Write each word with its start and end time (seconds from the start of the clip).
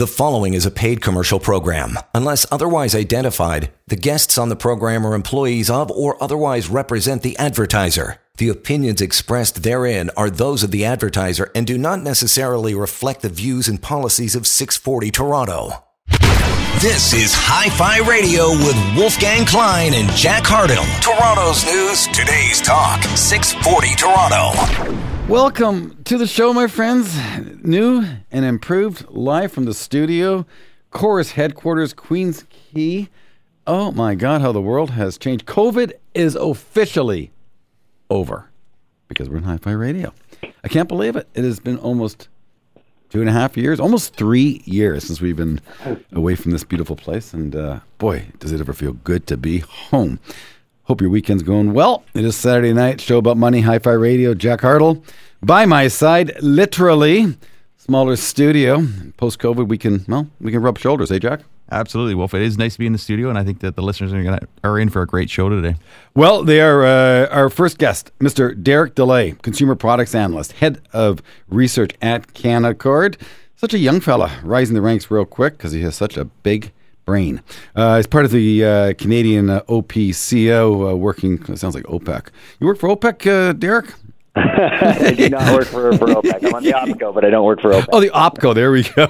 The 0.00 0.06
following 0.06 0.54
is 0.54 0.64
a 0.64 0.70
paid 0.70 1.02
commercial 1.02 1.38
program. 1.38 1.98
Unless 2.14 2.50
otherwise 2.50 2.94
identified, 2.94 3.70
the 3.86 3.96
guests 3.96 4.38
on 4.38 4.48
the 4.48 4.56
program 4.56 5.06
are 5.06 5.12
employees 5.12 5.68
of 5.68 5.90
or 5.90 6.16
otherwise 6.22 6.70
represent 6.70 7.20
the 7.20 7.36
advertiser. 7.36 8.16
The 8.38 8.48
opinions 8.48 9.02
expressed 9.02 9.62
therein 9.62 10.08
are 10.16 10.30
those 10.30 10.62
of 10.62 10.70
the 10.70 10.86
advertiser 10.86 11.50
and 11.54 11.66
do 11.66 11.76
not 11.76 12.00
necessarily 12.00 12.74
reflect 12.74 13.20
the 13.20 13.28
views 13.28 13.68
and 13.68 13.82
policies 13.82 14.34
of 14.34 14.46
640 14.46 15.10
Toronto. 15.10 15.84
This 16.80 17.12
is 17.12 17.34
Hi 17.34 17.68
Fi 17.68 17.98
Radio 18.08 18.52
with 18.52 18.96
Wolfgang 18.96 19.44
Klein 19.44 19.92
and 19.92 20.08
Jack 20.16 20.44
Hardill. 20.44 20.86
Toronto's 21.02 21.62
news, 21.66 22.06
today's 22.06 22.62
talk, 22.62 23.02
640 23.18 23.94
Toronto. 23.96 25.09
Welcome 25.30 26.02
to 26.06 26.18
the 26.18 26.26
show, 26.26 26.52
my 26.52 26.66
friends. 26.66 27.16
New 27.62 28.04
and 28.32 28.44
improved, 28.44 29.08
live 29.10 29.52
from 29.52 29.64
the 29.64 29.74
studio, 29.74 30.44
Corus 30.90 31.30
headquarters, 31.30 31.92
Queens 31.92 32.44
Quay. 32.50 33.08
Oh 33.64 33.92
my 33.92 34.16
God, 34.16 34.40
how 34.40 34.50
the 34.50 34.60
world 34.60 34.90
has 34.90 35.16
changed. 35.16 35.46
COVID 35.46 35.92
is 36.14 36.34
officially 36.34 37.30
over 38.10 38.50
because 39.06 39.30
we're 39.30 39.36
in 39.36 39.44
Hi 39.44 39.58
Fi 39.58 39.70
Radio. 39.70 40.12
I 40.64 40.68
can't 40.68 40.88
believe 40.88 41.14
it. 41.14 41.28
It 41.34 41.44
has 41.44 41.60
been 41.60 41.78
almost 41.78 42.28
two 43.08 43.20
and 43.20 43.28
a 43.28 43.32
half 43.32 43.56
years, 43.56 43.78
almost 43.78 44.16
three 44.16 44.62
years 44.64 45.04
since 45.04 45.20
we've 45.20 45.36
been 45.36 45.60
away 46.10 46.34
from 46.34 46.50
this 46.50 46.64
beautiful 46.64 46.96
place. 46.96 47.32
And 47.32 47.54
uh, 47.54 47.78
boy, 47.98 48.26
does 48.40 48.50
it 48.50 48.58
ever 48.58 48.72
feel 48.72 48.94
good 48.94 49.28
to 49.28 49.36
be 49.36 49.60
home. 49.60 50.18
Hope 50.90 51.00
your 51.00 51.10
weekend's 51.10 51.44
going 51.44 51.72
well. 51.72 52.02
It 52.14 52.24
is 52.24 52.34
Saturday 52.34 52.72
night, 52.72 53.00
show 53.00 53.18
about 53.18 53.36
money, 53.36 53.60
Hi 53.60 53.78
Fi 53.78 53.92
Radio, 53.92 54.34
Jack 54.34 54.62
Hardill. 54.62 55.04
By 55.40 55.64
my 55.64 55.86
side, 55.86 56.32
literally, 56.42 57.36
smaller 57.76 58.16
studio. 58.16 58.84
Post 59.16 59.38
COVID, 59.38 59.68
we 59.68 59.78
can, 59.78 60.04
well, 60.08 60.28
we 60.40 60.50
can 60.50 60.60
rub 60.62 60.78
shoulders, 60.78 61.10
hey, 61.10 61.20
Jack? 61.20 61.42
Absolutely, 61.70 62.16
Wolf. 62.16 62.34
It 62.34 62.42
is 62.42 62.58
nice 62.58 62.72
to 62.72 62.80
be 62.80 62.86
in 62.86 62.92
the 62.92 62.98
studio, 62.98 63.28
and 63.28 63.38
I 63.38 63.44
think 63.44 63.60
that 63.60 63.76
the 63.76 63.82
listeners 63.82 64.12
are, 64.12 64.20
gonna, 64.20 64.40
are 64.64 64.80
in 64.80 64.88
for 64.88 65.00
a 65.00 65.06
great 65.06 65.30
show 65.30 65.48
today. 65.48 65.76
Well, 66.16 66.42
they 66.42 66.60
are 66.60 66.84
uh, 66.84 67.28
our 67.28 67.50
first 67.50 67.78
guest, 67.78 68.10
Mr. 68.18 68.60
Derek 68.60 68.96
Dley, 68.96 69.40
Consumer 69.42 69.76
Products 69.76 70.16
Analyst, 70.16 70.54
Head 70.54 70.82
of 70.92 71.22
Research 71.48 71.92
at 72.02 72.34
Canaccord. 72.34 73.14
Such 73.54 73.74
a 73.74 73.78
young 73.78 74.00
fella, 74.00 74.40
rising 74.42 74.74
the 74.74 74.82
ranks 74.82 75.08
real 75.08 75.24
quick 75.24 75.56
because 75.56 75.70
he 75.70 75.82
has 75.82 75.94
such 75.94 76.16
a 76.16 76.24
big 76.24 76.72
brain. 77.10 77.42
Uh, 77.74 77.96
he's 77.96 78.06
part 78.06 78.24
of 78.24 78.30
the 78.30 78.64
uh, 78.64 78.94
Canadian 78.94 79.50
uh, 79.50 79.62
OPCO, 79.62 80.92
uh, 80.92 80.96
working, 80.96 81.44
sounds 81.56 81.74
like 81.74 81.82
OPEC. 81.86 82.28
You 82.60 82.68
work 82.68 82.78
for 82.78 82.88
OPEC, 82.88 83.26
uh, 83.26 83.52
Derek? 83.52 83.92
I 84.36 85.12
do 85.16 85.28
not 85.28 85.52
work 85.52 85.66
for, 85.66 85.92
for 85.98 86.06
OPEC. 86.06 86.46
I'm 86.46 86.54
on 86.54 86.62
the 86.62 86.70
OPCO, 86.70 87.12
but 87.12 87.24
I 87.24 87.30
don't 87.30 87.44
work 87.44 87.60
for 87.60 87.72
OPEC. 87.72 87.88
Oh, 87.92 88.00
the 88.00 88.10
OPCO. 88.10 88.54
There 88.54 88.70
we 88.70 88.84
go. 88.84 89.08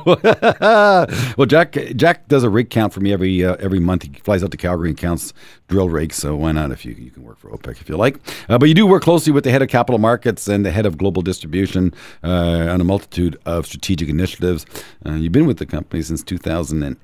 well, 1.37 1.45
Jack 1.45 1.73
Jack 1.95 2.27
does 2.29 2.43
a 2.43 2.49
rig 2.49 2.71
count 2.71 2.95
for 2.95 3.01
me 3.01 3.13
every 3.13 3.45
uh, 3.45 3.57
every 3.57 3.81
month. 3.81 4.05
He 4.05 4.13
flies 4.21 4.43
out 4.43 4.51
to 4.53 4.57
Calgary 4.57 4.89
and 4.89 4.97
counts 4.97 5.35
drill 5.69 5.91
rigs. 5.91 6.17
So 6.17 6.37
why 6.37 6.53
not 6.53 6.71
if 6.71 6.87
you 6.87 6.95
you 6.95 7.11
can 7.11 7.23
work 7.23 7.39
for 7.39 7.51
OPEC 7.51 7.83
if 7.83 7.89
you 7.91 7.99
like. 7.99 8.17
Uh, 8.49 8.57
but 8.57 8.71
you 8.71 8.75
do 8.75 8.87
work 8.87 9.03
closely 9.03 9.31
with 9.31 9.45
the 9.45 9.51
head 9.51 9.61
of 9.61 9.69
capital 9.69 9.99
markets 9.99 10.49
and 10.49 10.65
the 10.65 10.71
head 10.71 10.87
of 10.87 10.97
global 10.97 11.21
distribution 11.21 11.93
uh, 12.25 12.73
on 12.73 12.81
a 12.81 12.85
multitude 12.85 13.39
of 13.45 13.67
strategic 13.67 14.09
initiatives. 14.09 14.65
Uh, 15.05 15.13
you've 15.13 15.33
been 15.33 15.47
with 15.47 15.59
the 15.59 15.67
company 15.67 16.01
since 16.01 16.23
2008. 16.23 16.97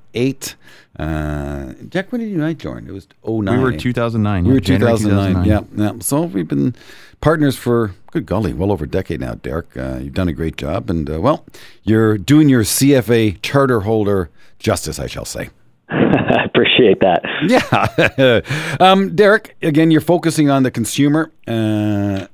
Uh, 0.98 1.74
Jack, 1.88 2.10
when 2.10 2.20
did 2.20 2.28
you 2.28 2.36
and 2.36 2.44
I 2.44 2.54
join? 2.54 2.88
It 2.88 2.92
was 2.92 3.06
09. 3.26 3.56
We 3.56 3.62
were 3.62 3.72
2009. 3.72 4.44
We 4.44 4.48
yeah, 4.48 4.54
were 4.54 4.60
January 4.60 4.98
2009. 4.98 5.44
Yeah, 5.44 5.60
yeah. 5.74 5.98
So 6.00 6.22
we've 6.22 6.48
been 6.48 6.74
partners 7.20 7.56
for 7.56 7.94
good 8.12 8.26
golly, 8.26 8.54
well 8.54 8.72
over 8.72 8.84
a 8.84 8.88
decade 8.88 9.20
now, 9.20 9.34
Derek. 9.34 9.76
Uh, 9.76 9.98
you've 10.00 10.14
done 10.14 10.28
a 10.28 10.32
great 10.32 10.56
job, 10.56 10.88
and 10.88 11.08
uh, 11.10 11.20
well, 11.20 11.44
you're 11.82 12.16
doing 12.16 12.48
your 12.48 12.62
CFA 12.62 13.40
charter 13.42 13.80
holder 13.80 14.30
justice, 14.58 14.98
I 14.98 15.06
shall 15.06 15.26
say. 15.26 15.50
I 15.88 16.44
appreciate 16.44 17.00
that. 17.00 17.22
Yeah, 17.46 18.40
um, 18.80 19.14
Derek. 19.14 19.56
Again, 19.62 19.90
you're 19.90 20.00
focusing 20.00 20.48
on 20.48 20.62
the 20.62 20.70
consumer. 20.70 21.30
Uh, 21.46 22.26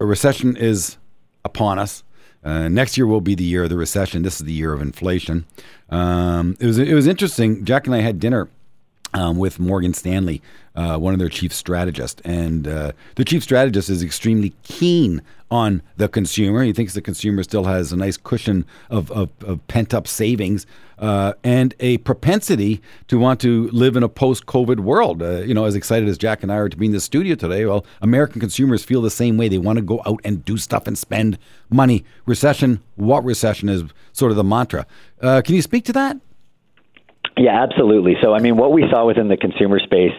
a 0.00 0.04
recession 0.04 0.56
is 0.56 0.98
upon 1.44 1.78
us. 1.78 2.02
Uh, 2.48 2.66
next 2.66 2.96
year 2.96 3.06
will 3.06 3.20
be 3.20 3.34
the 3.34 3.44
year 3.44 3.64
of 3.64 3.68
the 3.68 3.76
recession. 3.76 4.22
This 4.22 4.40
is 4.40 4.46
the 4.46 4.52
year 4.54 4.72
of 4.72 4.80
inflation. 4.80 5.44
Um, 5.90 6.56
it 6.58 6.64
was 6.64 6.78
it 6.78 6.94
was 6.94 7.06
interesting. 7.06 7.66
Jack 7.66 7.86
and 7.86 7.94
I 7.94 8.00
had 8.00 8.18
dinner 8.18 8.48
um, 9.14 9.38
with 9.38 9.58
Morgan 9.58 9.94
Stanley, 9.94 10.42
uh, 10.74 10.98
one 10.98 11.12
of 11.12 11.18
their 11.18 11.28
chief 11.28 11.52
strategists. 11.52 12.20
And 12.24 12.66
uh, 12.68 12.92
the 13.16 13.24
chief 13.24 13.42
strategist 13.42 13.88
is 13.90 14.02
extremely 14.02 14.54
keen 14.62 15.22
on 15.50 15.82
the 15.96 16.08
consumer. 16.08 16.62
He 16.62 16.72
thinks 16.72 16.94
the 16.94 17.00
consumer 17.00 17.42
still 17.42 17.64
has 17.64 17.92
a 17.92 17.96
nice 17.96 18.16
cushion 18.16 18.66
of, 18.90 19.10
of, 19.10 19.30
of 19.42 19.66
pent 19.66 19.94
up 19.94 20.06
savings 20.06 20.66
uh, 20.98 21.32
and 21.42 21.74
a 21.80 21.98
propensity 21.98 22.82
to 23.06 23.18
want 23.18 23.40
to 23.40 23.68
live 23.68 23.96
in 23.96 24.02
a 24.02 24.08
post 24.08 24.46
COVID 24.46 24.80
world. 24.80 25.22
Uh, 25.22 25.38
you 25.38 25.54
know, 25.54 25.64
as 25.64 25.74
excited 25.74 26.08
as 26.08 26.18
Jack 26.18 26.42
and 26.42 26.52
I 26.52 26.56
are 26.56 26.68
to 26.68 26.76
be 26.76 26.86
in 26.86 26.92
the 26.92 27.00
studio 27.00 27.34
today, 27.34 27.64
well, 27.64 27.86
American 28.02 28.40
consumers 28.40 28.84
feel 28.84 29.00
the 29.00 29.10
same 29.10 29.38
way. 29.38 29.48
They 29.48 29.58
want 29.58 29.78
to 29.78 29.82
go 29.82 30.02
out 30.04 30.20
and 30.24 30.44
do 30.44 30.58
stuff 30.58 30.86
and 30.86 30.98
spend 30.98 31.38
money. 31.70 32.04
Recession, 32.26 32.82
what 32.96 33.24
recession 33.24 33.68
is 33.68 33.84
sort 34.12 34.32
of 34.32 34.36
the 34.36 34.44
mantra. 34.44 34.86
Uh, 35.22 35.40
can 35.42 35.54
you 35.54 35.62
speak 35.62 35.84
to 35.86 35.92
that? 35.94 36.18
Yeah, 37.38 37.62
absolutely. 37.62 38.14
So, 38.22 38.34
I 38.34 38.40
mean, 38.40 38.56
what 38.56 38.72
we 38.72 38.84
saw 38.90 39.06
within 39.06 39.28
the 39.28 39.36
consumer 39.36 39.78
space 39.78 40.12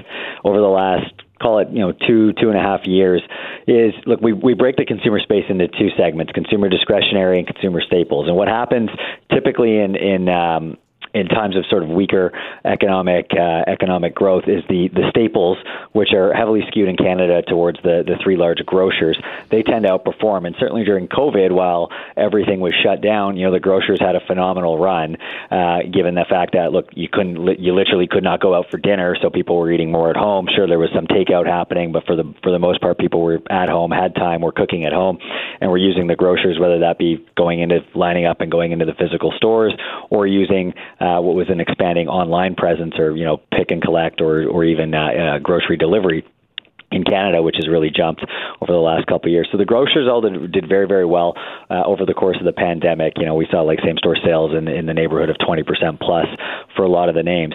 over 0.44 0.57
the 0.57 0.68
last 0.68 1.12
call 1.41 1.59
it 1.59 1.69
you 1.72 1.80
know 1.80 1.94
two 1.94 2.34
two 2.34 2.50
and 2.50 2.57
a 2.57 2.62
half 2.62 2.85
years 2.85 3.22
is 3.66 3.94
look 4.06 4.19
we 4.22 4.34
we 4.34 4.53
break 4.53 4.75
the 4.75 4.85
consumer 4.85 5.19
space 5.19 5.46
into 5.47 5.68
two 5.68 5.88
segments 5.97 6.34
consumer 6.34 6.68
discretionary 6.68 7.40
and 7.40 7.47
consumer 7.47 7.81
staples 7.81 8.28
and 8.28 8.35
what 8.35 8.50
happens 8.50 8.90
typically 9.34 9.79
in 9.79 9.96
in 9.96 10.28
um, 10.28 10.78
in 11.14 11.28
times 11.28 11.56
of 11.56 11.66
sort 11.70 11.84
of 11.84 11.90
weaker 11.90 12.31
economic 12.66 13.31
uh, 13.34 13.64
economic 13.68 14.14
growth 14.14 14.44
is 14.47 14.64
the 14.70 14.90
the 14.90 15.09
staples, 15.09 15.58
which 15.92 16.14
are 16.14 16.34
heavily 16.34 16.62
skewed 16.68 16.88
in 16.88 16.96
Canada 16.96 17.42
towards 17.42 17.81
the 17.81 18.03
the 18.06 18.18
three 18.24 18.38
large 18.38 18.59
grocers. 18.66 19.20
They 19.50 19.64
tend 19.64 19.86
to 19.86 19.90
outperform, 19.90 20.46
and 20.46 20.56
certainly 20.59 20.84
during 20.84 21.08
COVID, 21.08 21.52
while 21.52 21.90
everything 22.16 22.59
was 22.59 22.74
shut 22.84 23.02
down, 23.02 23.38
you 23.38 23.46
know 23.46 23.52
the 23.52 23.59
grocers 23.59 24.00
had 24.00 24.16
a 24.16 24.22
phenomenal 24.25 24.78
run, 24.78 25.18
uh, 25.50 25.80
given 25.92 26.16
the 26.16 26.25
fact 26.30 26.53
that 26.53 26.72
look 26.72 26.90
you 26.94 27.08
couldn't 27.12 27.59
you 27.59 27.74
literally 27.74 28.08
could 28.08 28.24
not 28.24 28.40
go 28.40 28.53
out 28.53 28.70
for 28.70 28.78
dinner, 28.78 29.16
so 29.22 29.30
people 29.30 29.58
were 29.58 29.72
eating 29.72 29.91
more 29.91 30.09
at 30.09 30.18
home. 30.18 30.47
Sure, 30.56 30.68
there 30.68 30.80
was 30.80 30.90
some 30.94 31.08
takeout 31.08 31.47
happening, 31.47 31.91
but 31.91 32.06
for 32.06 32.16
the 32.16 32.34
for 32.44 32.52
the 32.52 32.59
most 32.59 32.81
part, 32.81 32.97
people 32.97 33.22
were 33.22 33.40
at 33.50 33.70
home, 33.70 33.91
had 33.91 34.16
time, 34.16 34.41
were 34.41 34.52
cooking 34.52 34.86
at 34.86 34.94
home, 34.94 35.18
and 35.59 35.72
were 35.72 35.78
using 35.78 36.08
the 36.08 36.16
grocers, 36.16 36.59
whether 36.59 36.80
that 36.80 36.97
be 36.97 37.26
going 37.36 37.62
into 37.62 37.80
lining 37.96 38.26
up 38.26 38.41
and 38.41 38.52
going 38.52 38.72
into 38.72 38.86
the 38.86 38.94
physical 38.94 39.31
stores 39.36 39.74
or 40.09 40.28
using 40.28 40.74
uh, 40.99 41.19
what 41.21 41.35
was 41.35 41.49
an 41.49 41.59
expanding 41.59 42.07
online 42.07 42.55
presence 42.55 42.99
or 42.99 43.15
you 43.15 43.25
know 43.25 43.37
pick 43.51 43.71
and 43.71 43.81
collect 43.81 44.21
or 44.21 44.47
or 44.47 44.63
even 44.63 44.93
uh, 44.93 45.07
uh, 45.07 45.39
grocery 45.39 45.77
delivery 45.77 46.25
in 46.91 47.03
Canada, 47.03 47.41
which 47.41 47.55
has 47.55 47.67
really 47.67 47.89
jumped 47.89 48.25
over 48.61 48.72
the 48.72 48.79
last 48.79 49.05
couple 49.07 49.29
of 49.29 49.31
years. 49.31 49.47
So 49.51 49.57
the 49.57 49.66
grocers 49.66 50.07
all 50.09 50.22
did, 50.22 50.51
did 50.51 50.67
very, 50.67 50.88
very 50.88 51.05
well 51.05 51.33
uh, 51.69 51.83
over 51.85 52.05
the 52.05 52.13
course 52.13 52.38
of 52.39 52.45
the 52.45 52.53
pandemic. 52.53 53.13
You 53.17 53.25
know, 53.25 53.35
we 53.35 53.47
saw 53.51 53.61
like 53.61 53.79
same 53.85 53.97
store 53.97 54.17
sales 54.23 54.51
in, 54.57 54.67
in 54.67 54.85
the 54.85 54.94
neighborhood 54.94 55.29
of 55.29 55.38
20% 55.38 55.66
plus 55.99 56.25
for 56.75 56.83
a 56.83 56.89
lot 56.89 57.09
of 57.09 57.16
the 57.16 57.23
names. 57.23 57.53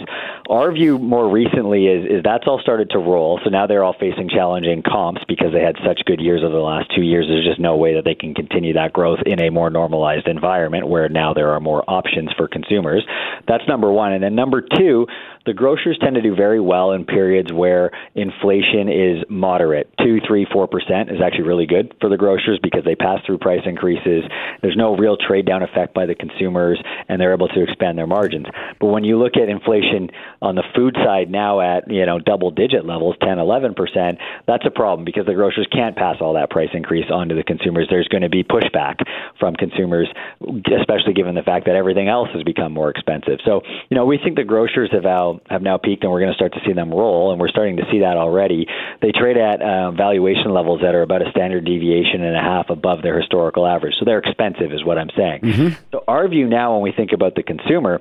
Our 0.49 0.73
view 0.73 0.99
more 0.99 1.31
recently 1.31 1.87
is, 1.87 2.19
is 2.19 2.23
that's 2.23 2.45
all 2.47 2.61
started 2.61 2.91
to 2.91 2.99
roll. 2.99 3.41
So 3.43 3.51
now 3.51 3.67
they're 3.67 3.83
all 3.83 3.97
facing 3.99 4.29
challenging 4.29 4.83
comps 4.83 5.23
because 5.27 5.53
they 5.53 5.63
had 5.63 5.77
such 5.85 6.05
good 6.07 6.21
years 6.21 6.43
over 6.45 6.55
the 6.55 6.61
last 6.61 6.95
two 6.95 7.03
years. 7.03 7.27
There's 7.29 7.47
just 7.47 7.61
no 7.61 7.77
way 7.77 7.95
that 7.95 8.05
they 8.05 8.15
can 8.15 8.35
continue 8.35 8.75
that 8.75 8.93
growth 8.93 9.21
in 9.27 9.41
a 9.41 9.51
more 9.51 9.71
normalized 9.71 10.29
environment 10.29 10.89
where 10.89 11.09
now 11.09 11.35
there 11.35 11.51
are 11.51 11.61
more 11.61 11.83
options 11.89 12.31
for 12.37 12.47
consumers. 12.47 13.05
That's 13.49 13.67
number 13.67 13.91
one. 13.91 14.13
And 14.13 14.23
then 14.23 14.35
number 14.35 14.61
two, 14.61 15.07
the 15.47 15.53
grocers 15.53 15.99
tend 16.01 16.15
to 16.15 16.23
do 16.23 16.35
very 16.35 16.61
well 16.61 16.93
in 16.93 17.05
periods 17.05 17.53
where 17.53 17.91
inflation 18.15 18.89
is 18.89 19.25
moderate. 19.29 19.93
Two, 19.99 20.19
three, 20.27 20.47
four 20.51 20.67
percent 20.67 21.11
is 21.11 21.19
actually 21.25 21.45
really 21.45 21.67
good 21.67 21.95
for 22.01 22.09
the 22.09 22.17
grocers 22.17 22.59
because 22.63 22.85
they 22.85 22.95
pass 22.95 23.21
through 23.27 23.39
price 23.39 23.61
increases. 23.67 24.25
There's 24.63 24.77
no 24.77 24.97
real 24.97 25.17
trade 25.17 25.47
down 25.47 25.63
effect 25.63 25.95
by 25.95 26.07
the 26.07 26.15
consumers, 26.15 26.83
and 27.09 27.21
they're 27.21 27.35
able 27.35 27.49
to 27.49 27.63
expand 27.63 27.99
their 27.99 28.07
margins. 28.07 28.47
But 28.81 28.87
when 28.87 29.05
you 29.05 29.19
look 29.19 29.37
at 29.37 29.49
inflation 29.49 30.11
on 30.41 30.55
the 30.55 30.65
food 30.75 30.97
side 31.05 31.31
now 31.31 31.61
at 31.61 31.91
you 31.91 32.07
know 32.07 32.19
double 32.19 32.51
digit 32.51 32.87
levels, 32.87 33.17
10, 33.23 33.39
11 33.39 33.75
percent, 33.75 34.19
that's 34.47 34.65
a 34.67 34.71
problem 34.71 35.05
because 35.05 35.27
the 35.27 35.35
grocers 35.35 35.67
can't 35.71 35.97
pass 35.97 36.17
all 36.21 36.35
that 36.35 36.51
price 36.51 36.71
increase 36.73 37.11
onto 37.11 37.35
the 37.35 37.45
consumers. 37.45 37.87
There's 37.91 38.09
going 38.09 38.23
to 38.23 38.31
be 38.31 38.45
pushback 38.45 39.05
from 39.39 39.55
consumers, 39.55 40.09
especially 40.41 41.13
given 41.15 41.35
the 41.35 41.43
fact 41.43 41.67
that 41.67 41.77
everything 41.77 42.09
else 42.09 42.29
has 42.33 42.43
become 42.43 42.73
more 42.73 42.89
expensive. 42.89 43.41
So 43.45 43.61
you 43.91 43.95
know 43.95 44.07
we 44.07 44.19
think 44.19 44.37
the 44.37 44.45
grocers 44.45 44.91
have 44.93 45.05
now 45.35 45.41
have 45.51 45.63
now 45.63 45.79
peaked, 45.79 46.03
and 46.05 46.13
we're 46.13 46.21
going 46.21 46.33
to 46.33 46.37
start 46.37 46.53
to 46.55 46.61
see 46.67 46.73
them 46.73 46.91
roll, 46.91 47.33
and 47.33 47.41
we're 47.41 47.49
starting 47.49 47.77
to 47.77 47.85
see 47.91 48.01
that 48.01 48.17
already. 48.17 48.67
They 49.01 49.13
trade 49.13 49.37
at 49.37 49.63
uh, 49.63 49.91
valuation 49.93 50.53
levels 50.53 50.81
that 50.83 50.95
are 50.95 51.03
about 51.03 51.27
a 51.27 51.31
standard 51.31 51.65
deviation 51.65 52.23
and 52.23 52.37
a 52.37 52.41
half 52.41 52.71
above 52.71 53.03
their 53.03 53.19
historical 53.19 53.67
average. 53.67 53.95
So 53.99 54.05
they're 54.05 54.19
expensive, 54.19 54.73
is 54.73 54.85
what 54.85 54.99
I'm 54.99 55.11
saying. 55.17 55.41
Mm-hmm. 55.43 55.75
So 55.93 56.05
our 56.09 56.29
view 56.29 56.49
now, 56.49 56.75
when 56.75 56.83
we 56.83 56.93
think 56.93 57.13
about 57.13 57.35
the 57.35 57.43
consumer, 57.43 58.01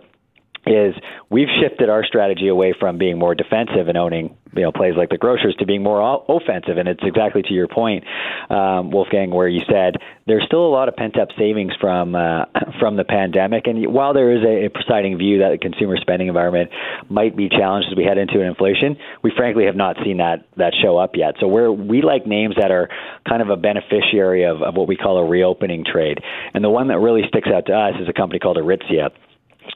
is 0.65 0.95
we've 1.29 1.49
shifted 1.61 1.89
our 1.89 2.05
strategy 2.05 2.47
away 2.47 2.73
from 2.79 2.97
being 2.97 3.17
more 3.19 3.35
defensive 3.35 3.87
and 3.87 3.97
owning 3.97 4.37
you 4.55 4.61
know 4.61 4.71
plays 4.71 4.93
like 4.95 5.09
the 5.09 5.17
grocers 5.17 5.55
to 5.59 5.65
being 5.65 5.83
more 5.83 6.23
offensive. 6.27 6.77
And 6.77 6.87
it's 6.87 7.03
exactly 7.03 7.41
to 7.41 7.53
your 7.53 7.67
point 7.67 8.05
um, 8.49 8.91
Wolfgang 8.91 9.31
where 9.31 9.47
you 9.47 9.61
said 9.69 9.95
there's 10.25 10.43
still 10.45 10.65
a 10.65 10.69
lot 10.69 10.87
of 10.87 10.95
pent 10.95 11.19
up 11.19 11.29
savings 11.37 11.73
from 11.79 12.15
uh, 12.15 12.45
from 12.79 12.95
the 12.95 13.03
pandemic. 13.03 13.67
And 13.67 13.93
while 13.93 14.13
there 14.13 14.31
is 14.31 14.43
a, 14.43 14.65
a 14.65 14.69
presiding 14.69 15.17
view 15.17 15.39
that 15.39 15.51
the 15.51 15.57
consumer 15.57 15.97
spending 15.97 16.27
environment 16.27 16.71
might 17.09 17.35
be 17.35 17.49
challenged 17.49 17.89
as 17.91 17.97
we 17.97 18.03
head 18.03 18.17
into 18.17 18.39
an 18.39 18.47
inflation 18.47 18.97
we 19.21 19.31
frankly 19.35 19.65
have 19.65 19.75
not 19.75 19.97
seen 20.03 20.17
that 20.17 20.45
that 20.57 20.73
show 20.81 20.97
up 20.97 21.15
yet. 21.15 21.35
So 21.39 21.47
where 21.47 21.71
we 21.71 22.01
like 22.01 22.25
names 22.25 22.55
that 22.59 22.71
are 22.71 22.89
kind 23.27 23.41
of 23.41 23.49
a 23.49 23.57
beneficiary 23.57 24.43
of, 24.43 24.61
of 24.61 24.75
what 24.75 24.87
we 24.87 24.95
call 24.95 25.17
a 25.17 25.25
reopening 25.25 25.83
trade. 25.85 26.19
And 26.53 26.63
the 26.63 26.69
one 26.69 26.87
that 26.87 26.99
really 26.99 27.23
sticks 27.27 27.49
out 27.53 27.65
to 27.67 27.73
us 27.73 27.93
is 28.01 28.07
a 28.07 28.13
company 28.13 28.39
called 28.39 28.57
Aritzia 28.57 29.11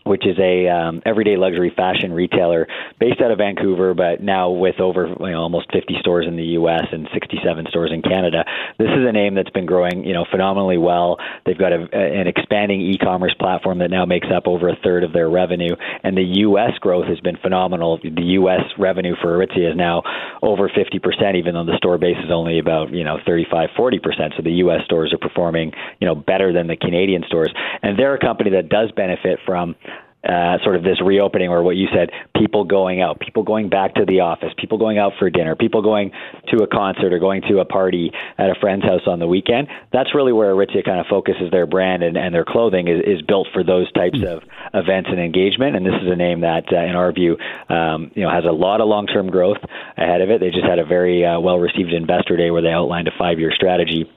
which 0.04 0.26
is 0.26 0.38
a 0.40 0.68
um, 0.68 1.02
everyday 1.06 1.38
luxury 1.38 1.72
fashion 1.76 2.14
retailer 2.14 2.68
based 3.00 3.22
out 3.22 3.32
of 3.32 3.38
Vancouver, 3.38 3.94
but 3.94 4.22
now 4.22 4.50
with 4.50 4.80
over 4.80 5.08
you 5.08 5.32
know, 5.32 5.42
almost 5.42 5.72
50 5.72 5.96
stores 6.00 6.26
in 6.28 6.36
the 6.36 6.58
U.S. 6.60 6.86
and 6.92 7.08
67 7.14 7.66
stores 7.70 7.92
in 7.94 8.02
Canada. 8.02 8.46
This 8.78 8.88
is 8.88 9.08
a 9.08 9.12
name 9.12 9.36
that's 9.36 9.50
been 9.50 9.66
growing, 9.66 10.04
you 10.04 10.14
know, 10.14 10.26
phenomenally 10.30 10.78
well. 10.78 11.18
They've 11.46 11.58
got 11.58 11.74
a, 11.74 11.88
an 11.94 12.28
expanding 12.28 12.82
e-commerce 12.82 13.36
platform 13.40 13.80
that 13.80 13.90
now 13.90 14.06
makes 14.06 14.28
up 14.34 14.48
over 14.48 14.70
a 14.70 14.76
third 14.84 15.04
of 15.04 15.14
their 15.14 15.30
revenue, 15.30 15.76
and 16.04 16.18
the 16.18 16.42
U.S. 16.48 16.72
growth 16.80 17.08
has 17.08 17.20
been 17.20 17.38
phenomenal. 17.38 18.00
The 18.02 18.24
U.S. 18.42 18.62
revenue 18.78 19.16
for 19.22 19.38
Aritzia 19.38 19.72
is 19.72 19.76
now 19.76 20.04
over 20.42 20.70
50%, 20.70 21.36
even 21.36 21.54
though 21.54 21.66
the 21.66 21.78
store 21.78 21.98
base 21.98 22.18
is 22.24 22.32
only 22.32 22.60
about 22.60 22.92
you 22.94 23.04
know 23.04 23.18
35, 23.26 23.70
40%. 23.78 24.36
So 24.36 24.44
the 24.44 24.52
U.S. 24.64 24.82
stores 24.86 25.14
are 25.14 25.18
performing 25.18 25.72
you 26.00 26.08
know 26.08 26.16
better 26.16 26.54
than 26.54 26.68
the 26.68 26.78
Canadian 26.78 27.24
stores, 27.28 27.54
and 27.82 27.98
they're 27.98 28.16
a 28.16 28.20
company 28.20 28.52
that 28.52 28.70
does 28.70 28.92
benefit 28.92 29.40
from 29.46 29.76
uh, 30.24 30.58
sort 30.64 30.76
of 30.76 30.84
this 30.84 31.00
reopening, 31.02 31.50
or 31.50 31.64
what 31.64 31.76
you 31.76 31.88
said, 31.94 32.10
people 32.36 32.66
going 32.66 33.02
out, 33.02 33.20
people 33.20 33.44
going 33.44 33.70
back 33.70 33.96
to 33.96 34.06
the 34.06 34.22
office, 34.22 34.50
people 34.58 34.78
going 34.78 34.98
out 34.98 35.14
for 35.20 35.30
dinner, 35.30 35.56
people 35.56 35.82
going 35.82 36.12
to 36.50 36.64
a 36.64 36.68
concert 36.68 37.14
or 37.14 37.20
going 37.20 37.42
to 37.44 37.60
a 37.60 37.66
party 37.66 38.12
at 38.38 38.50
a 38.50 38.56
friend's 38.60 38.84
house 38.84 39.02
on 39.08 39.20
the 39.20 39.28
weekend. 39.28 39.68
That's 39.94 40.14
really 40.14 40.34
where 40.34 40.54
Aritzia 40.54 40.84
kind 40.84 41.00
of 41.00 41.06
focuses 41.08 41.52
their 41.52 41.66
brand 41.66 42.04
and, 42.04 42.18
and 42.18 42.34
their 42.34 42.46
clothing 42.46 42.88
is, 42.88 43.02
is 43.06 43.22
built 43.22 43.48
for 43.54 43.64
those 43.64 43.92
types 43.94 44.20
of 44.28 44.44
events 44.74 45.10
and 45.12 45.20
engagement. 45.20 45.76
And 45.76 45.86
this 45.86 45.96
is 46.02 46.12
a 46.12 46.16
name 46.16 46.42
that, 46.42 46.66
uh, 46.72 46.78
in 46.78 46.96
our 46.96 47.12
view, 47.12 47.38
um, 47.70 48.12
you 48.16 48.24
know, 48.24 48.30
has 48.30 48.44
a 48.44 48.52
lot 48.52 48.82
of 48.82 48.88
long-term 48.88 49.30
growth 49.30 49.60
ahead 49.98 50.22
of 50.22 50.30
it. 50.30 50.40
They 50.40 50.50
just 50.50 50.66
had 50.66 50.80
a 50.80 50.86
very 50.86 51.26
uh, 51.26 51.40
well-received 51.40 51.94
investor 51.94 52.36
day 52.36 52.52
where 52.52 52.62
they 52.62 52.72
outlined 52.72 53.08
a 53.08 53.12
five-year 53.18 53.52
strategy 53.56 54.12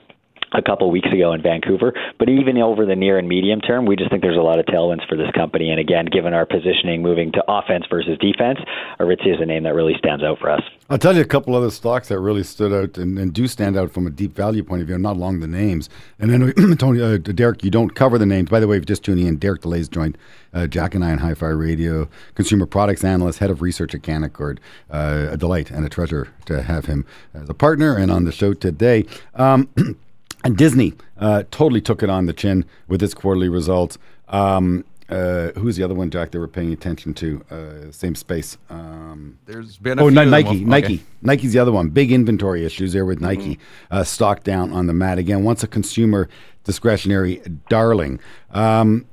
a 0.52 0.62
couple 0.62 0.91
weeks 0.91 1.08
ago 1.12 1.32
in 1.32 1.43
Vancouver. 1.43 1.93
But 2.19 2.29
even 2.29 2.58
over 2.58 2.85
the 2.87 2.97
near 2.97 3.19
and 3.19 3.29
medium 3.29 3.61
term, 3.61 3.87
we 3.87 3.97
just 3.97 4.11
think 4.11 4.23
there's 4.23 4.37
a 4.37 4.43
lot 4.43 4.58
of 4.58 4.67
tailwinds 4.67 5.08
for 5.08 5.17
this 5.17 5.31
company. 5.35 5.70
And 5.70 5.79
again, 5.81 6.06
given 6.06 6.35
our 6.35 6.47
positioning 6.47 7.02
moving 7.02 7.32
to 7.32 7.44
offense 7.49 7.85
versus 7.88 8.19
defense, 8.19 8.58
Aritzia 8.99 9.35
is 9.35 9.41
a 9.41 9.47
name 9.47 9.64
that 9.64 9.75
really 9.75 9.94
stands 9.99 10.25
out 10.25 10.38
for 10.38 10.50
us. 10.50 10.62
I'll 10.88 10.99
tell 10.99 11.14
you 11.14 11.23
a 11.23 11.26
couple 11.26 11.55
other 11.55 11.70
stocks 11.70 12.08
that 12.08 12.19
really 12.19 12.43
stood 12.43 12.73
out 12.73 12.99
and, 12.99 13.19
and 13.19 13.32
do 13.32 13.47
stand 13.47 13.76
out 13.76 13.93
from 13.93 14.06
a 14.06 14.11
deep 14.11 14.35
value 14.35 14.64
point 14.64 14.82
of 14.82 14.88
view. 14.88 14.99
Not 14.99 15.17
along 15.17 15.41
the 15.41 15.47
names. 15.47 15.88
And 16.19 16.31
then, 16.31 16.76
Tony, 16.79 17.00
uh, 17.00 17.19
Derek, 17.19 17.62
you 17.62 17.70
don't 17.70 17.94
cover 17.94 18.19
the 18.19 18.26
names. 18.26 18.50
By 18.50 18.61
the 18.61 18.67
way, 18.67 18.76
if 18.76 18.81
you're 18.81 18.87
just 18.87 19.05
tuning 19.05 19.26
in, 19.26 19.37
Derek 19.37 19.62
Dley's 19.62 19.88
joined 19.88 20.19
uh, 20.53 20.67
Jack 20.67 20.94
and 20.94 21.05
I 21.05 21.12
on 21.12 21.19
Hi 21.19 21.35
Fi 21.35 21.46
Radio, 21.46 22.08
consumer 22.35 22.67
products 22.67 23.05
analyst, 23.05 23.38
head 23.38 23.50
of 23.50 23.62
research 23.62 23.94
at 23.94 24.03
Canaccord. 24.03 24.58
Uh, 24.91 25.29
a 25.31 25.37
delight 25.37 25.70
and 25.70 25.87
a 25.87 25.88
treasure 25.88 26.29
to 26.46 26.62
have 26.62 26.87
him 26.87 27.06
as 27.35 27.49
a 27.49 27.55
partner 27.55 27.96
and 27.96 28.11
on 28.11 28.25
the 28.25 28.32
show 28.32 28.53
today. 28.53 29.06
Um, 29.35 29.69
And 30.45 30.57
Disney 30.57 30.95
uh, 31.19 31.45
totally 31.51 31.81
took 31.81 32.03
it 32.03 32.11
on 32.11 32.27
the 32.27 32.33
chin 32.33 32.65
with 32.89 33.03
its 33.03 33.15
quarterly 33.15 33.49
results. 33.49 33.99
Um, 34.29 34.85
uh, 35.11 35.51
who's 35.57 35.77
the 35.77 35.83
other 35.83 35.95
one, 35.95 36.09
Jack? 36.09 36.31
They 36.31 36.39
were 36.39 36.49
paying 36.49 36.73
attention 36.73 37.15
to 37.15 37.45
uh, 37.51 37.91
same 37.91 38.15
space. 38.15 38.57
Um, 38.71 39.39
There's 39.45 39.77
been 39.77 39.99
oh 39.99 40.09
Nike, 40.09 40.65
Nike, 40.65 40.95
okay. 40.95 41.03
Nike's 41.21 41.53
the 41.53 41.59
other 41.59 41.73
one. 41.73 41.89
Big 41.89 42.13
inventory 42.13 42.65
issues 42.65 42.93
there 42.93 43.05
with. 43.05 43.21
Nike. 43.21 43.57
Mm-hmm. 43.57 43.95
Uh, 43.95 44.05
stock 44.05 44.45
down 44.45 44.73
on 44.73 44.87
the 44.87 44.93
mat 44.93 45.19
again. 45.19 45.43
Once 45.43 45.65
a 45.65 45.67
consumer 45.67 46.29
discretionary 46.65 47.43
darling. 47.69 48.21
Um, 48.53 49.05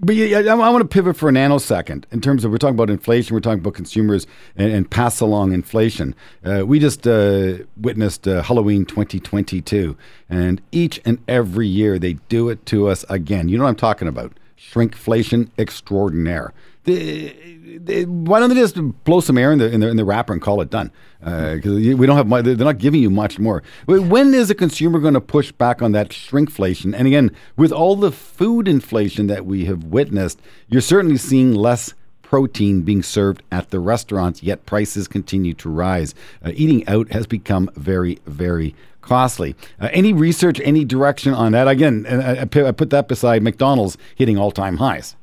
but 0.00 0.14
yeah, 0.14 0.38
I, 0.38 0.56
I 0.56 0.70
want 0.70 0.82
to 0.82 0.88
pivot 0.88 1.16
for 1.16 1.28
a 1.28 1.32
nanosecond 1.32 2.04
in 2.12 2.20
terms 2.20 2.44
of 2.44 2.50
we're 2.50 2.58
talking 2.58 2.74
about 2.74 2.90
inflation, 2.90 3.34
we're 3.34 3.40
talking 3.40 3.60
about 3.60 3.74
consumers 3.74 4.26
and, 4.56 4.72
and 4.72 4.90
pass 4.90 5.20
along 5.20 5.52
inflation. 5.52 6.14
Uh, 6.44 6.64
we 6.66 6.78
just 6.78 7.06
uh, 7.06 7.58
witnessed 7.76 8.28
uh, 8.28 8.42
Halloween 8.42 8.84
2022, 8.84 9.96
and 10.28 10.60
each 10.72 11.00
and 11.04 11.18
every 11.26 11.66
year 11.66 11.98
they 11.98 12.14
do 12.28 12.48
it 12.48 12.64
to 12.66 12.88
us 12.88 13.04
again. 13.08 13.48
You 13.48 13.58
know 13.58 13.64
what 13.64 13.70
I'm 13.70 13.76
talking 13.76 14.08
about? 14.08 14.32
Shrinkflation 14.56 15.50
extraordinaire. 15.58 16.52
Why 16.88 18.40
don't 18.40 18.48
they 18.48 18.56
just 18.56 18.76
blow 19.04 19.20
some 19.20 19.38
air 19.38 19.52
in 19.52 19.58
the 19.58 19.70
in 19.70 19.80
the, 19.80 19.88
in 19.88 19.96
the 19.96 20.04
wrapper 20.04 20.32
and 20.32 20.42
call 20.42 20.60
it 20.60 20.70
done? 20.70 20.90
Because 21.20 21.66
uh, 21.66 21.96
we 21.96 22.06
don't 22.06 22.16
have 22.16 22.26
much, 22.26 22.44
they're 22.44 22.56
not 22.56 22.78
giving 22.78 23.02
you 23.02 23.10
much 23.10 23.38
more. 23.38 23.62
When 23.86 24.32
is 24.34 24.50
a 24.50 24.54
consumer 24.54 24.98
going 24.98 25.14
to 25.14 25.20
push 25.20 25.52
back 25.52 25.82
on 25.82 25.92
that 25.92 26.10
shrinkflation? 26.10 26.94
And 26.96 27.06
again, 27.06 27.30
with 27.56 27.72
all 27.72 27.96
the 27.96 28.12
food 28.12 28.68
inflation 28.68 29.26
that 29.26 29.44
we 29.44 29.64
have 29.66 29.84
witnessed, 29.84 30.40
you're 30.68 30.80
certainly 30.80 31.16
seeing 31.16 31.54
less 31.54 31.94
protein 32.22 32.82
being 32.82 33.02
served 33.02 33.42
at 33.50 33.70
the 33.70 33.80
restaurants, 33.80 34.42
yet 34.42 34.66
prices 34.66 35.08
continue 35.08 35.54
to 35.54 35.70
rise. 35.70 36.14
Uh, 36.44 36.52
eating 36.54 36.86
out 36.86 37.10
has 37.10 37.26
become 37.26 37.70
very, 37.74 38.18
very 38.26 38.74
costly. 39.00 39.56
Uh, 39.80 39.88
any 39.92 40.12
research, 40.12 40.60
any 40.62 40.84
direction 40.84 41.32
on 41.32 41.52
that? 41.52 41.66
Again, 41.66 42.06
I, 42.06 42.42
I 42.42 42.44
put 42.44 42.90
that 42.90 43.08
beside 43.08 43.42
McDonald's 43.42 43.96
hitting 44.14 44.36
all 44.36 44.50
time 44.50 44.76
highs. 44.76 45.16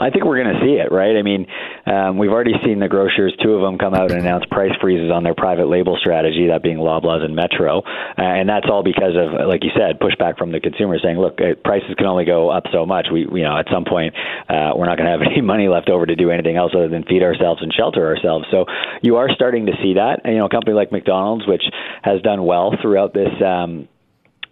I 0.00 0.08
think 0.08 0.24
we're 0.24 0.42
going 0.42 0.56
to 0.56 0.60
see 0.64 0.80
it, 0.80 0.90
right? 0.90 1.16
I 1.16 1.22
mean, 1.22 1.46
um, 1.84 2.16
we've 2.16 2.30
already 2.30 2.54
seen 2.64 2.80
the 2.80 2.88
grocers, 2.88 3.36
two 3.42 3.52
of 3.52 3.60
them 3.60 3.76
come 3.76 3.92
out 3.92 4.10
and 4.10 4.20
announce 4.20 4.46
price 4.46 4.72
freezes 4.80 5.10
on 5.12 5.22
their 5.22 5.34
private 5.34 5.68
label 5.68 5.98
strategy, 6.00 6.48
that 6.48 6.62
being 6.62 6.78
Loblaws 6.78 7.20
and 7.22 7.36
Metro. 7.36 7.80
Uh, 7.80 7.84
and 8.16 8.48
that's 8.48 8.66
all 8.70 8.82
because 8.82 9.12
of, 9.20 9.46
like 9.46 9.62
you 9.64 9.70
said, 9.76 10.00
pushback 10.00 10.38
from 10.38 10.50
the 10.50 10.60
consumer 10.60 10.96
saying, 11.02 11.18
look, 11.18 11.40
uh, 11.40 11.60
prices 11.62 11.92
can 11.98 12.06
only 12.06 12.24
go 12.24 12.48
up 12.48 12.64
so 12.72 12.86
much. 12.86 13.08
We, 13.12 13.28
you 13.28 13.44
know, 13.44 13.58
at 13.58 13.66
some 13.70 13.84
point, 13.84 14.14
uh, 14.48 14.72
we're 14.74 14.86
not 14.86 14.96
going 14.96 15.12
to 15.12 15.12
have 15.12 15.20
any 15.30 15.42
money 15.42 15.68
left 15.68 15.90
over 15.90 16.06
to 16.06 16.16
do 16.16 16.30
anything 16.30 16.56
else 16.56 16.72
other 16.74 16.88
than 16.88 17.04
feed 17.04 17.22
ourselves 17.22 17.60
and 17.60 17.70
shelter 17.72 18.06
ourselves. 18.06 18.46
So 18.50 18.64
you 19.02 19.16
are 19.16 19.28
starting 19.34 19.66
to 19.66 19.72
see 19.82 19.94
that. 20.00 20.24
And, 20.24 20.32
you 20.32 20.38
know, 20.40 20.46
a 20.46 20.50
company 20.50 20.72
like 20.74 20.90
McDonald's, 20.90 21.46
which 21.46 21.64
has 22.02 22.22
done 22.22 22.44
well 22.44 22.72
throughout 22.80 23.12
this, 23.12 23.30
um, 23.44 23.88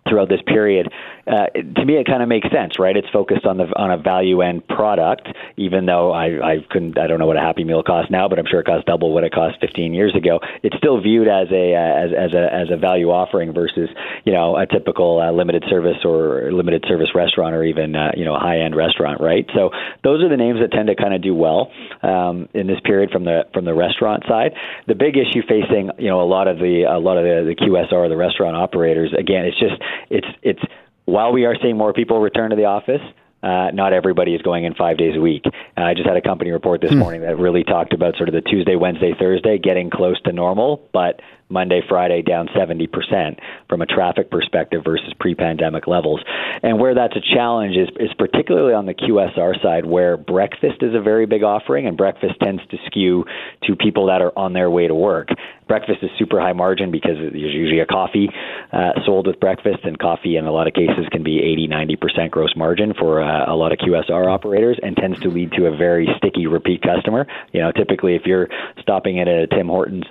throughout 0.08 0.28
this 0.28 0.40
period, 0.46 0.92
uh, 1.30 1.46
to 1.76 1.84
me, 1.84 1.94
it 1.94 2.06
kind 2.06 2.22
of 2.22 2.28
makes 2.28 2.50
sense, 2.50 2.78
right? 2.78 2.96
It's 2.96 3.08
focused 3.12 3.46
on 3.46 3.56
the 3.56 3.70
on 3.78 3.92
a 3.92 3.96
value 3.96 4.42
end 4.42 4.66
product, 4.66 5.28
even 5.56 5.86
though 5.86 6.10
I, 6.10 6.26
I 6.42 6.56
couldn't, 6.68 6.98
I 6.98 7.06
don't 7.06 7.20
know 7.20 7.26
what 7.26 7.36
a 7.36 7.40
Happy 7.40 7.62
Meal 7.62 7.84
costs 7.84 8.10
now, 8.10 8.28
but 8.28 8.40
I'm 8.40 8.46
sure 8.50 8.60
it 8.60 8.66
costs 8.66 8.84
double 8.84 9.14
what 9.14 9.22
it 9.22 9.32
cost 9.32 9.60
15 9.60 9.94
years 9.94 10.14
ago. 10.16 10.40
It's 10.64 10.76
still 10.76 11.00
viewed 11.00 11.28
as 11.28 11.46
a 11.52 11.74
as, 11.74 12.10
as 12.10 12.34
a 12.34 12.52
as 12.52 12.68
a 12.72 12.76
value 12.76 13.10
offering 13.10 13.54
versus 13.54 13.88
you 14.24 14.32
know 14.32 14.56
a 14.56 14.66
typical 14.66 15.20
uh, 15.20 15.30
limited 15.30 15.64
service 15.70 15.98
or 16.04 16.50
limited 16.50 16.84
service 16.88 17.14
restaurant 17.14 17.54
or 17.54 17.62
even 17.62 17.94
uh, 17.94 18.10
you 18.16 18.24
know 18.24 18.34
a 18.34 18.40
high 18.40 18.58
end 18.58 18.74
restaurant, 18.74 19.20
right? 19.20 19.48
So 19.54 19.70
those 20.02 20.24
are 20.24 20.28
the 20.28 20.36
names 20.36 20.58
that 20.60 20.72
tend 20.72 20.88
to 20.88 20.96
kind 20.96 21.14
of 21.14 21.22
do 21.22 21.34
well 21.34 21.70
um, 22.02 22.48
in 22.54 22.66
this 22.66 22.80
period 22.82 23.10
from 23.10 23.24
the 23.24 23.46
from 23.54 23.64
the 23.64 23.74
restaurant 23.74 24.24
side. 24.28 24.50
The 24.88 24.96
big 24.96 25.16
issue 25.16 25.42
facing 25.46 25.90
you 25.96 26.08
know 26.08 26.22
a 26.22 26.26
lot 26.26 26.48
of 26.48 26.58
the 26.58 26.90
a 26.90 26.98
lot 26.98 27.18
of 27.18 27.24
the, 27.24 27.54
the 27.54 27.56
QSR, 27.56 28.08
the 28.08 28.16
restaurant 28.16 28.56
operators, 28.56 29.14
again, 29.16 29.44
it's 29.44 29.58
just 29.60 29.80
it's 30.10 30.26
it's 30.42 30.62
while 31.10 31.32
we 31.32 31.44
are 31.44 31.56
seeing 31.60 31.76
more 31.76 31.92
people 31.92 32.20
return 32.20 32.50
to 32.50 32.56
the 32.56 32.66
office, 32.66 33.02
uh, 33.42 33.70
not 33.72 33.92
everybody 33.92 34.34
is 34.34 34.42
going 34.42 34.64
in 34.64 34.74
five 34.74 34.98
days 34.98 35.16
a 35.16 35.20
week. 35.20 35.44
Uh, 35.46 35.82
I 35.82 35.94
just 35.94 36.06
had 36.06 36.16
a 36.16 36.20
company 36.20 36.50
report 36.50 36.80
this 36.80 36.92
hmm. 36.92 36.98
morning 36.98 37.22
that 37.22 37.38
really 37.38 37.64
talked 37.64 37.92
about 37.92 38.16
sort 38.16 38.28
of 38.28 38.34
the 38.34 38.42
Tuesday, 38.42 38.76
Wednesday, 38.76 39.14
Thursday 39.18 39.58
getting 39.58 39.90
close 39.90 40.20
to 40.22 40.32
normal, 40.32 40.88
but 40.92 41.20
Monday, 41.50 41.82
Friday 41.88 42.22
down 42.22 42.48
70% 42.48 43.38
from 43.68 43.82
a 43.82 43.86
traffic 43.86 44.30
perspective 44.30 44.82
versus 44.84 45.12
pre-pandemic 45.18 45.86
levels. 45.86 46.20
And 46.62 46.78
where 46.78 46.94
that's 46.94 47.16
a 47.16 47.34
challenge 47.34 47.76
is, 47.76 47.88
is 47.98 48.10
particularly 48.18 48.74
on 48.74 48.86
the 48.86 48.94
QSR 48.94 49.60
side 49.62 49.84
where 49.84 50.16
breakfast 50.16 50.82
is 50.82 50.94
a 50.94 51.00
very 51.00 51.26
big 51.26 51.42
offering 51.42 51.86
and 51.86 51.96
breakfast 51.96 52.34
tends 52.42 52.62
to 52.70 52.76
skew 52.86 53.24
to 53.64 53.76
people 53.76 54.06
that 54.06 54.22
are 54.22 54.36
on 54.38 54.52
their 54.52 54.70
way 54.70 54.86
to 54.86 54.94
work. 54.94 55.28
Breakfast 55.66 55.98
is 56.02 56.10
super 56.18 56.40
high 56.40 56.52
margin 56.52 56.90
because 56.90 57.16
there's 57.16 57.34
usually 57.34 57.80
a 57.80 57.86
coffee 57.86 58.28
uh, 58.72 58.92
sold 59.04 59.26
with 59.26 59.38
breakfast 59.38 59.78
and 59.84 59.98
coffee 59.98 60.36
in 60.36 60.46
a 60.46 60.52
lot 60.52 60.66
of 60.66 60.74
cases 60.74 61.06
can 61.12 61.22
be 61.22 61.38
80, 61.38 61.68
90% 61.68 62.30
gross 62.30 62.54
margin 62.56 62.92
for 62.98 63.22
uh, 63.22 63.50
a 63.50 63.54
lot 63.54 63.72
of 63.72 63.78
QSR 63.78 64.26
operators 64.26 64.78
and 64.82 64.96
tends 64.96 65.20
to 65.20 65.28
lead 65.28 65.52
to 65.52 65.66
a 65.66 65.76
very 65.76 66.08
sticky 66.16 66.46
repeat 66.46 66.82
customer. 66.82 67.26
You 67.52 67.60
know, 67.60 67.72
typically 67.72 68.14
if 68.14 68.22
you're 68.26 68.48
stopping 68.80 69.20
at 69.20 69.28
a 69.28 69.46
Tim 69.46 69.68
Hortons 69.68 70.04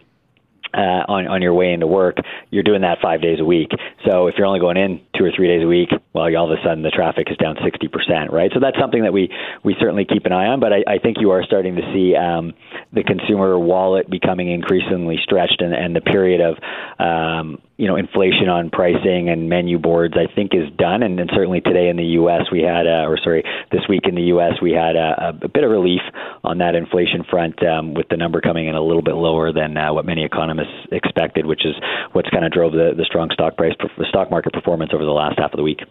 uh, 0.73 1.05
on 1.07 1.27
on 1.27 1.41
your 1.41 1.53
way 1.53 1.73
into 1.73 1.87
work, 1.87 2.17
you're 2.51 2.63
doing 2.63 2.81
that 2.81 2.99
five 3.01 3.21
days 3.21 3.39
a 3.39 3.45
week. 3.45 3.69
So 4.05 4.27
if 4.27 4.35
you're 4.37 4.47
only 4.47 4.59
going 4.59 4.77
in 4.77 5.01
two 5.17 5.25
or 5.25 5.31
three 5.35 5.47
days 5.47 5.63
a 5.63 5.67
week, 5.67 5.89
well, 6.13 6.25
all 6.35 6.51
of 6.51 6.57
a 6.57 6.61
sudden 6.63 6.83
the 6.83 6.89
traffic 6.89 7.27
is 7.29 7.37
down 7.37 7.55
60%, 7.55 8.31
right? 8.31 8.51
So 8.53 8.59
that's 8.59 8.77
something 8.79 9.03
that 9.03 9.13
we 9.13 9.29
we 9.63 9.75
certainly 9.79 10.05
keep 10.05 10.25
an 10.25 10.31
eye 10.31 10.47
on. 10.47 10.59
But 10.59 10.73
I, 10.73 10.83
I 10.87 10.97
think 10.99 11.17
you 11.19 11.31
are 11.31 11.43
starting 11.43 11.75
to 11.75 11.81
see 11.93 12.15
um, 12.15 12.53
the 12.93 13.03
consumer 13.03 13.57
wallet 13.57 14.09
becoming 14.09 14.51
increasingly 14.51 15.17
stretched, 15.23 15.61
and, 15.61 15.73
and 15.73 15.95
the 15.95 16.01
period 16.01 16.41
of 16.41 16.57
um, 16.99 17.61
you 17.77 17.87
know 17.87 17.95
inflation 17.95 18.49
on 18.49 18.69
pricing 18.69 19.29
and 19.29 19.49
menu 19.49 19.79
boards, 19.79 20.15
I 20.17 20.33
think, 20.33 20.53
is 20.53 20.69
done. 20.77 21.03
And, 21.03 21.19
and 21.19 21.29
certainly 21.33 21.61
today 21.61 21.89
in 21.89 21.97
the 21.97 22.19
U.S. 22.19 22.43
we 22.51 22.61
had, 22.61 22.87
uh, 22.87 23.07
or 23.07 23.17
sorry, 23.23 23.43
this 23.71 23.81
week 23.87 24.03
in 24.03 24.15
the 24.15 24.33
U.S. 24.33 24.53
we 24.61 24.71
had 24.71 24.95
a, 24.95 25.37
a 25.41 25.47
bit 25.47 25.63
of 25.63 25.71
relief 25.71 26.01
on 26.43 26.57
that 26.59 26.75
inflation 26.75 27.23
front, 27.29 27.61
um, 27.65 27.93
with 27.93 28.07
the 28.09 28.17
number 28.17 28.41
coming 28.41 28.67
in 28.67 28.75
a 28.75 28.81
little 28.81 29.01
bit 29.01 29.15
lower 29.15 29.53
than 29.53 29.77
uh, 29.77 29.93
what 29.93 30.05
many 30.05 30.25
economists 30.25 30.58
expected, 30.91 31.45
which 31.45 31.65
is 31.65 31.75
what's 32.13 32.29
kind 32.29 32.45
of 32.45 32.51
drove 32.51 32.73
the, 32.73 32.93
the 32.95 33.05
strong 33.05 33.29
stock 33.31 33.57
price, 33.57 33.73
the 33.97 34.05
stock 34.09 34.31
market 34.31 34.53
performance 34.53 34.91
over 34.93 35.03
the 35.03 35.11
last 35.11 35.39
half 35.39 35.53
of 35.53 35.57
the 35.57 35.63
week. 35.63 35.81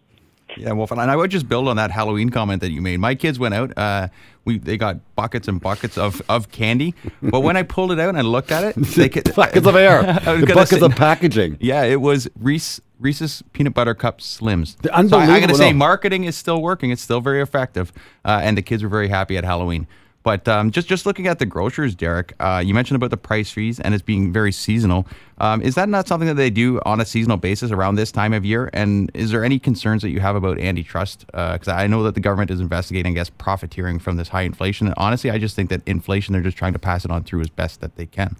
Yeah, 0.57 0.73
Wolf, 0.73 0.91
and 0.91 1.01
I 1.01 1.15
would 1.15 1.31
just 1.31 1.49
build 1.49 1.69
on 1.69 1.77
that 1.77 1.91
Halloween 1.91 2.31
comment 2.31 2.63
that 2.63 2.71
you 2.71 2.81
made. 2.81 2.99
My 2.99 3.15
kids 3.15 3.39
went 3.39 3.55
out. 3.55 3.77
Uh, 3.77 4.09
we 4.45 4.59
they 4.59 4.77
got 4.77 4.97
buckets 5.15 5.47
and 5.47 5.61
buckets 5.61 5.99
of, 5.99 6.23
of 6.29 6.51
candy, 6.51 6.95
but 7.23 7.41
when 7.41 7.57
I 7.57 7.63
pulled 7.63 7.93
it 7.93 8.01
out 8.01 8.09
and 8.09 8.19
I 8.19 8.23
looked 8.23 8.51
at 8.51 8.65
it, 8.65 8.75
they 8.97 9.09
could, 9.09 9.35
buckets 9.35 9.67
of 9.67 9.77
air, 9.77 10.03
the 10.25 10.53
buckets 10.55 10.81
say, 10.81 10.81
of 10.81 10.97
packaging. 10.97 11.59
Yeah, 11.61 11.83
it 11.83 12.01
was 12.01 12.29
Reese 12.39 12.81
Reese's 12.99 13.43
peanut 13.53 13.75
butter 13.75 13.95
cup 13.95 14.21
Slims. 14.21 14.77
Unbelievable. 14.91 15.09
So 15.11 15.19
I, 15.19 15.37
am 15.37 15.41
going 15.41 15.49
to 15.49 15.55
say 15.55 15.73
marketing 15.73 16.25
is 16.25 16.37
still 16.37 16.61
working. 16.61 16.91
It's 16.91 17.03
still 17.03 17.21
very 17.21 17.43
effective, 17.43 17.93
uh, 18.25 18.41
and 18.43 18.57
the 18.57 18.63
kids 18.63 18.83
were 18.83 18.89
very 18.89 19.09
happy 19.09 19.37
at 19.37 19.45
Halloween. 19.45 19.87
But 20.23 20.47
um, 20.49 20.71
just 20.71 20.89
just 20.89 21.07
looking 21.07 21.27
at 21.27 21.39
the 21.39 21.47
grocers, 21.47 21.95
Derek, 21.95 22.35
uh, 22.41 22.63
you 22.65 22.75
mentioned 22.75 22.97
about 22.97 23.11
the 23.11 23.17
price 23.17 23.51
freeze 23.51 23.81
and 23.81 23.95
it's 23.95 24.03
being 24.03 24.33
very 24.33 24.53
seasonal. 24.53 25.07
Um, 25.39 25.63
is 25.63 25.75
that 25.77 25.89
not 25.89 26.09
something 26.09 26.29
that 26.29 26.35
they 26.35 26.51
do 26.51 26.81
on 26.85 27.01
a 27.01 27.05
seasonal 27.05 27.37
basis 27.37 27.71
around 27.71 27.95
this 27.95 28.11
time 28.11 28.33
of 28.33 28.45
year? 28.45 28.69
And 28.73 29.11
is 29.15 29.31
there 29.31 29.45
any 29.45 29.59
concerns 29.59 30.03
that 30.03 30.11
you 30.11 30.21
have 30.21 30.37
about 30.37 30.59
antitrust? 30.59 31.27
Because 31.27 31.69
uh, 31.69 31.73
I 31.73 31.87
know 31.87 32.03
that 32.03 32.15
the 32.15 32.21
government 32.21 32.51
is 32.51 32.61
investigating, 32.61 33.13
I 33.13 33.15
guess, 33.15 33.31
profiteering 33.31 33.99
from 34.01 34.17
this 34.17 34.29
high 34.29 34.43
inflation. 34.43 34.87
And 34.89 34.95
honestly, 34.99 35.31
I 35.31 35.39
just 35.39 35.55
think 35.55 35.71
that 35.71 35.83
inflation, 35.87 36.33
they're 36.33 36.43
just 36.43 36.59
trying 36.59 36.73
to 36.73 36.79
pass 36.79 37.05
it 37.05 37.11
on 37.11 37.23
through 37.23 37.41
as 37.41 37.49
best 37.49 37.81
that 37.81 37.97
they 37.97 38.07
can. 38.07 38.37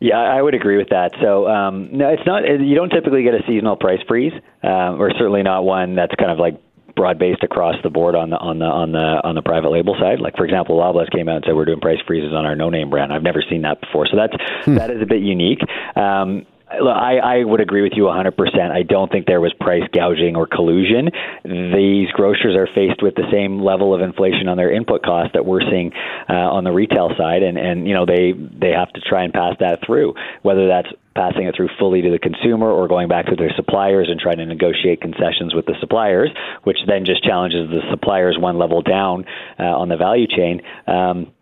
Yeah, 0.00 0.16
I 0.16 0.40
would 0.40 0.54
agree 0.54 0.78
with 0.78 0.88
that. 0.88 1.12
So 1.20 1.46
um, 1.46 1.90
no, 1.92 2.08
it's 2.08 2.22
not. 2.24 2.42
You 2.44 2.74
don't 2.74 2.88
typically 2.88 3.22
get 3.22 3.34
a 3.34 3.42
seasonal 3.46 3.76
price 3.76 4.00
freeze, 4.08 4.32
uh, 4.64 4.96
or 4.96 5.10
certainly 5.10 5.42
not 5.42 5.64
one 5.64 5.94
that's 5.94 6.14
kind 6.14 6.30
of 6.30 6.38
like 6.38 6.58
broad 7.00 7.18
based 7.18 7.42
across 7.42 7.76
the 7.82 7.88
board 7.88 8.14
on 8.14 8.28
the 8.28 8.36
on 8.36 8.58
the 8.58 8.66
on 8.66 8.92
the 8.92 9.24
on 9.24 9.34
the 9.34 9.40
private 9.40 9.70
label 9.70 9.96
side. 9.98 10.20
Like 10.20 10.36
for 10.36 10.44
example, 10.44 10.76
Loblaws 10.76 11.10
came 11.10 11.30
out 11.30 11.36
and 11.36 11.44
said 11.46 11.56
we're 11.56 11.64
doing 11.64 11.80
price 11.80 11.96
freezes 12.06 12.34
on 12.34 12.44
our 12.44 12.54
no 12.54 12.68
name 12.68 12.90
brand. 12.90 13.10
I've 13.10 13.22
never 13.22 13.42
seen 13.48 13.62
that 13.62 13.80
before, 13.80 14.06
so 14.06 14.18
that's 14.20 14.36
hmm. 14.66 14.74
that 14.74 14.90
is 14.90 15.00
a 15.00 15.06
bit 15.06 15.22
unique. 15.22 15.60
Um, 15.96 16.44
I, 16.70 17.18
I 17.18 17.44
would 17.44 17.60
agree 17.60 17.82
with 17.82 17.92
you 17.96 18.04
100%. 18.04 18.70
I 18.70 18.82
don't 18.82 19.10
think 19.10 19.26
there 19.26 19.40
was 19.40 19.52
price 19.60 19.82
gouging 19.92 20.36
or 20.36 20.46
collusion. 20.46 21.10
These 21.44 22.10
grocers 22.12 22.56
are 22.56 22.68
faced 22.72 23.02
with 23.02 23.16
the 23.16 23.26
same 23.32 23.60
level 23.60 23.94
of 23.94 24.00
inflation 24.00 24.48
on 24.48 24.56
their 24.56 24.72
input 24.72 25.02
costs 25.02 25.32
that 25.34 25.44
we're 25.44 25.62
seeing 25.62 25.92
uh, 26.28 26.32
on 26.32 26.64
the 26.64 26.70
retail 26.70 27.10
side, 27.18 27.42
and, 27.42 27.58
and 27.58 27.88
you 27.88 27.94
know 27.94 28.06
they 28.06 28.32
they 28.32 28.70
have 28.70 28.92
to 28.92 29.00
try 29.00 29.24
and 29.24 29.32
pass 29.32 29.56
that 29.58 29.80
through. 29.84 30.14
Whether 30.42 30.68
that's 30.68 30.88
passing 31.16 31.46
it 31.46 31.56
through 31.56 31.68
fully 31.78 32.02
to 32.02 32.10
the 32.10 32.18
consumer 32.18 32.70
or 32.70 32.86
going 32.86 33.08
back 33.08 33.26
to 33.26 33.36
their 33.36 33.52
suppliers 33.56 34.08
and 34.08 34.20
trying 34.20 34.38
to 34.38 34.46
negotiate 34.46 35.00
concessions 35.00 35.54
with 35.54 35.66
the 35.66 35.74
suppliers, 35.80 36.30
which 36.62 36.78
then 36.86 37.04
just 37.04 37.24
challenges 37.24 37.68
the 37.68 37.80
suppliers 37.90 38.38
one 38.38 38.58
level 38.58 38.80
down 38.80 39.24
uh, 39.58 39.64
on 39.64 39.88
the 39.88 39.96
value 39.96 40.28
chain. 40.28 40.62
Um, 40.86 41.32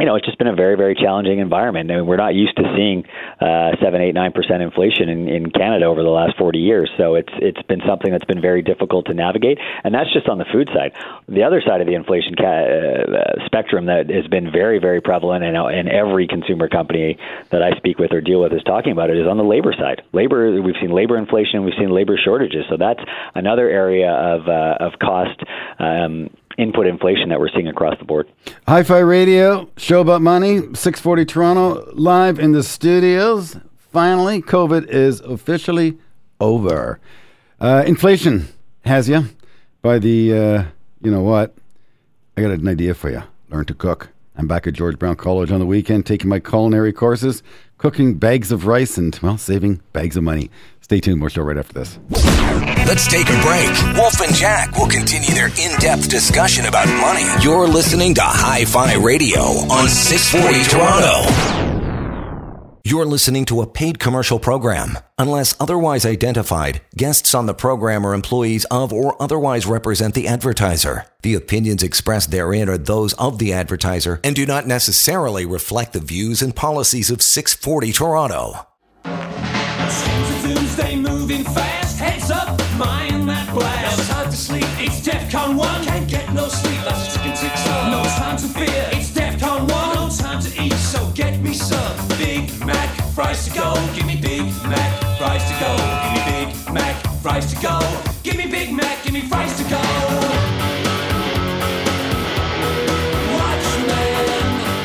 you 0.00 0.06
know, 0.06 0.16
it's 0.16 0.26
just 0.26 0.38
been 0.38 0.48
a 0.48 0.54
very, 0.54 0.76
very 0.76 0.94
challenging 0.94 1.38
environment. 1.38 1.90
I 1.90 1.96
mean, 1.96 2.06
we're 2.06 2.16
not 2.16 2.34
used 2.34 2.56
to 2.56 2.64
seeing 2.74 3.04
uh, 3.40 3.76
seven, 3.82 4.00
eight, 4.00 4.14
nine 4.14 4.32
percent 4.32 4.62
inflation 4.62 5.08
in, 5.08 5.28
in 5.28 5.50
Canada 5.50 5.84
over 5.84 6.02
the 6.02 6.08
last 6.08 6.36
40 6.38 6.58
years. 6.58 6.90
So 6.96 7.14
it's 7.14 7.32
it's 7.36 7.62
been 7.68 7.82
something 7.86 8.10
that's 8.10 8.24
been 8.24 8.40
very 8.40 8.62
difficult 8.62 9.06
to 9.06 9.14
navigate, 9.14 9.58
and 9.84 9.94
that's 9.94 10.12
just 10.12 10.28
on 10.28 10.38
the 10.38 10.46
food 10.50 10.68
side. 10.72 10.92
The 11.28 11.44
other 11.44 11.60
side 11.60 11.80
of 11.80 11.86
the 11.86 11.94
inflation 11.94 12.34
ca- 12.34 12.44
uh, 12.44 13.46
spectrum 13.46 13.86
that 13.86 14.08
has 14.08 14.26
been 14.26 14.50
very, 14.50 14.78
very 14.78 15.00
prevalent, 15.00 15.44
and, 15.44 15.56
and 15.56 15.88
every 15.88 16.26
consumer 16.26 16.68
company 16.68 17.18
that 17.50 17.62
I 17.62 17.76
speak 17.76 17.98
with 17.98 18.12
or 18.12 18.20
deal 18.20 18.40
with 18.40 18.52
is 18.52 18.62
talking 18.64 18.92
about 18.92 19.10
it, 19.10 19.18
is 19.18 19.26
on 19.26 19.36
the 19.36 19.44
labor 19.44 19.74
side. 19.76 20.02
Labor, 20.12 20.60
we've 20.62 20.80
seen 20.80 20.90
labor 20.90 21.18
inflation, 21.18 21.64
we've 21.64 21.78
seen 21.78 21.90
labor 21.90 22.16
shortages. 22.16 22.64
So 22.70 22.76
that's 22.78 23.00
another 23.34 23.68
area 23.68 24.10
of 24.10 24.48
uh, 24.48 24.76
of 24.80 24.98
cost 24.98 25.38
um, 25.78 26.30
input 26.58 26.86
inflation 26.86 27.28
that 27.28 27.40
we're 27.40 27.48
seeing 27.48 27.68
across 27.68 27.98
the 27.98 28.04
board. 28.04 28.28
Hi 28.66 28.82
Fi 28.82 28.98
Radio, 28.98 29.70
show 29.76 30.00
about 30.00 30.22
money, 30.22 30.58
640 30.58 31.24
Toronto, 31.24 31.90
live 31.94 32.38
in 32.38 32.52
the 32.52 32.62
studios. 32.62 33.56
Finally, 33.92 34.42
COVID 34.42 34.86
is 34.88 35.20
officially 35.20 35.98
over. 36.40 37.00
Uh, 37.60 37.82
inflation 37.86 38.48
has 38.84 39.08
you 39.08 39.24
by 39.82 39.98
the, 39.98 40.32
uh, 40.32 40.64
you 41.02 41.10
know 41.10 41.22
what? 41.22 41.54
I 42.36 42.42
got 42.42 42.52
an 42.52 42.68
idea 42.68 42.94
for 42.94 43.10
you. 43.10 43.22
Learn 43.50 43.64
to 43.66 43.74
cook. 43.74 44.10
I'm 44.36 44.46
back 44.46 44.66
at 44.66 44.74
George 44.74 44.98
Brown 44.98 45.16
College 45.16 45.50
on 45.50 45.58
the 45.58 45.66
weekend 45.66 46.06
taking 46.06 46.30
my 46.30 46.38
culinary 46.38 46.92
courses, 46.92 47.42
cooking 47.76 48.14
bags 48.14 48.50
of 48.52 48.66
rice 48.66 48.96
and, 48.96 49.18
well, 49.22 49.36
saving 49.36 49.82
bags 49.92 50.16
of 50.16 50.22
money. 50.22 50.50
Stay 50.90 50.98
tuned. 50.98 51.20
More 51.20 51.30
show 51.30 51.42
right 51.42 51.56
after 51.56 51.72
this. 51.72 52.00
Let's 52.84 53.06
take 53.06 53.28
a 53.28 53.40
break. 53.42 53.96
Wolf 53.96 54.20
and 54.20 54.34
Jack 54.34 54.76
will 54.76 54.88
continue 54.88 55.30
their 55.30 55.46
in 55.46 55.78
depth 55.78 56.08
discussion 56.08 56.66
about 56.66 56.88
money. 56.88 57.22
You're 57.44 57.68
listening 57.68 58.12
to 58.14 58.22
Hi 58.24 58.64
Fi 58.64 58.94
Radio 58.94 59.38
on 59.38 59.88
640 59.88 60.68
Toronto. 60.68 62.80
You're 62.82 63.06
listening 63.06 63.44
to 63.44 63.60
a 63.60 63.68
paid 63.68 64.00
commercial 64.00 64.40
program. 64.40 64.98
Unless 65.16 65.54
otherwise 65.60 66.04
identified, 66.04 66.80
guests 66.96 67.36
on 67.36 67.46
the 67.46 67.54
program 67.54 68.04
are 68.04 68.12
employees 68.12 68.64
of 68.64 68.92
or 68.92 69.14
otherwise 69.22 69.66
represent 69.66 70.14
the 70.14 70.26
advertiser. 70.26 71.06
The 71.22 71.36
opinions 71.36 71.84
expressed 71.84 72.32
therein 72.32 72.68
are 72.68 72.78
those 72.78 73.12
of 73.12 73.38
the 73.38 73.52
advertiser 73.52 74.18
and 74.24 74.34
do 74.34 74.44
not 74.44 74.66
necessarily 74.66 75.46
reflect 75.46 75.92
the 75.92 76.00
views 76.00 76.42
and 76.42 76.56
policies 76.56 77.12
of 77.12 77.22
640 77.22 77.92
Toronto. 77.92 78.66
Tuesday 80.42 80.96
moving 80.96 81.44
fast, 81.44 81.98
heads 81.98 82.30
up, 82.30 82.58
mind 82.78 83.28
that 83.28 83.52
blast. 83.54 83.98
No 83.98 84.14
time 84.14 84.30
to 84.30 84.36
sleep, 84.36 84.64
it's 84.78 85.00
DEFCON 85.00 85.54
1. 85.56 85.84
Can't 85.84 86.08
get 86.08 86.32
no 86.32 86.48
sleep, 86.48 86.80
that's 86.84 87.12
chicken 87.14 87.36
ticks 87.36 87.68
on. 87.68 87.90
No 87.90 88.02
time 88.04 88.38
to 88.38 88.48
fear, 88.48 88.88
it's 88.92 89.10
DEFCON 89.10 89.70
1. 89.70 89.94
No 89.94 90.08
time 90.08 90.40
to 90.40 90.62
eat, 90.62 90.72
so 90.72 91.10
get 91.14 91.40
me 91.40 91.52
some 91.52 92.08
Big 92.16 92.48
Mac 92.64 92.88
fries 93.14 93.44
to 93.48 93.54
go. 93.54 93.74
Give 93.94 94.06
me 94.06 94.16
Big 94.16 94.46
Mac 94.64 95.18
fries 95.18 95.44
to 95.44 95.54
go. 95.60 95.76
Give 96.02 96.14
me 96.16 96.22
Big 96.32 96.72
Mac 96.72 96.96
fries 97.20 97.52
to 97.52 97.60
go. 97.60 97.78
Give 98.22 98.36
me 98.36 98.46
Big 98.50 98.72
Mac, 98.72 99.04
give 99.04 99.12
me 99.12 99.20
fries 99.20 99.54
to 99.58 99.64
go. 99.68 99.80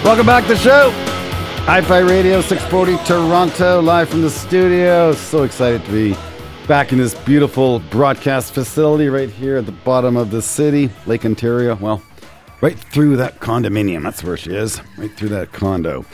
Welcome 0.04 0.26
back 0.26 0.44
to 0.44 0.50
the 0.50 0.58
show. 0.58 1.15
Hi-Fi 1.66 1.98
Radio 2.02 2.42
640 2.42 3.04
Toronto, 3.06 3.82
live 3.82 4.08
from 4.08 4.22
the 4.22 4.30
studio. 4.30 5.14
So 5.14 5.42
excited 5.42 5.84
to 5.86 5.92
be 5.92 6.16
back 6.68 6.92
in 6.92 7.00
this 7.00 7.16
beautiful 7.16 7.80
broadcast 7.90 8.54
facility 8.54 9.10
right 9.10 9.32
here 9.32 9.58
at 9.58 9.66
the 9.66 9.72
bottom 9.72 10.16
of 10.16 10.30
the 10.30 10.44
city, 10.44 10.92
Lake 11.08 11.26
Ontario. 11.26 11.74
Well, 11.74 12.04
right 12.62 12.78
through 12.78 13.18
that 13.18 13.40
condominium. 13.40 14.04
That's 14.04 14.24
where 14.24 14.38
she 14.38 14.54
is. 14.54 14.80
Right 14.96 15.12
through 15.18 15.30
that 15.30 15.54
condo. 15.54 16.06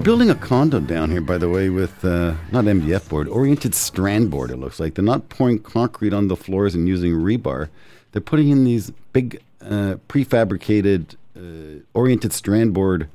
Building 0.00 0.30
a 0.30 0.34
condo 0.34 0.80
down 0.80 1.10
here, 1.10 1.20
by 1.20 1.36
the 1.36 1.50
way, 1.50 1.68
with 1.68 2.02
uh, 2.02 2.34
not 2.50 2.64
MDF 2.64 3.10
board, 3.10 3.28
oriented 3.28 3.74
strand 3.74 4.30
board. 4.30 4.50
It 4.50 4.56
looks 4.56 4.80
like 4.80 4.94
they're 4.94 5.04
not 5.04 5.28
pouring 5.28 5.58
concrete 5.58 6.14
on 6.14 6.28
the 6.28 6.36
floors 6.36 6.74
and 6.74 6.88
using 6.88 7.12
rebar. 7.12 7.68
They're 8.12 8.22
putting 8.22 8.48
in 8.48 8.64
these 8.64 8.90
big 9.12 9.42
uh, 9.60 9.96
prefabricated 10.08 11.14
uh, 11.36 11.82
oriented 11.92 12.32
strand 12.32 12.72
board. 12.72 13.10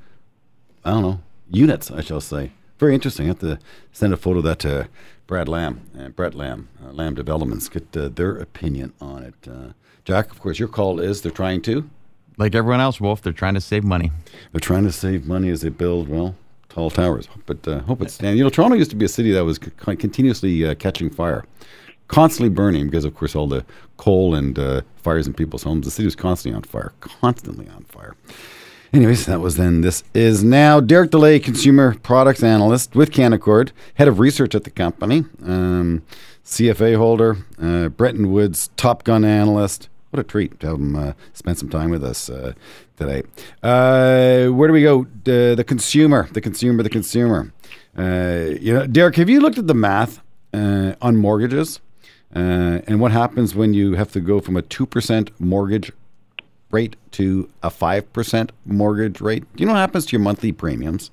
I 0.86 0.92
don't 0.92 1.02
know 1.02 1.20
units, 1.54 1.92
I 1.92 2.02
shall 2.02 2.22
say. 2.22 2.52
Very 2.80 2.94
interesting. 2.94 3.26
I 3.26 3.30
have 3.30 3.40
to 3.40 3.60
send 3.92 4.14
a 4.14 4.18
photo 4.18 4.40
of 4.40 4.46
that 4.46 4.60
to 4.60 4.90
Brad 5.28 5.48
Lamb, 5.48 5.82
uh, 5.98 6.10
Brett 6.10 6.36
Lamb, 6.36 6.68
uh, 6.84 6.92
Lamb 6.92 7.16
Developments, 7.16 7.70
get 7.70 7.96
uh, 7.96 8.10
their 8.10 8.36
opinion 8.36 8.94
on 9.00 9.24
it. 9.24 9.48
Uh, 9.48 9.74
Jack, 10.04 10.32
of 10.32 10.40
course, 10.40 10.60
your 10.60 10.68
call 10.68 11.00
is 11.00 11.22
they're 11.22 11.32
trying 11.32 11.62
to. 11.62 11.90
Like 12.38 12.56
everyone 12.56 12.82
else, 12.82 13.00
Wolf, 13.00 13.22
they're 13.22 13.32
trying 13.32 13.54
to 13.54 13.62
save 13.62 13.84
money. 13.84 14.12
They're 14.52 14.60
trying 14.60 14.84
to 14.84 14.92
save 14.92 15.26
money 15.26 15.50
as 15.50 15.62
they 15.62 15.70
build, 15.70 16.10
well, 16.10 16.36
tall 16.68 16.90
towers. 16.90 17.30
But 17.46 17.66
uh, 17.68 17.80
hope 17.82 18.02
it's 18.02 18.16
stand. 18.16 18.38
You 18.38 18.44
know, 18.44 18.50
Toronto 18.50 18.76
used 18.76 18.90
to 18.90 18.98
be 18.98 19.06
a 19.06 19.10
city 19.10 19.32
that 19.32 19.46
was 19.46 19.58
c- 19.58 19.96
continuously 19.96 20.66
uh, 20.66 20.76
catching 20.76 21.10
fire, 21.10 21.46
constantly 22.08 22.50
burning 22.50 22.88
because, 22.88 23.06
of 23.06 23.16
course, 23.16 23.36
all 23.36 23.48
the 23.48 23.64
coal 23.98 24.34
and 24.36 24.58
uh, 24.58 24.82
fires 24.98 25.28
in 25.28 25.34
people's 25.34 25.64
homes. 25.64 25.86
The 25.86 25.92
city 25.92 26.06
was 26.06 26.16
constantly 26.16 26.56
on 26.58 26.64
fire, 26.64 26.92
constantly 27.00 27.70
on 27.70 27.84
fire. 27.84 28.16
Anyways, 28.94 29.26
that 29.26 29.40
was 29.40 29.58
then. 29.58 29.82
This 29.82 30.04
is 30.14 30.44
now 30.44 30.80
Derek 30.80 31.10
Dley, 31.10 31.44
consumer 31.44 31.96
products 32.04 32.44
analyst 32.44 32.94
with 32.94 33.10
Canaccord, 33.10 33.72
head 33.96 34.08
of 34.08 34.20
research 34.20 34.54
at 34.54 34.66
the 34.66 34.70
company, 34.70 35.26
um, 35.44 36.04
CFA 36.46 36.96
holder, 36.96 37.38
uh, 37.60 37.90
Brendan 37.90 38.32
Wood's 38.32 38.70
Top 38.78 39.04
Gun 39.04 39.26
analyst. 39.26 39.90
What 40.12 40.20
a 40.20 40.24
treat 40.24 40.60
to 40.60 40.68
have 40.68 40.76
him 40.76 40.96
uh, 40.96 41.14
spend 41.34 41.58
some 41.58 41.70
time 41.70 41.90
with 41.90 42.04
us 42.04 42.30
uh, 42.30 42.54
today. 42.96 43.24
Uh, 43.64 44.50
where 44.50 44.68
do 44.68 44.74
we 44.74 44.84
go? 44.84 45.08
the 45.24 45.66
consumer, 45.68 46.30
the 46.32 46.42
consumer, 46.42 46.84
the 46.84 46.90
consumer. 46.92 47.52
Uh, 47.98 48.52
you 48.62 48.74
know, 48.76 48.86
Derek, 48.86 49.16
have 49.16 49.28
you 49.28 49.42
looked 49.42 49.58
at 49.58 49.66
the 49.66 49.74
math 49.74 50.22
uh, 50.54 50.94
on 51.02 51.18
mortgages 51.18 51.80
and 52.32 53.00
what 53.00 53.12
happens 53.12 53.56
when 53.56 53.74
you 53.74 53.94
have 53.94 54.12
to 54.12 54.20
go 54.20 54.40
from 54.40 54.56
a 54.56 54.62
two 54.62 54.86
percent 54.86 55.32
mortgage 55.40 55.92
rate 56.74 56.96
to 57.12 57.50
a 57.62 57.70
5% 57.70 58.50
mortgage 58.66 59.22
rate, 59.22 59.44
do 59.56 59.62
you 59.62 59.66
know 59.66 59.74
what 59.74 59.80
happens 59.80 60.06
to 60.08 60.12
your 60.12 60.22
monthly 60.22 60.52
premiums? 60.52 61.12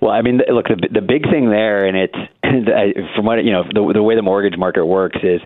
Well, 0.00 0.12
I 0.12 0.22
mean, 0.22 0.40
look, 0.50 0.66
the 0.68 0.88
the 0.90 1.00
big 1.00 1.28
thing 1.30 1.50
there, 1.50 1.86
and 1.86 1.96
it's 1.96 2.14
from 3.16 3.24
what 3.26 3.44
you 3.44 3.52
know, 3.52 3.64
the 3.64 3.92
the 3.94 4.02
way 4.02 4.14
the 4.14 4.22
mortgage 4.22 4.58
market 4.58 4.86
works 4.86 5.18
is 5.22 5.40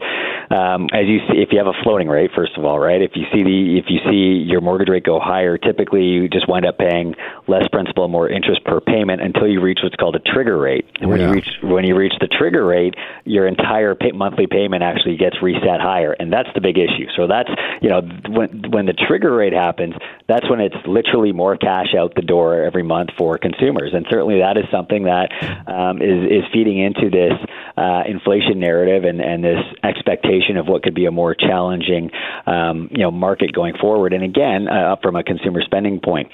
um, 0.52 0.88
as 0.92 1.06
you 1.09 1.18
see, 1.30 1.40
if 1.40 1.49
you 1.50 1.59
have 1.59 1.66
a 1.66 1.76
floating 1.82 2.09
rate, 2.09 2.30
first 2.37 2.52
of 2.59 2.64
all, 2.64 2.78
right? 2.78 3.00
If 3.00 3.12
you 3.14 3.25
see 3.32 3.42
the 3.42 3.78
if 3.78 3.87
you 3.88 4.00
see 4.11 4.44
your 4.44 4.61
mortgage 4.61 4.88
rate 4.88 5.04
go 5.04 5.18
higher, 5.18 5.56
typically 5.56 6.04
you 6.04 6.28
just 6.28 6.47
wind 6.49 6.66
up 6.66 6.76
paying 6.78 7.14
less 7.49 7.66
principal, 7.73 8.06
more 8.09 8.28
interest 8.28 8.62
per 8.64 8.80
payment 8.80 9.23
until 9.23 9.49
you 9.49 9.62
reach 9.62 9.80
what's 9.82 9.97
called 9.97 10.16
a 10.16 10.18
trigger 10.21 10.59
rate. 10.59 10.85
And 11.00 11.09
when 11.09 11.21
Yeah. 11.21 11.28
you 11.28 11.32
reach 11.32 11.49
when 11.62 11.85
you 11.85 11.97
reach 11.97 12.12
the 12.21 12.28
trigger 12.28 12.66
rate, 12.66 12.94
your 13.25 13.47
entire 13.47 13.94
pay, 13.94 14.12
monthly 14.12 14.47
payment 14.47 14.82
actually 14.82 15.16
gets 15.16 15.40
reset 15.42 15.80
higher, 15.80 16.12
and 16.12 16.30
that's 16.30 16.52
the 16.54 16.61
big 16.61 16.76
issue. 16.76 17.09
So 17.16 17.26
that's 17.26 17.50
you 17.80 17.88
know 17.88 18.02
when 18.28 18.71
when 18.71 18.85
the 18.87 18.92
trigger 18.92 19.35
rate 19.35 19.54
happens, 19.54 19.94
that's 20.28 20.49
when 20.50 20.61
it's 20.61 20.76
literally 20.87 21.32
more 21.32 21.56
cash 21.56 21.94
out 21.99 22.14
the 22.14 22.23
door 22.23 22.62
every 22.62 22.82
month 22.82 23.11
for 23.16 23.38
consumers, 23.38 23.94
and 23.94 24.04
certainly 24.11 24.38
that 24.42 24.58
is 24.58 24.66
something 24.70 25.04
that 25.04 25.30
um, 25.70 26.02
is 26.02 26.42
is 26.42 26.44
feeding 26.52 26.78
into 26.78 27.08
this 27.08 27.32
uh, 27.78 28.02
inflation 28.06 28.58
narrative 28.58 29.04
and 29.04 29.20
and 29.20 29.42
this 29.42 29.62
expectation 29.82 30.58
of 30.58 30.66
what 30.66 30.82
could 30.82 30.94
be 30.94 31.06
a 31.06 31.11
more 31.11 31.34
challenging 31.34 32.11
um, 32.46 32.88
you 32.90 33.02
know 33.02 33.11
market 33.11 33.52
going 33.52 33.75
forward. 33.80 34.12
And 34.12 34.25
again, 34.25 34.68
uh, 34.68 34.96
from 35.02 35.16
a 35.16 35.22
consumer 35.22 35.62
spending 35.62 36.00
point 36.00 36.28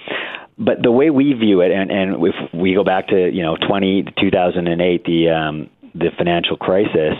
but 0.58 0.82
the 0.82 0.90
way 0.90 1.08
we 1.08 1.32
view 1.34 1.60
it, 1.60 1.70
and, 1.70 1.90
and 1.90 2.26
if 2.26 2.34
we 2.52 2.74
go 2.74 2.82
back 2.82 3.08
to 3.08 3.30
you 3.32 3.42
know 3.42 3.56
20 3.56 4.06
2008, 4.20 5.04
the 5.04 5.28
um, 5.30 5.70
the 5.94 6.10
financial 6.16 6.56
crisis, 6.56 7.14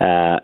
uh, 0.00 0.38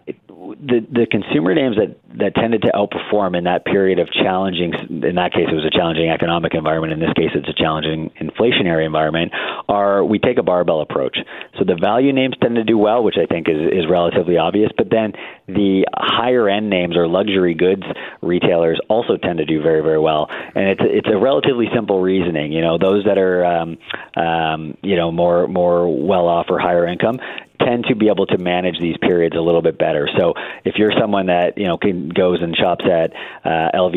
the 0.61 0.87
the 0.91 1.07
consumer 1.11 1.55
names 1.55 1.77
that 1.77 1.97
that 2.19 2.35
tended 2.35 2.63
to 2.63 2.69
outperform 2.75 3.37
in 3.37 3.45
that 3.45 3.65
period 3.65 3.99
of 3.99 4.09
challenging, 4.13 4.75
in 5.03 5.15
that 5.17 5.33
case 5.33 5.49
it 5.51 5.55
was 5.55 5.65
a 5.65 5.71
challenging 5.71 6.11
economic 6.11 6.55
environment. 6.55 6.93
In 6.93 7.01
this 7.01 7.13
case, 7.15 7.31
it's 7.35 7.49
a 7.49 7.55
challenging 7.55 8.11
inflationary 8.21 8.85
environment. 8.85 9.33
Are 9.69 10.05
we 10.05 10.19
take 10.19 10.39
a 10.39 10.43
barbell 10.43 10.81
approach? 10.81 11.19
So 11.59 11.65
the 11.65 11.77
value 11.77 12.13
names 12.13 12.35
tend 12.41 12.57
to 12.57 12.65
do 12.65 12.77
well, 12.77 13.03
which 13.03 13.17
I 13.17 13.27
think 13.27 13.49
is 13.49 13.61
is 13.73 13.89
relatively 13.89 14.37
obvious. 14.37 14.71
But 14.77 14.91
then 14.91 15.13
the 15.47 15.87
higher 15.95 16.49
end 16.49 16.71
names 16.71 16.97
or 16.97 17.09
luxury 17.09 17.55
goods 17.55 17.85
retailers 18.21 18.81
also 18.89 19.17
tend 19.17 19.39
to 19.39 19.45
do 19.45 19.63
very 19.63 19.83
very 19.83 19.99
well. 19.99 20.29
And 20.31 20.69
it's 20.69 20.83
it's 20.85 21.09
a 21.09 21.17
relatively 21.17 21.67
simple 21.75 22.01
reasoning. 22.01 22.53
You 22.53 22.61
know, 22.61 22.79
those 22.79 23.05
that 23.05 23.19
are 23.19 23.45
um, 23.45 23.79
um, 24.17 24.77
you 24.83 24.97
know 24.97 25.11
more 25.11 25.49
more 25.49 25.89
well 25.89 26.29
off 26.29 26.47
or 26.51 26.59
higher 26.59 26.87
income 26.87 27.19
tend 27.65 27.85
to 27.89 27.95
be 27.95 28.09
able 28.09 28.27
to 28.27 28.39
manage 28.39 28.79
these 28.81 28.97
periods 28.99 29.37
a 29.37 29.41
little 29.41 29.63
bit 29.63 29.79
better. 29.79 30.09
So 30.19 30.35
if 30.65 30.77
you're 30.77 30.93
someone 30.99 31.27
that 31.27 31.57
you 31.59 31.67
know 31.67 31.77
can 31.79 32.09
goes 32.09 32.41
and 32.43 32.57
shops 32.57 32.85
at 32.85 33.13
uh, 33.45 33.71
LV 33.75 33.95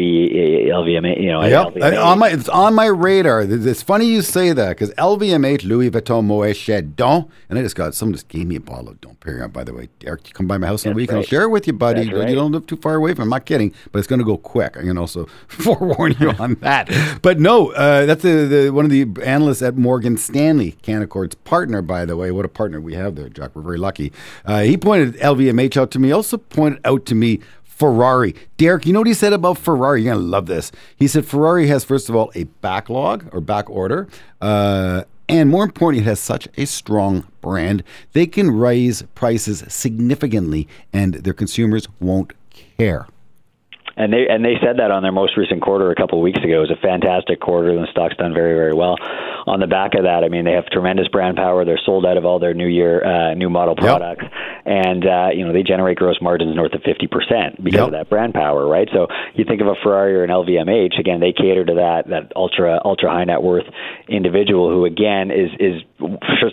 LVMH, 0.67 1.21
you 1.21 1.31
know, 1.31 1.43
Yep. 1.43 1.73
LVMH, 1.75 2.03
On 2.05 2.19
my, 2.19 2.29
it's 2.29 2.49
on 2.49 2.73
my 2.73 2.85
radar. 2.87 3.41
It's 3.41 3.81
funny 3.81 4.05
you 4.05 4.21
say 4.21 4.51
that 4.53 4.69
because 4.69 4.91
LVMH, 4.91 5.63
Louis 5.65 5.89
Vuitton, 5.91 6.23
Moet 6.25 6.55
Chandon, 6.55 7.29
and 7.49 7.59
I 7.59 7.61
just 7.61 7.75
got 7.75 7.93
someone 7.95 8.13
just 8.13 8.27
gave 8.27 8.47
me 8.47 8.55
a 8.55 8.59
bottle 8.59 8.89
of 8.89 9.01
Dom 9.01 9.15
Perignon. 9.15 9.51
By 9.53 9.63
the 9.63 9.73
way, 9.73 9.89
Derek, 9.99 10.27
you 10.27 10.33
come 10.33 10.47
by 10.47 10.57
my 10.57 10.67
house 10.67 10.85
in 10.85 10.91
a 10.91 10.95
week 10.95 11.09
and 11.09 11.19
I'll 11.19 11.23
share 11.23 11.43
it 11.43 11.49
with 11.49 11.67
you, 11.67 11.73
buddy. 11.73 12.05
That's 12.05 12.15
right. 12.17 12.29
You 12.29 12.35
don't 12.35 12.51
live 12.51 12.67
too 12.67 12.77
far 12.77 12.95
away 12.95 13.13
from. 13.13 13.23
I'm 13.23 13.29
not 13.29 13.45
kidding, 13.45 13.73
but 13.91 13.99
it's 13.99 14.07
going 14.07 14.19
to 14.19 14.25
go 14.25 14.37
quick. 14.37 14.77
I 14.77 14.81
can 14.81 14.97
also 14.97 15.25
forewarn 15.47 16.15
you 16.19 16.31
on 16.31 16.55
that. 16.55 16.89
But 17.21 17.39
no, 17.39 17.71
uh, 17.73 18.05
that's 18.05 18.23
the, 18.23 18.45
the 18.45 18.69
one 18.71 18.85
of 18.85 18.91
the 18.91 19.07
analysts 19.23 19.61
at 19.61 19.75
Morgan 19.77 20.17
Stanley, 20.17 20.71
Canaccord's 20.81 21.35
partner. 21.35 21.81
By 21.81 22.05
the 22.05 22.15
way, 22.17 22.31
what 22.31 22.45
a 22.45 22.49
partner 22.49 22.79
we 22.81 22.95
have 22.95 23.15
there, 23.15 23.29
Jack. 23.29 23.54
We're 23.55 23.61
very 23.61 23.77
lucky. 23.77 24.11
Uh, 24.45 24.61
he 24.63 24.77
pointed 24.77 25.15
LVMH 25.15 25.77
out 25.77 25.89
to 25.91 25.99
me. 25.99 26.11
Also 26.11 26.37
pointed 26.37 26.81
out 26.85 27.05
to 27.07 27.15
me 27.15 27.39
Ferrari. 27.63 28.35
Derek, 28.57 28.85
you 28.85 28.93
know 28.93 28.99
what 28.99 29.07
he 29.07 29.13
said 29.13 29.33
about 29.33 29.57
Ferrari? 29.57 30.03
You're 30.03 30.13
to 30.13 30.19
love 30.19 30.45
this. 30.45 30.71
He 30.97 31.07
said 31.07 31.25
Ferrari 31.25 31.67
has, 31.67 31.83
first 31.85 32.09
of 32.09 32.15
all, 32.15 32.31
a 32.35 32.43
backlog 32.43 33.27
or 33.33 33.39
back 33.39 33.69
order. 33.69 34.07
Uh, 34.41 35.03
and 35.27 35.49
more 35.49 35.63
importantly, 35.63 36.05
it 36.05 36.09
has 36.09 36.19
such 36.19 36.47
a 36.57 36.65
strong 36.65 37.25
brand. 37.41 37.83
They 38.13 38.27
can 38.27 38.51
raise 38.51 39.01
prices 39.15 39.63
significantly 39.69 40.67
and 40.91 41.15
their 41.15 41.33
consumers 41.33 41.87
won't 41.99 42.33
care. 42.51 43.07
And 43.97 44.11
they 44.11 44.27
and 44.29 44.43
they 44.43 44.55
said 44.61 44.77
that 44.79 44.91
on 44.91 45.03
their 45.03 45.13
most 45.13 45.37
recent 45.37 45.61
quarter 45.61 45.89
a 45.89 45.95
couple 45.95 46.19
of 46.19 46.23
weeks 46.23 46.39
ago. 46.39 46.57
It 46.57 46.69
was 46.69 46.71
a 46.71 46.81
fantastic 46.81 47.39
quarter, 47.39 47.69
and 47.69 47.81
the 47.81 47.87
stock's 47.91 48.17
done 48.17 48.33
very 48.33 48.53
very 48.53 48.73
well. 48.73 48.97
On 49.47 49.59
the 49.59 49.67
back 49.67 49.93
of 49.93 50.03
that, 50.03 50.23
I 50.23 50.29
mean, 50.29 50.43
they 50.43 50.53
have 50.53 50.65
tremendous 50.67 51.07
brand 51.07 51.37
power. 51.37 51.63
They're 51.65 51.79
sold 51.85 52.03
out 52.05 52.17
of 52.17 52.25
all 52.25 52.39
their 52.39 52.53
new 52.55 52.65
year 52.67 53.05
uh, 53.05 53.33
new 53.35 53.49
model 53.49 53.75
products, 53.75 54.25
and 54.65 55.05
uh, 55.05 55.29
you 55.35 55.45
know 55.45 55.53
they 55.53 55.61
generate 55.61 55.97
gross 55.97 56.17
margins 56.21 56.55
north 56.55 56.73
of 56.73 56.81
fifty 56.81 57.05
percent 57.07 57.63
because 57.63 57.77
Yep. 57.77 57.85
of 57.87 57.91
that 57.91 58.09
brand 58.09 58.33
power, 58.33 58.65
right? 58.67 58.89
So 58.91 59.07
you 59.35 59.45
think 59.45 59.61
of 59.61 59.67
a 59.67 59.75
Ferrari 59.83 60.15
or 60.15 60.23
an 60.23 60.31
LVMH. 60.31 60.99
Again, 60.99 61.19
they 61.19 61.31
cater 61.31 61.63
to 61.63 61.75
that 61.75 62.09
that 62.09 62.31
ultra 62.35 62.81
ultra 62.83 63.11
high 63.11 63.25
net 63.25 63.43
worth 63.43 63.65
individual 64.09 64.69
who 64.71 64.85
again 64.85 65.29
is 65.29 65.51
is 65.59 65.81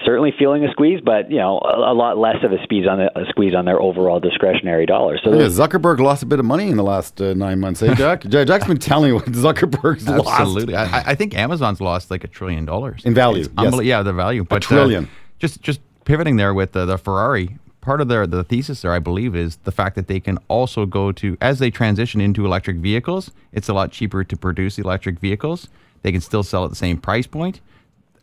certainly 0.04 0.32
feeling 0.38 0.64
a 0.64 0.70
squeeze, 0.72 1.00
but 1.05 1.31
you 1.31 1.38
know 1.38 1.59
a, 1.64 1.92
a 1.92 1.94
lot 1.94 2.18
less 2.18 2.37
of 2.44 2.52
a 2.52 2.62
squeeze 2.64 2.87
on 2.87 2.98
the, 2.98 3.07
a 3.18 3.24
squeeze 3.31 3.55
on 3.55 3.64
their 3.64 3.81
overall 3.81 4.20
discretionary 4.20 4.87
dollars. 4.87 5.20
So 5.24 5.33
Yeah, 5.33 5.46
Zuckerberg 5.46 5.98
lost 5.98 6.22
a 6.22 6.26
bit 6.26 6.38
of 6.38 6.44
money 6.44 6.68
in 6.68 6.76
the 6.76 6.83
last 6.85 7.20
uh, 7.20 7.35
nine 7.35 7.61
months, 7.61 7.81
hey, 7.81 7.94
Jack? 7.94 8.22
Jack- 8.28 8.46
Jack's 8.46 8.66
been 8.66 8.78
telling 8.78 9.09
you 9.09 9.14
what 9.16 9.26
Zuckerberg's 9.26 10.07
lost. 10.09 10.28
Absolutely. 10.40 10.74
I, 10.76 10.85
I- 10.85 11.02
I 11.12 11.14
think 11.14 11.35
Amazon's 11.35 11.81
lost 11.81 12.11
like 12.11 12.24
a 12.24 12.28
trillion 12.28 12.64
dollars 12.64 12.82
In 13.05 13.14
value, 13.14 13.47
yes. 13.59 13.83
Yeah, 13.83 14.03
the 14.03 14.12
value. 14.12 14.45
But, 14.45 14.64
uh, 14.64 14.68
trillion. 14.68 15.09
just 15.38 15.62
just 15.62 15.81
pivoting 16.05 16.37
there 16.37 16.55
with 16.55 16.73
the, 16.73 16.85
the 16.85 16.99
Ferrari. 16.99 17.59
Part 17.81 18.01
of 18.01 18.09
their 18.09 18.27
the 18.29 18.45
thesis 18.45 18.83
there, 18.83 18.92
I 18.92 19.01
believe, 19.01 19.35
is 19.35 19.57
the 19.64 19.73
fact 19.73 19.97
that 19.97 20.07
they 20.07 20.21
can 20.21 20.38
also 20.49 20.87
go 20.87 21.11
to 21.12 21.37
as 21.40 21.59
they 21.59 21.71
transition 21.71 22.21
into 22.21 22.45
electric 22.47 22.77
vehicles. 22.77 23.33
It's 23.53 23.68
a 23.68 23.75
lot 23.75 23.90
cheaper 23.90 24.23
to 24.23 24.37
produce 24.37 24.79
electric 24.79 25.18
vehicles. 25.18 25.68
They 26.03 26.12
can 26.12 26.21
still 26.21 26.42
sell 26.45 26.64
at 26.64 26.71
the 26.71 26.77
same 26.77 26.99
price 26.99 27.27
point. 27.27 27.61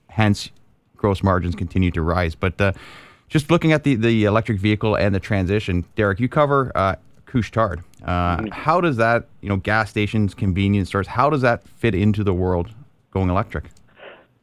Hence, 0.08 0.50
gross 0.95 1.24
margins 1.24 1.56
continue 1.56 1.91
to 1.91 2.02
rise. 2.02 2.36
But 2.36 2.60
uh, 2.62 2.72
just 3.28 3.52
looking 3.52 3.74
at 3.74 3.84
the, 3.84 3.95
the 3.95 4.26
electric 4.26 4.60
vehicle 4.60 4.95
and 4.95 5.13
the 5.13 5.19
transition, 5.19 5.86
Derek, 5.95 6.19
you 6.19 6.30
cover 6.30 6.72
uh, 6.76 6.95
Couche-Tard. 7.26 7.84
Uh, 8.04 8.48
How 8.52 8.82
does 8.82 8.98
that, 8.98 9.28
you 9.41 9.50
know, 9.50 9.58
gas 9.58 9.89
stations, 9.89 10.34
convenience 10.34 10.89
stores, 10.89 11.08
how 11.08 11.30
does 11.30 11.41
that 11.41 11.67
fit 11.67 11.93
into 11.93 12.24
the 12.24 12.34
world 12.34 12.69
going 13.12 13.30
electric? 13.30 13.65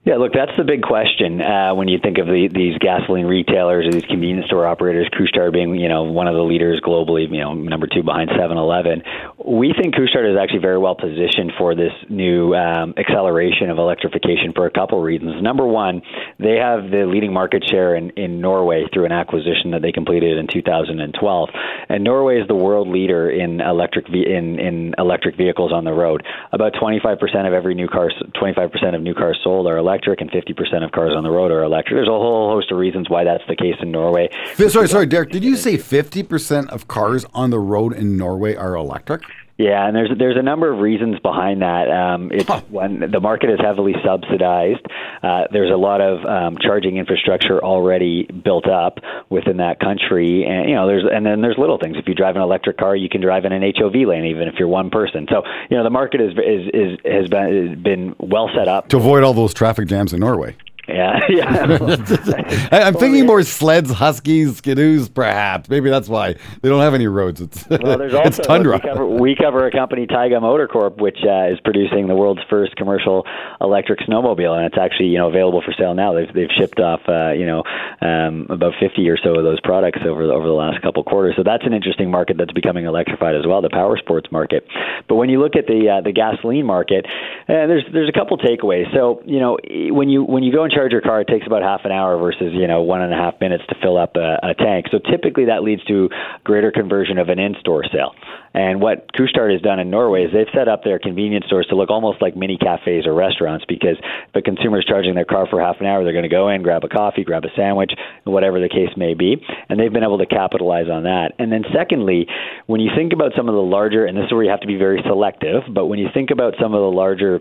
Yeah, 0.07 0.23
look, 0.23 0.33
that's 0.33 0.55
the 0.57 0.63
big 0.63 0.83
question 0.83 1.43
uh, 1.43 1.75
when 1.75 1.89
you 1.89 1.99
think 1.99 2.19
of 2.19 2.27
the, 2.27 2.47
these 2.47 2.79
gasoline 2.79 3.27
retailers 3.27 3.89
or 3.89 3.91
these 3.91 4.07
convenience 4.07 4.47
store 4.47 4.65
operators. 4.65 5.11
Couche-Tard 5.11 5.53
being, 5.53 5.75
you 5.75 5.89
know, 5.89 6.05
one 6.05 6.29
of 6.29 6.37
the 6.37 6.47
leaders 6.47 6.81
globally, 6.81 7.27
you 7.29 7.41
know, 7.41 7.55
number 7.55 7.89
two 7.89 8.05
behind 8.05 8.31
7-Eleven. 8.31 9.03
We 9.45 9.75
think 9.75 9.97
Couche-Tard 9.97 10.31
is 10.31 10.39
actually 10.39 10.63
very 10.63 10.79
well 10.79 10.95
positioned 10.95 11.59
for 11.59 11.75
this 11.75 11.91
new 12.09 12.55
um, 12.55 12.95
acceleration 12.97 13.69
of 13.69 13.79
electrification 13.79 14.53
for 14.55 14.67
a 14.67 14.71
couple 14.71 15.03
reasons. 15.03 15.43
Number 15.43 15.67
one, 15.67 16.03
they 16.39 16.55
have 16.55 16.87
the 16.95 17.11
leading 17.11 17.33
market 17.33 17.67
share 17.69 17.97
in, 17.97 18.11
in 18.11 18.41
Norway 18.41 18.87
through 18.95 19.07
an 19.07 19.13
acquisition 19.13 19.73
that 19.73 19.83
they 19.83 19.91
completed 19.91 20.39
in 20.39 20.47
2012, 20.47 21.49
and 21.89 22.05
Norway 22.05 22.39
is 22.39 22.47
the 22.47 22.55
world 22.55 22.87
leader 22.87 23.29
in 23.29 23.61
electric 23.61 24.07
ve- 24.07 24.31
in 24.31 24.61
in 24.61 24.95
electric 24.99 25.37
vehicles 25.37 25.73
on 25.73 25.83
the 25.83 25.93
road. 25.93 26.23
About 26.53 26.75
25% 26.75 27.19
of 27.47 27.53
every 27.53 27.75
new 27.75 27.89
car, 27.89 28.13
25% 28.37 28.95
of 28.95 29.03
new 29.03 29.15
cars 29.15 29.41
sold 29.43 29.67
are 29.67 29.79
electric, 29.79 29.96
and 30.21 30.31
50% 30.31 30.85
of 30.85 30.93
cars 30.93 31.13
on 31.17 31.23
the 31.23 31.31
road 31.31 31.51
are 31.51 31.63
electric. 31.63 31.97
There's 31.97 32.09
a 32.09 32.11
whole 32.11 32.51
host 32.51 32.71
of 32.71 32.79
reasons 32.79 33.09
why 33.09 33.25
that's 33.25 33.45
the 33.49 33.57
case 33.57 33.77
in 33.81 33.91
Norway. 33.91 34.29
Sorry, 34.55 34.89
sorry, 34.89 35.07
Derek. 35.07 35.31
Did 35.31 35.45
you 35.45 35.57
say 35.57 35.77
50% 35.77 36.69
of 36.69 36.89
cars 36.89 37.25
on 37.35 37.51
the 37.51 37.59
road 37.59 37.93
in 37.93 38.17
Norway 38.17 38.55
are 38.55 38.75
electric? 38.75 39.23
Yeah, 39.59 39.87
and 39.87 39.97
there's 39.97 40.11
there's 40.19 40.37
a 40.37 40.43
number 40.43 40.71
of 40.71 40.81
reasons 40.81 41.19
behind 41.21 41.63
that. 41.63 41.91
Um, 41.91 42.31
it's 42.31 42.51
one 42.69 43.01
the 43.11 43.21
market 43.21 43.49
is 43.49 43.59
heavily 43.59 43.95
subsidized. 44.05 44.85
Uh, 45.23 45.45
there's 45.51 45.73
a 45.73 45.77
lot 45.79 46.03
of 46.03 46.25
um, 46.27 46.59
charging 46.61 46.99
infrastructure 46.99 47.65
already 47.65 48.25
built 48.27 48.69
up 48.69 48.99
within 49.31 49.57
that 49.57 49.81
country, 49.81 50.45
and 50.45 50.69
you 50.69 50.75
know 50.75 50.87
there's 50.87 51.05
and 51.11 51.25
then 51.25 51.41
there's 51.41 51.57
little 51.57 51.79
things. 51.79 51.97
If 51.97 52.07
you 52.07 52.15
drive 52.15 52.37
an 52.37 52.43
electric 52.43 52.77
car, 52.77 52.95
you 52.95 53.09
can 53.09 53.23
drive 53.23 53.47
in 53.47 53.53
an 53.53 53.63
HOV 53.63 53.95
lane, 53.95 54.27
even 54.27 54.47
if 54.47 54.57
you're 54.59 54.69
one 54.69 54.91
person. 54.91 55.27
So 55.31 55.43
you 55.71 55.79
know 55.79 55.85
the 55.85 55.91
market 55.91 56.21
is 56.21 56.33
is, 56.33 56.71
is 56.75 56.99
has 57.07 57.29
been 57.29 57.69
has 57.69 57.79
been 57.79 58.15
well 58.19 58.51
set 58.55 58.69
up. 58.69 58.89
To 58.89 58.99
avoid 58.99 59.25
all 59.25 59.33
those 59.33 59.55
traffic 59.55 59.89
jams 59.89 60.13
in 60.13 60.21
Norway. 60.21 60.55
Yeah, 60.89 61.19
yeah. 61.29 62.69
I, 62.71 62.83
I'm 62.83 62.95
thinking 62.95 63.27
more 63.27 63.43
sleds, 63.43 63.91
huskies, 63.91 64.61
skidoos, 64.61 65.13
perhaps. 65.13 65.69
Maybe 65.69 65.91
that's 65.91 66.09
why 66.09 66.35
they 66.63 66.69
don't 66.69 66.81
have 66.81 66.95
any 66.95 67.09
roads. 67.09 67.41
It's, 67.41 67.69
Well, 67.69 67.99
there's 67.99 68.15
also 68.15 68.29
it's 68.29 68.39
tundra. 68.39 68.77
We 68.77 68.89
cover, 68.89 69.07
we 69.07 69.37
cover 69.37 69.67
a 69.67 69.73
company, 69.73 70.07
Taiga 70.07 70.41
Motor 70.41 70.69
Corp, 70.69 71.01
which 71.01 71.19
uh, 71.27 71.53
is 71.53 71.59
producing 71.65 72.07
the 72.07 72.15
world's 72.15 72.43
first 72.49 72.77
commercial 72.77 73.27
electric 73.61 74.01
snowmobile, 74.01 74.57
and 74.57 74.67
it's 74.67 74.79
actually 74.79 75.09
you 75.09 75.19
know 75.19 75.29
available 75.29 75.61
for 75.61 75.75
sale 75.77 75.95
now. 75.95 76.13
They've 76.15 76.33
they've 76.33 76.53
shipped 76.57 76.79
off 76.79 77.01
uh, 77.09 77.33
you 77.33 77.47
know 77.47 77.65
um, 78.01 78.47
about 78.49 78.75
50 78.79 79.09
or 79.09 79.19
so 79.19 79.35
of 79.35 79.45
those 79.45 79.61
products 79.61 80.01
over 80.07 80.27
the, 80.27 80.33
over 80.33 80.47
the 80.47 80.53
last 80.53 80.83
couple 80.83 81.03
quarters. 81.03 81.35
So 81.37 81.43
that's 81.43 81.67
an 81.67 81.73
interesting 81.73 82.11
market 82.11 82.37
that's 82.39 82.53
becoming 82.53 82.85
electrified 82.85 83.35
as 83.35 83.47
well, 83.47 83.61
the 83.61 83.71
power 83.71 83.97
sports 83.99 84.31
market. 84.31 84.67
But 85.09 85.17
when 85.17 85.31
you 85.31 85.41
look 85.41 85.57
at 85.57 85.67
the 85.67 85.99
uh, 85.99 86.01
the 86.03 86.13
gasoline 86.13 86.65
market, 86.65 87.07
uh, 87.49 87.67
there's 87.67 87.85
there's 87.93 88.09
a 88.09 88.17
couple 88.17 88.39
takeaways. 88.39 88.87
So 88.95 89.21
you 89.27 89.41
know 89.41 89.59
when 89.91 90.09
you 90.09 90.23
when 90.23 90.45
you 90.45 90.53
go 90.53 90.63
and 90.63 90.76
charge 90.77 90.93
your 90.93 91.01
car, 91.01 91.23
it 91.23 91.29
takes 91.29 91.47
about 91.47 91.63
half 91.63 91.81
an 91.85 91.93
hour 91.93 92.19
versus 92.19 92.53
you 92.53 92.67
know 92.67 92.83
one 92.83 93.01
and 93.01 93.13
a 93.13 93.17
half 93.17 93.41
minutes 93.41 93.65
to 93.69 93.75
fill 93.83 93.97
up 93.97 94.17
a, 94.17 94.39
a 94.43 94.55
tank. 94.55 94.87
So 94.93 94.99
typically 94.99 95.47
that 95.47 95.63
leads 95.63 95.83
to 95.85 96.11
greater 96.45 96.71
conversion 96.71 97.17
of 97.19 97.31
an 97.31 97.39
in-store 97.39 97.85
sale. 97.91 98.15
And 98.53 98.81
what 98.81 99.13
Couche-Tard 99.13 99.53
has 99.53 99.61
done 99.61 99.79
in 99.81 99.91
Norway 99.91 100.25
is 100.25 100.33
they've 100.33 100.47
set 100.55 100.67
up 100.67 100.83
their 100.83 100.99
convenience 100.99 101.45
stores 101.47 101.67
to 101.69 101.77
look 101.77 101.91
almost 101.91 102.23
like 102.23 102.37
mini 102.37 102.57
cafes 102.57 103.07
or 103.07 103.13
restaurants 103.13 103.67
because 103.69 103.97
the 104.33 104.41
consumer's 104.41 104.85
charging 104.87 105.15
their 105.15 105.27
car 105.27 105.47
for 105.49 105.61
half 105.61 105.77
an 105.81 105.87
hour, 105.87 106.05
they're 106.05 106.15
going 106.15 106.23
to 106.23 106.31
go 106.31 106.49
in, 106.49 106.63
grab 106.63 106.83
a 106.85 106.89
coffee, 106.89 107.23
grab 107.23 107.45
a 107.45 107.49
sandwich, 107.55 107.93
whatever 108.25 108.59
the 108.59 108.69
case 108.71 108.97
may 108.97 109.13
be. 109.13 109.37
And 109.69 109.79
they've 109.79 109.93
been 109.93 110.05
able 110.05 110.19
to 110.19 110.27
capitalize 110.27 110.89
on 110.91 111.03
that. 111.03 111.33
And 111.39 111.53
then 111.53 111.65
secondly, 111.75 112.29
when 112.67 112.81
you 112.81 112.91
think 112.97 113.13
about 113.13 113.33
some 113.37 113.49
of 113.49 113.55
the 113.55 113.61
larger, 113.61 114.07
and 114.07 114.17
this 114.17 114.25
is 114.25 114.33
where 114.33 114.45
you 114.45 114.51
have 114.51 114.61
to 114.61 114.67
be 114.67 114.77
very 114.77 115.03
selective, 115.07 115.63
but 115.73 115.87
when 115.87 115.99
you 115.99 116.09
think 116.15 116.31
about 116.31 116.55
some 116.59 116.73
of 116.73 116.81
the 116.81 116.97
larger 116.97 117.41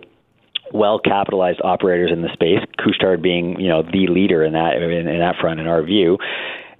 well 0.74 1.00
capitalized 1.00 1.62
operators 1.64 2.12
in 2.12 2.22
the 2.22 2.30
space, 2.34 2.60
Couche-Tard 2.80 3.22
being 3.22 3.60
you 3.60 3.70
know 3.70 3.84
the 3.84 4.08
leader 4.08 4.44
in 4.44 4.54
that 4.54 4.76
in, 4.76 5.08
in 5.08 5.20
that 5.20 5.36
front 5.40 5.60
in 5.60 5.68
our 5.68 5.84
view. 5.84 6.18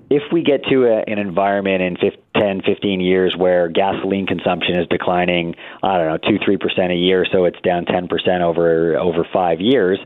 If 0.08 0.22
we 0.32 0.44
get 0.44 0.64
to 0.70 0.86
a, 0.86 1.04
an 1.08 1.18
environment 1.18 1.82
in 1.82 1.98
10, 2.38 2.62
15 2.62 3.02
years 3.02 3.36
where 3.36 3.70
gasoline 3.70 4.28
consumption 4.28 4.78
is 4.78 4.88
declining, 4.88 5.56
I 5.82 5.98
don't 5.98 6.08
know, 6.08 6.18
two, 6.30 6.38
three 6.44 6.58
percent 6.58 6.92
a 6.92 6.96
year, 6.96 7.26
so 7.32 7.46
it's 7.46 7.60
down 7.62 7.86
10 7.86 8.08
percent 8.08 8.44
over 8.44 8.98
over 8.98 9.28
five 9.34 9.62
years, 9.62 10.00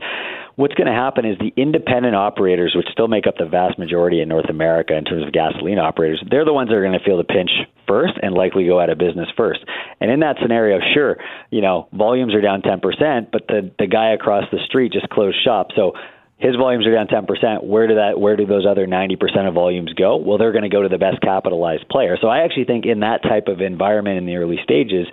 what's 0.56 0.74
going 0.74 0.86
to 0.86 0.92
happen 0.92 1.24
is 1.24 1.38
the 1.38 1.52
independent 1.56 2.14
operators, 2.14 2.74
which 2.76 2.86
still 2.92 3.08
make 3.08 3.26
up 3.26 3.36
the 3.38 3.46
vast 3.46 3.78
majority 3.78 4.20
in 4.20 4.28
North 4.28 4.48
America 4.48 4.96
in 4.96 5.04
terms 5.04 5.26
of 5.26 5.32
gasoline 5.32 5.78
operators, 5.78 6.22
they're 6.30 6.44
the 6.44 6.52
ones 6.52 6.68
that 6.68 6.76
are 6.76 6.82
going 6.82 6.98
to 6.98 7.04
feel 7.04 7.16
the 7.16 7.24
pinch 7.24 7.50
first 7.86 8.14
and 8.22 8.34
likely 8.34 8.66
go 8.66 8.80
out 8.80 8.90
of 8.90 8.98
business 8.98 9.28
first. 9.36 9.60
And 10.00 10.10
in 10.10 10.20
that 10.20 10.36
scenario, 10.40 10.78
sure, 10.94 11.16
you 11.50 11.60
know, 11.60 11.88
volumes 11.92 12.34
are 12.34 12.40
down 12.40 12.62
10%, 12.62 13.30
but 13.32 13.46
the, 13.48 13.70
the 13.78 13.86
guy 13.86 14.12
across 14.12 14.44
the 14.52 14.58
street 14.66 14.92
just 14.92 15.08
closed 15.08 15.38
shop. 15.44 15.68
So 15.74 15.92
his 16.40 16.56
volumes 16.56 16.86
are 16.86 16.94
down 16.94 17.06
10%. 17.06 17.62
Where 17.64 17.86
do 17.86 17.94
that 17.96 18.18
where 18.18 18.34
do 18.34 18.46
those 18.46 18.66
other 18.66 18.86
90% 18.86 19.46
of 19.46 19.54
volumes 19.54 19.92
go? 19.92 20.16
Well, 20.16 20.38
they're 20.38 20.52
going 20.52 20.64
to 20.64 20.70
go 20.70 20.82
to 20.82 20.88
the 20.88 20.98
best 20.98 21.20
capitalized 21.20 21.88
player. 21.88 22.16
So 22.20 22.28
I 22.28 22.44
actually 22.44 22.64
think 22.64 22.86
in 22.86 23.00
that 23.00 23.22
type 23.22 23.48
of 23.48 23.60
environment 23.60 24.18
in 24.18 24.26
the 24.26 24.36
early 24.36 24.58
stages, 24.64 25.06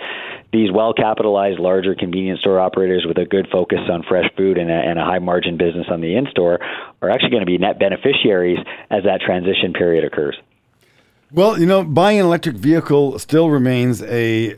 these 0.54 0.72
well 0.72 0.94
capitalized 0.94 1.60
larger 1.60 1.96
convenience 1.96 2.40
store 2.40 2.60
operators 2.60 3.06
with 3.06 3.18
a 3.18 3.26
good 3.26 3.48
focus 3.52 3.80
on 3.92 4.04
fresh 4.04 4.30
food 4.38 4.58
and 4.58 4.70
a, 4.70 4.74
and 4.74 4.98
a 4.98 5.04
high 5.04 5.20
margin 5.20 5.58
business 5.58 5.88
on 5.92 6.00
the 6.00 6.16
in 6.16 6.28
store 6.32 6.60
are 7.02 7.10
actually 7.10 7.32
going 7.32 7.42
to 7.42 7.46
be 7.46 7.58
net 7.58 7.78
beneficiaries 7.78 8.60
as 8.90 9.04
that 9.04 9.20
transition 9.20 9.74
period 9.74 10.06
occurs. 10.06 10.38
Well, 11.30 11.60
you 11.60 11.66
know, 11.66 11.84
buying 11.84 12.20
an 12.20 12.26
electric 12.26 12.56
vehicle 12.56 13.20
still 13.20 13.50
remains 13.50 14.02
a 14.04 14.56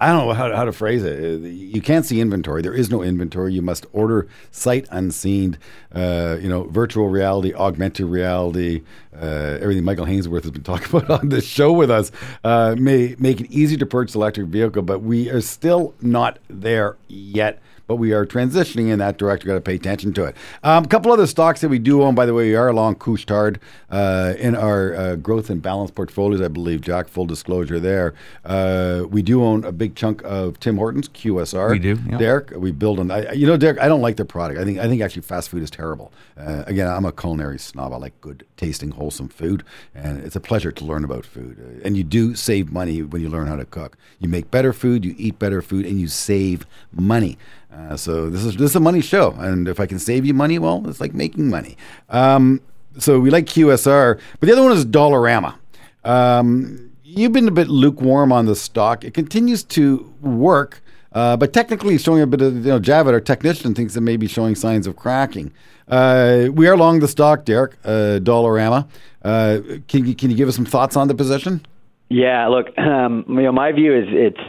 I 0.00 0.08
don't 0.08 0.26
know 0.26 0.32
how, 0.34 0.54
how 0.54 0.64
to 0.64 0.72
phrase 0.72 1.04
it. 1.04 1.40
You 1.42 1.80
can't 1.80 2.04
see 2.04 2.20
inventory. 2.20 2.62
There 2.62 2.74
is 2.74 2.90
no 2.90 3.02
inventory. 3.02 3.52
You 3.52 3.62
must 3.62 3.86
order 3.92 4.26
sight 4.50 4.86
unseen. 4.90 5.58
Uh, 5.94 6.36
you 6.40 6.48
know, 6.48 6.64
virtual 6.64 7.08
reality, 7.08 7.54
augmented 7.54 8.06
reality, 8.06 8.82
uh, 9.16 9.58
everything 9.60 9.84
Michael 9.84 10.06
Hainsworth 10.06 10.42
has 10.42 10.50
been 10.50 10.62
talking 10.64 10.96
about 10.96 11.22
on 11.22 11.28
this 11.28 11.44
show 11.44 11.72
with 11.72 11.90
us 11.90 12.10
uh, 12.42 12.74
may 12.78 13.14
make 13.18 13.40
it 13.40 13.50
easy 13.50 13.76
to 13.76 13.86
purchase 13.86 14.14
electric 14.14 14.48
vehicle, 14.48 14.82
but 14.82 15.00
we 15.00 15.30
are 15.30 15.40
still 15.40 15.94
not 16.00 16.38
there 16.48 16.96
yet 17.08 17.60
but 17.86 17.96
we 17.96 18.12
are 18.12 18.24
transitioning 18.24 18.88
in 18.88 18.98
that 18.98 19.18
direction. 19.18 19.48
Got 19.48 19.54
to 19.54 19.60
pay 19.60 19.74
attention 19.74 20.12
to 20.14 20.24
it. 20.24 20.36
Um, 20.62 20.84
a 20.84 20.88
couple 20.88 21.12
other 21.12 21.26
stocks 21.26 21.60
that 21.60 21.68
we 21.68 21.78
do 21.78 22.02
own, 22.02 22.14
by 22.14 22.26
the 22.26 22.34
way, 22.34 22.48
we 22.48 22.54
are 22.54 22.68
along 22.68 22.96
Couche-Tard 22.96 23.60
uh, 23.90 24.34
in 24.38 24.54
our 24.54 24.94
uh, 24.94 25.16
growth 25.16 25.50
and 25.50 25.60
balance 25.62 25.90
portfolios, 25.90 26.40
I 26.40 26.48
believe. 26.48 26.80
Jack, 26.80 27.08
full 27.08 27.26
disclosure 27.26 27.78
there. 27.78 28.14
Uh, 28.44 29.04
we 29.08 29.22
do 29.22 29.42
own 29.42 29.64
a 29.64 29.72
big 29.72 29.94
chunk 29.94 30.22
of 30.24 30.58
Tim 30.60 30.76
Hortons 30.76 31.08
QSR. 31.08 31.70
We 31.70 31.78
do, 31.78 31.98
yeah. 32.08 32.18
Derek. 32.18 32.50
We 32.56 32.72
build 32.72 33.00
on. 33.00 33.10
I, 33.10 33.32
you 33.32 33.46
know, 33.46 33.56
Derek, 33.56 33.78
I 33.78 33.88
don't 33.88 34.00
like 34.00 34.16
their 34.16 34.24
product. 34.24 34.58
I 34.58 34.64
think 34.64 34.78
I 34.78 34.88
think 34.88 35.02
actually 35.02 35.22
fast 35.22 35.50
food 35.50 35.62
is 35.62 35.70
terrible. 35.70 36.12
Uh, 36.36 36.64
again, 36.66 36.88
I'm 36.88 37.04
a 37.04 37.12
culinary 37.12 37.58
snob. 37.58 37.92
I 37.92 37.96
like 37.96 38.20
good 38.20 38.46
tasting, 38.56 38.90
wholesome 38.90 39.28
food, 39.28 39.64
and 39.94 40.22
it's 40.24 40.36
a 40.36 40.40
pleasure 40.40 40.72
to 40.72 40.84
learn 40.84 41.04
about 41.04 41.24
food. 41.24 41.58
Uh, 41.58 41.80
and 41.84 41.96
you 41.96 42.04
do 42.04 42.34
save 42.34 42.72
money 42.72 43.02
when 43.02 43.22
you 43.22 43.28
learn 43.28 43.46
how 43.46 43.56
to 43.56 43.64
cook. 43.64 43.96
You 44.18 44.28
make 44.28 44.50
better 44.50 44.72
food, 44.72 45.04
you 45.04 45.14
eat 45.18 45.38
better 45.38 45.62
food, 45.62 45.86
and 45.86 46.00
you 46.00 46.08
save 46.08 46.66
money. 46.92 47.38
Uh, 47.74 47.96
so 47.96 48.30
this 48.30 48.44
is 48.44 48.56
this 48.56 48.70
is 48.70 48.76
a 48.76 48.80
money 48.80 49.00
show, 49.00 49.32
and 49.38 49.66
if 49.66 49.80
I 49.80 49.86
can 49.86 49.98
save 49.98 50.24
you 50.24 50.32
money, 50.32 50.58
well, 50.58 50.88
it's 50.88 51.00
like 51.00 51.12
making 51.12 51.50
money. 51.50 51.76
Um, 52.08 52.60
so 52.98 53.18
we 53.18 53.30
like 53.30 53.46
QSR, 53.46 54.20
but 54.38 54.46
the 54.46 54.52
other 54.52 54.62
one 54.62 54.72
is 54.72 54.86
Dollarama. 54.86 55.56
Um, 56.04 56.92
you've 57.02 57.32
been 57.32 57.48
a 57.48 57.52
bit 57.52 57.68
lukewarm 57.68 58.30
on 58.30 58.46
the 58.46 58.54
stock. 58.54 59.04
It 59.04 59.14
continues 59.14 59.64
to 59.64 60.12
work, 60.20 60.82
uh, 61.12 61.36
but 61.36 61.52
technically 61.52 61.98
showing 61.98 62.22
a 62.22 62.26
bit 62.26 62.42
of 62.42 62.54
you 62.54 62.70
know 62.70 62.80
Javid, 62.80 63.12
our 63.12 63.20
technician, 63.20 63.74
thinks 63.74 63.96
it 63.96 64.02
may 64.02 64.16
be 64.16 64.28
showing 64.28 64.54
signs 64.54 64.86
of 64.86 64.94
cracking. 64.94 65.52
Uh, 65.88 66.48
we 66.52 66.68
are 66.68 66.76
long 66.76 67.00
the 67.00 67.08
stock, 67.08 67.44
Derek. 67.44 67.76
Uh, 67.84 68.20
Dollarama. 68.22 68.86
Uh, 69.22 69.58
can 69.88 70.06
you 70.06 70.14
can 70.14 70.30
you 70.30 70.36
give 70.36 70.48
us 70.48 70.54
some 70.54 70.64
thoughts 70.66 70.96
on 70.96 71.08
the 71.08 71.14
position? 71.14 71.64
Yeah, 72.08 72.46
look, 72.46 72.66
um, 72.78 73.24
you 73.28 73.42
know, 73.42 73.52
my 73.52 73.72
view 73.72 73.96
is 73.96 74.04
it's 74.08 74.40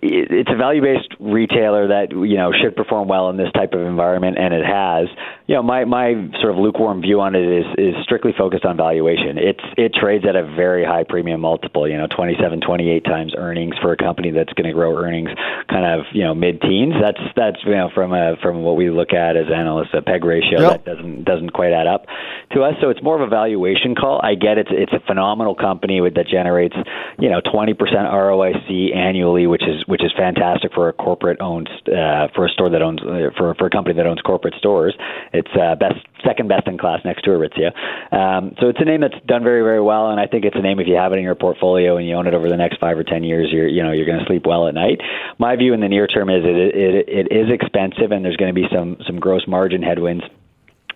it's 0.00 0.50
a 0.50 0.56
value-based 0.56 1.14
retailer 1.20 1.88
that 1.88 2.10
you 2.12 2.36
know 2.36 2.52
should 2.52 2.76
perform 2.76 3.08
well 3.08 3.28
in 3.30 3.36
this 3.36 3.50
type 3.52 3.72
of 3.72 3.80
environment, 3.80 4.38
and 4.38 4.54
it 4.54 4.64
has. 4.64 5.08
You 5.52 5.58
know, 5.58 5.64
my 5.64 5.84
my 5.84 6.14
sort 6.40 6.54
of 6.54 6.56
lukewarm 6.56 7.02
view 7.02 7.20
on 7.20 7.34
it 7.34 7.44
is 7.44 7.66
is 7.76 7.94
strictly 8.04 8.32
focused 8.32 8.64
on 8.64 8.74
valuation. 8.78 9.36
It's 9.36 9.60
it 9.76 9.92
trades 9.92 10.24
at 10.26 10.34
a 10.34 10.48
very 10.56 10.82
high 10.82 11.04
premium 11.04 11.42
multiple. 11.42 11.86
You 11.86 11.98
know, 11.98 12.06
27, 12.06 12.62
28 12.62 13.04
times 13.04 13.34
earnings 13.36 13.74
for 13.82 13.92
a 13.92 13.96
company 13.98 14.30
that's 14.30 14.54
going 14.54 14.64
to 14.64 14.72
grow 14.72 14.96
earnings 14.96 15.28
kind 15.68 15.84
of 15.84 16.06
you 16.12 16.24
know 16.24 16.34
mid-teens. 16.34 16.94
That's 16.96 17.20
that's 17.36 17.58
you 17.66 17.76
know 17.76 17.90
from 17.92 18.14
a 18.14 18.36
from 18.40 18.62
what 18.62 18.76
we 18.76 18.88
look 18.88 19.12
at 19.12 19.36
as 19.36 19.52
analysts 19.52 19.92
a 19.92 20.00
PEG 20.00 20.24
ratio 20.24 20.56
yep. 20.56 20.70
that 20.72 20.96
doesn't 20.96 21.24
doesn't 21.24 21.52
quite 21.52 21.72
add 21.72 21.86
up 21.86 22.06
to 22.52 22.62
us. 22.62 22.72
So 22.80 22.88
it's 22.88 23.02
more 23.02 23.20
of 23.20 23.20
a 23.20 23.28
valuation 23.28 23.94
call. 23.94 24.24
I 24.24 24.36
get 24.36 24.56
it's 24.56 24.72
it's 24.72 24.92
a 24.94 25.04
phenomenal 25.06 25.54
company 25.54 26.00
with, 26.00 26.14
that 26.14 26.28
generates 26.28 26.76
you 27.18 27.28
know 27.28 27.42
20% 27.42 27.76
ROIC 27.76 28.96
annually, 28.96 29.46
which 29.46 29.68
is 29.68 29.84
which 29.86 30.02
is 30.02 30.12
fantastic 30.16 30.72
for 30.72 30.88
a 30.88 30.94
corporate 30.94 31.42
owned 31.42 31.68
uh, 31.88 32.28
for 32.34 32.46
a 32.46 32.48
store 32.48 32.70
that 32.70 32.80
owns 32.80 33.02
uh, 33.02 33.28
for 33.36 33.54
for 33.56 33.66
a 33.66 33.70
company 33.70 33.94
that 33.96 34.06
owns 34.06 34.22
corporate 34.22 34.54
stores. 34.56 34.96
It's 35.42 35.56
uh, 35.58 35.74
best 35.74 35.98
second 36.24 36.48
best 36.48 36.68
in 36.68 36.78
class 36.78 37.00
next 37.04 37.22
to 37.22 37.30
Aritzia. 37.30 37.74
Um, 38.14 38.54
so 38.60 38.68
it's 38.68 38.78
a 38.80 38.84
name 38.84 39.00
that's 39.00 39.18
done 39.26 39.42
very 39.42 39.62
very 39.62 39.82
well, 39.82 40.10
and 40.10 40.20
I 40.20 40.26
think 40.26 40.44
it's 40.44 40.56
a 40.56 40.62
name 40.62 40.78
if 40.78 40.86
you 40.86 40.94
have 40.94 41.12
it 41.12 41.16
in 41.16 41.24
your 41.24 41.34
portfolio 41.34 41.96
and 41.96 42.06
you 42.06 42.14
own 42.14 42.26
it 42.26 42.34
over 42.34 42.48
the 42.48 42.56
next 42.56 42.78
five 42.78 42.96
or 42.96 43.04
ten 43.04 43.24
years, 43.24 43.48
you're 43.50 43.66
you 43.66 43.82
know 43.82 43.90
you're 43.90 44.06
going 44.06 44.20
to 44.20 44.26
sleep 44.26 44.46
well 44.46 44.68
at 44.68 44.74
night. 44.74 45.00
My 45.38 45.56
view 45.56 45.74
in 45.74 45.80
the 45.80 45.88
near 45.88 46.06
term 46.06 46.30
is 46.30 46.44
it 46.44 46.56
it, 46.56 47.08
it 47.08 47.26
is 47.34 47.50
expensive, 47.50 48.12
and 48.12 48.24
there's 48.24 48.36
going 48.36 48.54
to 48.54 48.60
be 48.60 48.68
some 48.72 48.96
some 49.06 49.18
gross 49.18 49.42
margin 49.48 49.82
headwinds 49.82 50.22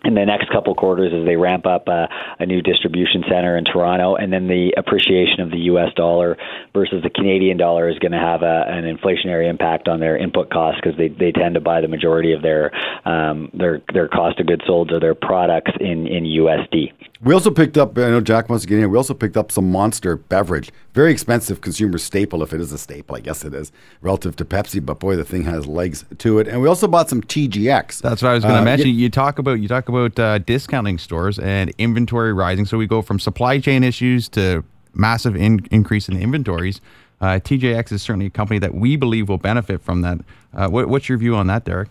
in 0.07 0.15
the 0.15 0.25
next 0.25 0.51
couple 0.51 0.75
quarters 0.75 1.13
as 1.13 1.27
they 1.27 1.37
ramp 1.37 1.67
up 1.67 1.89
uh, 1.89 2.07
a 2.39 2.47
new 2.47 2.63
distribution 2.63 3.25
center 3.29 3.59
in 3.59 3.65
Toronto, 3.65 4.15
and 4.15 4.33
then 4.33 4.47
the 4.47 4.73
appreciation 4.77 5.41
of 5.41 5.51
the 5.51 5.59
U.S. 5.75 5.93
dollar 5.97 6.37
versus 6.73 7.03
the 7.03 7.11
Canadian 7.11 7.57
dollar 7.57 7.89
is 7.89 7.99
going 7.99 8.13
to 8.13 8.19
have 8.19 8.43
a, 8.43 8.65
an 8.69 8.85
inflationary 8.85 9.51
impact 9.51 9.89
on 9.89 9.99
their 9.99 10.17
input 10.17 10.51
costs 10.51 10.81
because 10.81 10.97
they, 10.97 11.09
they 11.09 11.33
tend 11.33 11.55
to 11.55 11.61
buy 11.61 11.81
the 11.81 11.89
majority 11.89 12.33
of 12.33 12.43
their 12.43 12.71
um, 13.05 13.51
their 13.53 13.83
their 13.93 14.09
cost 14.09 14.39
of 14.39 14.47
goods 14.47 14.63
sold 14.67 14.93
or 14.93 15.01
their 15.01 15.15
products 15.15 15.73
in 15.81 16.07
in 16.07 16.25
USD. 16.25 16.93
We 17.23 17.33
also 17.33 17.51
picked 17.51 17.79
up, 17.79 17.97
I 17.97 18.11
know 18.11 18.21
Jack 18.21 18.51
wants 18.51 18.65
to 18.65 18.69
get 18.69 18.79
in. 18.79 18.91
We 18.91 18.97
also 18.99 19.15
picked 19.15 19.39
up 19.39 19.51
some 19.51 19.71
Monster 19.71 20.17
beverage, 20.17 20.71
very 20.93 21.11
expensive 21.11 21.63
consumer 21.63 21.97
staple, 21.97 22.43
if 22.43 22.53
it 22.53 22.61
is 22.61 22.73
a 22.73 22.79
staple. 22.79 23.17
I 23.17 23.21
guess 23.21 23.43
it 23.45 23.55
is 23.55 23.73
relative 24.03 24.37
to 24.37 24.45
Pepsi, 24.45 24.85
but 24.85 25.01
boy, 25.01 25.17
the 25.17 25.25
thing 25.25 25.45
has 25.45 25.67
legs 25.67 26.05
to 26.19 26.39
it. 26.39 26.47
And 26.47 26.61
we 26.61 26.69
also 26.69 26.87
bought 26.87 27.09
some 27.09 27.23
TJX. 27.23 28.03
That's 28.03 28.23
what 28.23 28.31
I 28.31 28.35
was 28.35 28.45
going 28.45 28.57
to 28.57 28.61
uh, 28.61 28.65
mention. 28.65 28.91
you 28.91 29.09
talk 29.09 29.39
about 29.39 29.61
you 29.61 29.69
talk 29.69 29.89
about 29.89 29.96
uh, 29.97 30.39
discounting 30.39 30.99
stores 30.99 31.39
and 31.39 31.73
inventory 31.79 32.33
rising. 32.33 32.65
So 32.67 32.79
we 32.79 32.87
go 32.87 33.03
from 33.03 33.19
supply 33.19 33.59
chain 33.59 33.83
issues 33.83 34.29
to 34.31 34.65
massive 34.95 35.37
in- 35.37 35.67
increase 35.71 36.09
in 36.09 36.17
inventories. 36.17 36.81
Uh, 37.21 37.41
TJX 37.43 37.93
is 37.93 38.03
certainly 38.03 38.27
a 38.27 38.31
company 38.31 38.59
that 38.59 38.75
we 38.75 38.97
believe 38.97 39.29
will 39.29 39.39
benefit 39.39 39.83
from 39.83 40.03
that. 40.03 40.19
Uh, 40.55 40.69
what, 40.69 40.89
what's 40.89 41.09
your 41.09 41.19
view 41.19 41.35
on 41.35 41.47
that, 41.47 41.65
Derek? 41.65 41.89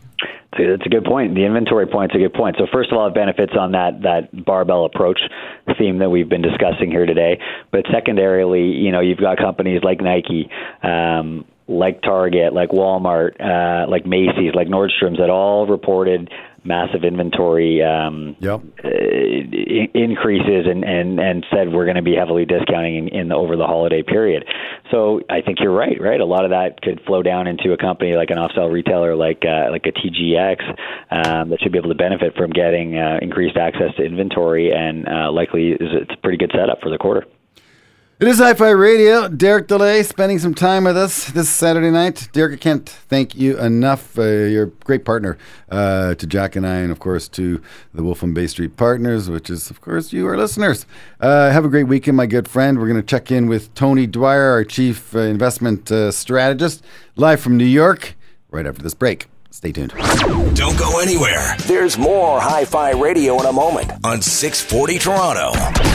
That's 0.58 0.86
a 0.86 0.90
good 0.90 1.04
point. 1.04 1.36
The 1.36 1.46
inventory 1.46 1.86
point's 1.86 2.16
a 2.16 2.18
good 2.18 2.34
point. 2.34 2.56
So 2.58 2.66
first 2.72 2.92
of 2.92 2.98
all, 2.98 3.08
it 3.08 3.14
benefits 3.14 3.54
on 3.60 3.74
that 3.74 4.02
that 4.04 4.46
barbell 4.46 4.86
approach 4.86 5.20
theme 5.78 5.98
that 6.00 6.10
we've 6.10 6.30
been 6.30 6.42
discussing 6.42 6.90
here 6.90 7.06
today. 7.06 7.40
But 7.72 7.86
secondarily, 7.92 8.64
you 8.64 8.92
know, 8.92 9.02
you've 9.02 9.20
got 9.20 9.38
companies 9.38 9.82
like 9.84 10.00
Nike, 10.00 10.50
um, 10.82 11.44
like 11.68 12.02
Target, 12.02 12.54
like 12.54 12.70
Walmart, 12.70 13.42
uh, 13.42 13.90
like 13.90 14.06
Macy's, 14.06 14.54
like 14.54 14.68
Nordstrom's 14.68 15.18
that 15.18 15.30
all 15.30 15.68
reported 15.68 16.32
massive 16.66 17.04
inventory 17.04 17.84
um, 17.84 18.36
yep. 18.40 18.62
uh, 18.84 18.90
increases 19.94 20.66
and, 20.66 20.84
and, 20.84 21.20
and 21.20 21.46
said 21.52 21.72
we're 21.72 21.86
going 21.86 21.96
to 21.96 22.02
be 22.02 22.16
heavily 22.16 22.46
discounting 22.46 23.08
in, 23.08 23.08
in 23.08 23.28
the, 23.30 23.36
over 23.36 23.56
the 23.56 23.66
holiday 23.66 24.02
period. 24.02 24.46
So 24.92 25.22
I 25.30 25.42
think 25.42 25.60
you're 25.60 25.74
right, 25.74 26.00
right? 26.00 26.20
A 26.20 26.26
lot 26.26 26.46
of 26.46 26.52
that 26.52 26.82
could 26.82 27.02
flow 27.06 27.22
down 27.22 27.48
into 27.48 27.74
a 27.74 27.78
company 27.78 28.16
like 28.16 28.30
an 28.30 28.38
off-sale 28.38 28.70
retailer 28.70 29.16
like 29.16 29.44
uh, 29.46 29.72
like 29.72 29.86
a 29.86 29.92
TJX 29.92 30.62
um, 31.12 31.50
that 31.50 31.60
should 31.62 31.72
be 31.72 31.78
able 31.78 31.90
to 31.90 31.96
benefit 31.96 32.36
from 32.36 32.52
getting 32.52 32.98
uh, 32.98 33.20
increased 33.22 33.58
access 33.58 33.96
to 33.98 34.04
inventory 34.04 34.72
and 34.72 35.08
uh, 35.08 35.32
likely 35.32 35.72
is 35.72 35.80
it's 35.82 36.14
a 36.14 36.22
pretty 36.22 36.38
good 36.38 36.52
setup 36.54 36.82
for 36.82 36.90
the 36.90 36.98
quarter. 36.98 37.26
It 38.18 38.30
is 38.30 38.38
Hi-Fi 38.38 38.70
Radio. 38.70 39.28
Derek 39.28 39.68
Dley 39.68 40.02
spending 40.06 40.40
some 40.40 40.54
time 40.54 40.86
with 40.86 40.96
us 40.96 41.26
this 41.32 41.50
Saturday 41.50 41.92
night. 41.92 42.30
Derek, 42.32 42.54
I 42.54 42.56
can't 42.56 42.88
thank 42.88 43.36
you 43.36 43.60
enough. 43.60 44.18
Uh, 44.18 44.22
you're 44.22 44.64
a 44.64 44.70
great 44.86 45.04
partner 45.04 45.38
uh, 45.70 46.16
to 46.16 46.26
Jack 46.26 46.56
and 46.56 46.66
I, 46.66 46.76
and 46.76 46.94
of 46.94 47.00
course 47.00 47.28
to 47.30 47.62
the 47.94 48.04
Wolf 48.04 48.24
and 48.24 48.34
Bay 48.34 48.48
Street 48.48 48.78
Partners, 48.78 49.30
which 49.30 49.50
is, 49.50 49.70
of 49.70 49.82
course, 49.82 50.14
you, 50.14 50.26
our 50.28 50.38
listeners. 50.38 50.86
Uh, 51.20 51.52
have 51.52 51.66
a 51.66 51.68
great 51.68 51.90
weekend, 51.90 52.16
my 52.16 52.26
good 52.26 52.48
friend. 52.48 52.80
We're 52.80 52.88
going 52.88 53.02
to 53.02 53.06
check 53.06 53.32
in 53.32 53.48
with 53.48 53.74
Tony 53.74 54.08
Dwyer, 54.08 54.50
our 54.52 54.64
Chief 54.64 55.14
uh, 55.14 55.20
Investment 55.20 55.92
uh, 55.92 56.10
Strategist, 56.10 56.86
live 57.18 57.42
from 57.42 57.58
New 57.58 57.66
York, 57.66 58.16
right 58.50 58.66
after 58.66 58.82
this 58.82 58.94
break. 58.94 59.28
Stay 59.50 59.74
tuned. 59.74 59.92
Don't 60.56 60.80
go 60.80 61.02
anywhere. 61.02 61.58
There's 61.66 61.98
more 61.98 62.40
Hi 62.40 62.64
Fi 62.64 62.92
Radio 62.92 63.38
in 63.42 63.46
a 63.46 63.54
moment 63.54 63.92
on 64.06 64.22
640 64.22 65.00
Toronto. 65.00 65.95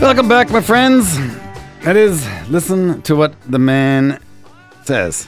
Welcome 0.00 0.28
back, 0.28 0.50
my 0.50 0.60
friends. 0.60 1.16
That 1.82 1.96
is, 1.96 2.28
listen 2.50 3.00
to 3.02 3.16
what 3.16 3.34
the 3.50 3.58
man 3.58 4.20
says. 4.84 5.26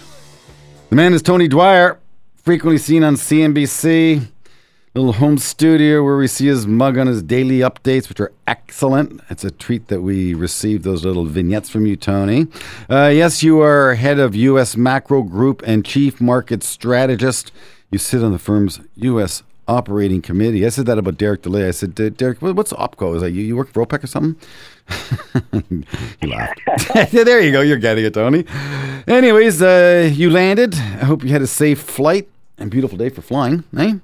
The 0.90 0.94
man 0.96 1.14
is 1.14 1.22
Tony 1.22 1.48
Dwyer, 1.48 1.98
frequently 2.36 2.76
seen 2.76 3.02
on 3.02 3.14
CNBC. 3.14 4.26
Little 4.94 5.14
home 5.14 5.38
studio 5.38 6.04
where 6.04 6.18
we 6.18 6.26
see 6.26 6.46
his 6.46 6.66
mug 6.66 6.98
on 6.98 7.06
his 7.06 7.22
daily 7.22 7.60
updates, 7.60 8.08
which 8.08 8.20
are 8.20 8.32
excellent. 8.46 9.20
It's 9.30 9.42
a 9.42 9.50
treat 9.50 9.88
that 9.88 10.02
we 10.02 10.34
receive 10.34 10.82
those 10.82 11.04
little 11.04 11.24
vignettes 11.24 11.70
from 11.70 11.86
you, 11.86 11.96
Tony. 11.96 12.46
Uh, 12.90 13.10
yes, 13.12 13.42
you 13.42 13.60
are 13.62 13.94
head 13.94 14.18
of 14.18 14.34
U.S. 14.34 14.76
Macro 14.76 15.22
Group 15.22 15.62
and 15.66 15.84
chief 15.84 16.20
market 16.20 16.62
strategist. 16.62 17.52
You 17.90 17.98
sit 17.98 18.22
on 18.22 18.32
the 18.32 18.38
firm's 18.38 18.80
U.S. 18.96 19.42
operating 19.68 20.22
committee. 20.22 20.64
I 20.66 20.70
said 20.70 20.86
that 20.86 20.98
about 20.98 21.18
Derek 21.18 21.42
Dley. 21.42 21.66
I 21.66 21.70
said, 21.70 21.94
Derek, 21.94 22.40
what's 22.40 22.72
OPCO? 22.72 23.16
Is 23.16 23.22
that 23.22 23.30
you, 23.30 23.42
you 23.42 23.56
work 23.56 23.68
for 23.72 23.84
OPEC 23.84 24.04
or 24.04 24.06
something? 24.06 24.36
he 26.20 26.26
laughed. 26.26 27.12
there 27.12 27.40
you 27.40 27.52
go. 27.52 27.60
You're 27.60 27.76
getting 27.76 28.04
it, 28.04 28.14
Tony. 28.14 28.44
Anyways, 29.06 29.62
uh, 29.62 30.10
you 30.12 30.30
landed. 30.30 30.74
I 30.74 31.04
hope 31.04 31.22
you 31.22 31.30
had 31.30 31.42
a 31.42 31.46
safe 31.46 31.80
flight 31.80 32.28
and 32.56 32.70
beautiful 32.70 32.98
day 32.98 33.10
for 33.10 33.22
flying, 33.22 33.64
eh? 33.76 33.94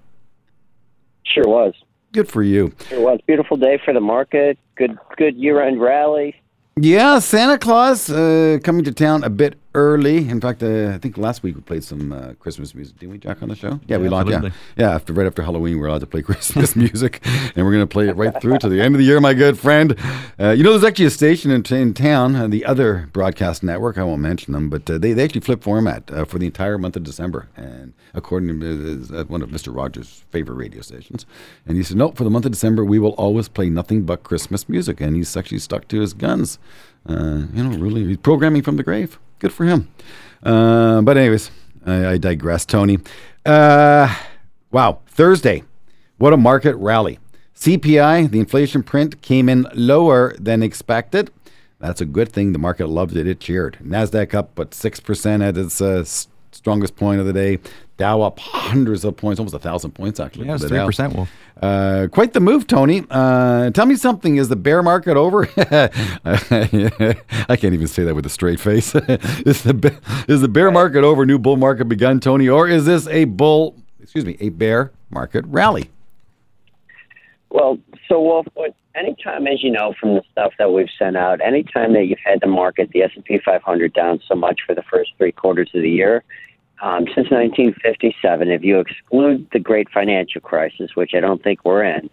Sure 1.25 1.47
was. 1.47 1.75
Good 2.13 2.29
for 2.29 2.43
you. 2.43 2.73
Sure 2.89 3.01
was. 3.01 3.21
Beautiful 3.27 3.57
day 3.57 3.81
for 3.85 3.93
the 3.93 4.01
market. 4.01 4.59
Good 4.77 4.97
good 5.17 5.37
year 5.37 5.61
end 5.61 5.81
rally. 5.81 6.37
Yeah, 6.77 7.19
Santa 7.21 7.59
Claus 7.59 8.11
uh, 8.11 8.59
coming 8.63 8.85
to 8.85 8.93
town 8.93 9.25
a 9.25 9.31
bit 9.31 9.57
early. 9.75 10.29
In 10.29 10.41
fact, 10.41 10.63
uh, 10.63 10.93
I 10.95 10.99
think 10.99 11.19
last 11.19 11.43
week 11.43 11.57
we 11.57 11.61
played 11.61 11.85
some 11.85 12.13
uh, 12.13 12.35
Christmas 12.39 12.75
music, 12.75 12.99
didn't 12.99 13.13
we, 13.13 13.19
Jack, 13.19 13.43
on 13.43 13.49
the 13.49 13.57
show? 13.57 13.81
Yeah, 13.87 13.99
we 13.99 14.09
launched. 14.09 14.31
Yeah, 14.31 14.51
yeah. 14.77 14.95
After 14.95 15.13
right 15.13 15.27
after 15.27 15.43
Halloween, 15.43 15.79
we're 15.79 15.89
allowed 15.89 16.01
to 16.01 16.07
play 16.07 16.23
Christmas 16.31 16.77
music, 16.85 17.21
and 17.27 17.65
we're 17.65 17.73
going 17.73 17.81
to 17.81 17.87
play 17.87 18.09
it 18.09 18.17
right 18.17 18.41
through 18.41 18.59
to 18.59 18.69
the 18.69 18.81
end 18.81 18.95
of 18.95 18.99
the 18.99 19.05
year, 19.05 19.21
my 19.21 19.35
good 19.35 19.59
friend. 19.59 19.99
Uh, 20.39 20.51
you 20.51 20.63
know, 20.63 20.71
there's 20.71 20.85
actually 20.85 21.07
a 21.07 21.11
station 21.11 21.51
in, 21.51 21.65
in 21.75 21.95
town, 21.95 22.37
uh, 22.37 22.47
the 22.47 22.65
other 22.65 23.09
broadcast 23.13 23.63
network. 23.63 23.99
I 23.99 24.05
won't 24.05 24.23
mention 24.23 24.53
them, 24.53 24.71
but 24.71 24.89
uh, 24.89 24.99
they 24.99 25.13
they 25.13 25.25
actually 25.25 25.41
flip 25.43 25.63
format 25.63 26.11
uh, 26.11 26.25
for 26.25 26.39
the 26.39 26.47
entire 26.47 26.79
month 26.79 26.97
of 26.97 27.03
December, 27.03 27.49
and 27.57 27.93
according 28.15 28.61
to 28.61 29.09
uh, 29.15 29.25
one 29.25 29.43
of 29.43 29.51
Mister 29.51 29.71
Rogers' 29.71 30.25
favorite 30.31 30.57
radio 30.57 30.83
stations, 30.83 31.27
and 31.67 31.77
he 31.77 31.83
said, 31.83 31.97
no, 31.97 32.13
for 32.13 32.25
the 32.25 32.31
month 32.31 32.47
of 32.47 32.53
December, 32.53 32.85
we 32.85 32.99
will 32.99 33.13
always 33.13 33.49
play 33.49 33.69
nothing 33.69 34.03
but 34.03 34.23
Christmas 34.23 34.69
music, 34.69 35.01
and 35.01 35.17
he's 35.17 35.37
actually 35.37 35.59
stuck 35.59 35.89
to 35.89 36.01
his 36.01 36.15
guns. 36.15 36.59
Uh, 37.07 37.43
you 37.53 37.63
know, 37.63 37.77
really, 37.79 38.05
he's 38.05 38.17
programming 38.17 38.63
from 38.63 38.77
the 38.77 38.83
grave. 38.83 39.19
Good 39.45 39.53
for 39.53 39.67
him. 39.67 39.89
Uh, 40.43 41.03
but 41.03 41.19
anyways, 41.19 41.51
I, 41.85 42.13
I 42.13 42.17
digress, 42.17 42.65
Tony. 42.65 42.99
Uh, 43.45 44.17
wow, 44.71 45.01
Thursday, 45.07 45.65
what 46.17 46.33
a 46.33 46.39
market 46.39 46.75
rally. 46.77 47.19
CPI, 47.55 48.31
the 48.31 48.41
inflation 48.41 48.83
print, 48.83 49.21
came 49.21 49.51
in 49.51 49.67
lower 49.75 50.35
than 50.39 50.63
expected. 50.63 51.31
That's 51.79 52.01
a 52.01 52.07
good 52.07 52.33
thing. 52.33 52.55
The 52.55 52.59
market 52.59 52.87
loved 52.87 53.19
it. 53.19 53.27
It 53.27 53.41
cheered. 53.41 53.77
Nasdaq 53.83 54.33
up, 54.33 54.53
but 54.55 54.73
six 54.73 54.99
percent 54.99 55.43
at 55.43 55.59
its 55.59 55.79
uh, 55.79 56.05
strongest 56.51 56.97
point 56.97 57.21
of 57.21 57.27
the 57.27 57.35
day. 57.35 57.59
Dow 57.97 58.23
up 58.23 58.41
hundreds 58.41 59.05
of 59.05 59.17
points, 59.17 59.39
almost 59.39 59.55
a 59.55 59.59
thousand 59.61 59.93
points 59.93 60.19
actually. 60.19 60.47
Yeah, 60.47 60.57
for 60.57 60.65
it's 60.65 60.71
the 60.71 60.77
Dow. 60.77 60.89
3%, 60.89 61.15
Wolf. 61.15 61.31
Uh, 61.63 62.09
quite 62.11 62.33
the 62.33 62.41
move, 62.41 62.67
Tony. 62.67 63.05
Uh, 63.09 63.71
tell 63.71 63.87
me 63.87 63.95
something. 63.95 64.37
Is 64.37 64.49
the 64.49 64.57
bear 64.57 64.83
market 64.83 65.17
over? 65.17 65.49
I 65.57 67.57
can't 67.57 67.75
even 67.75 67.87
say 67.87 68.03
that 68.03 68.15
with 68.15 68.27
a 68.27 68.31
straight 68.31 68.59
face. 68.59 68.95
is 68.97 69.63
the 69.63 69.97
is 70.27 70.41
the 70.41 70.49
bear 70.49 70.73
market 70.73 71.05
over? 71.05 71.25
New 71.25 71.39
bull 71.39 71.57
market 71.57 71.85
begun, 71.85 72.19
Tony, 72.19 72.49
or 72.49 72.69
is 72.69 72.85
this 72.85 73.07
a 73.07 73.27
bull? 73.27 73.77
Excuse 74.03 74.25
me, 74.25 74.37
a 74.41 74.49
bear 74.49 74.91
market 75.11 75.45
rally? 75.47 75.89
Well, 77.51 77.79
so 78.09 78.21
Wolf, 78.21 78.47
what- 78.55 78.75
anytime, 78.97 79.47
as 79.47 79.63
you 79.63 79.71
know 79.71 79.95
from 80.01 80.15
the 80.15 80.23
stuff 80.33 80.53
that 80.59 80.73
we've 80.73 80.89
sent 80.99 81.17
out, 81.17 81.41
anytime 81.41 81.93
that 81.95 82.07
you've 82.07 82.19
had 82.25 82.41
the 82.41 82.47
market, 82.47 82.91
the 82.93 83.03
S 83.03 83.11
and 83.15 83.25
P 83.25 83.39
500 83.45 83.93
down 83.93 84.21
so 84.29 84.35
much 84.35 84.61
for 84.67 84.75
the 84.75 84.83
first 84.83 85.13
three 85.19 85.33
quarters 85.33 85.71
of 85.75 85.83
the 85.83 85.91
year, 85.91 86.25
um, 86.83 87.07
since 87.07 87.31
1957, 87.31 88.51
if 88.51 88.63
you 88.63 88.81
exclude 88.81 89.47
the 89.53 89.59
great 89.59 89.89
financial 89.91 90.41
crisis, 90.41 90.91
which 90.95 91.13
I 91.15 91.21
don't 91.21 91.43
think 91.43 91.65
we're 91.65 91.85
in, 91.85 92.11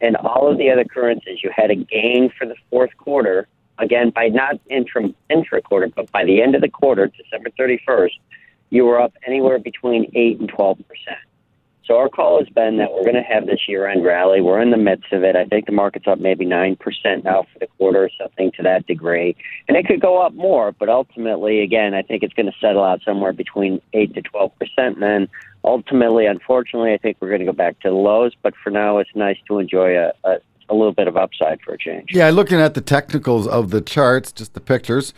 and 0.00 0.16
all 0.16 0.50
of 0.50 0.58
the 0.58 0.70
other 0.70 0.84
currencies, 0.84 1.40
you 1.42 1.50
had 1.54 1.70
a 1.70 1.76
gain 1.76 2.30
for 2.36 2.46
the 2.46 2.56
fourth 2.70 2.96
quarter. 2.96 3.48
Again, 3.78 4.10
by 4.10 4.28
not 4.28 4.60
intra 4.70 5.08
intra 5.30 5.60
quarter, 5.60 5.88
but 5.88 6.10
by 6.12 6.24
the 6.24 6.42
end 6.42 6.54
of 6.54 6.60
the 6.60 6.68
quarter, 6.68 7.08
December 7.08 7.50
31st, 7.58 8.12
you 8.70 8.84
were 8.84 9.00
up 9.00 9.14
anywhere 9.26 9.58
between 9.58 10.10
eight 10.14 10.38
and 10.38 10.48
12 10.48 10.78
percent. 10.88 11.18
So 11.86 11.98
our 11.98 12.08
call 12.08 12.38
has 12.38 12.48
been 12.48 12.78
that 12.78 12.92
we're 12.92 13.02
going 13.02 13.14
to 13.14 13.22
have 13.22 13.44
this 13.44 13.68
year-end 13.68 14.04
rally. 14.04 14.40
We're 14.40 14.60
in 14.62 14.70
the 14.70 14.78
midst 14.78 15.12
of 15.12 15.22
it. 15.22 15.36
I 15.36 15.44
think 15.44 15.66
the 15.66 15.72
market's 15.72 16.06
up 16.06 16.18
maybe 16.18 16.46
nine 16.46 16.76
percent 16.76 17.24
now 17.24 17.44
for 17.52 17.58
the 17.58 17.66
quarter, 17.76 18.04
or 18.04 18.10
something 18.18 18.50
to 18.52 18.62
that 18.62 18.86
degree, 18.86 19.36
and 19.68 19.76
it 19.76 19.86
could 19.86 20.00
go 20.00 20.22
up 20.22 20.32
more. 20.32 20.72
But 20.72 20.88
ultimately, 20.88 21.60
again, 21.60 21.92
I 21.92 22.00
think 22.00 22.22
it's 22.22 22.32
going 22.32 22.46
to 22.46 22.58
settle 22.58 22.82
out 22.82 23.02
somewhere 23.04 23.34
between 23.34 23.82
eight 23.92 24.14
to 24.14 24.22
twelve 24.22 24.52
percent. 24.58 25.00
Then 25.00 25.28
ultimately, 25.62 26.24
unfortunately, 26.24 26.94
I 26.94 26.96
think 26.96 27.18
we're 27.20 27.28
going 27.28 27.40
to 27.40 27.46
go 27.46 27.52
back 27.52 27.78
to 27.80 27.90
the 27.90 27.94
lows. 27.94 28.32
But 28.42 28.54
for 28.62 28.70
now, 28.70 28.96
it's 28.96 29.10
nice 29.14 29.36
to 29.48 29.58
enjoy 29.58 29.98
a, 29.98 30.12
a, 30.24 30.38
a 30.70 30.74
little 30.74 30.94
bit 30.94 31.06
of 31.06 31.18
upside 31.18 31.60
for 31.60 31.74
a 31.74 31.78
change. 31.78 32.08
Yeah, 32.12 32.30
looking 32.30 32.60
at 32.60 32.72
the 32.72 32.80
technicals 32.80 33.46
of 33.46 33.70
the 33.70 33.82
charts, 33.82 34.32
just 34.32 34.54
the 34.54 34.60
pictures 34.60 35.12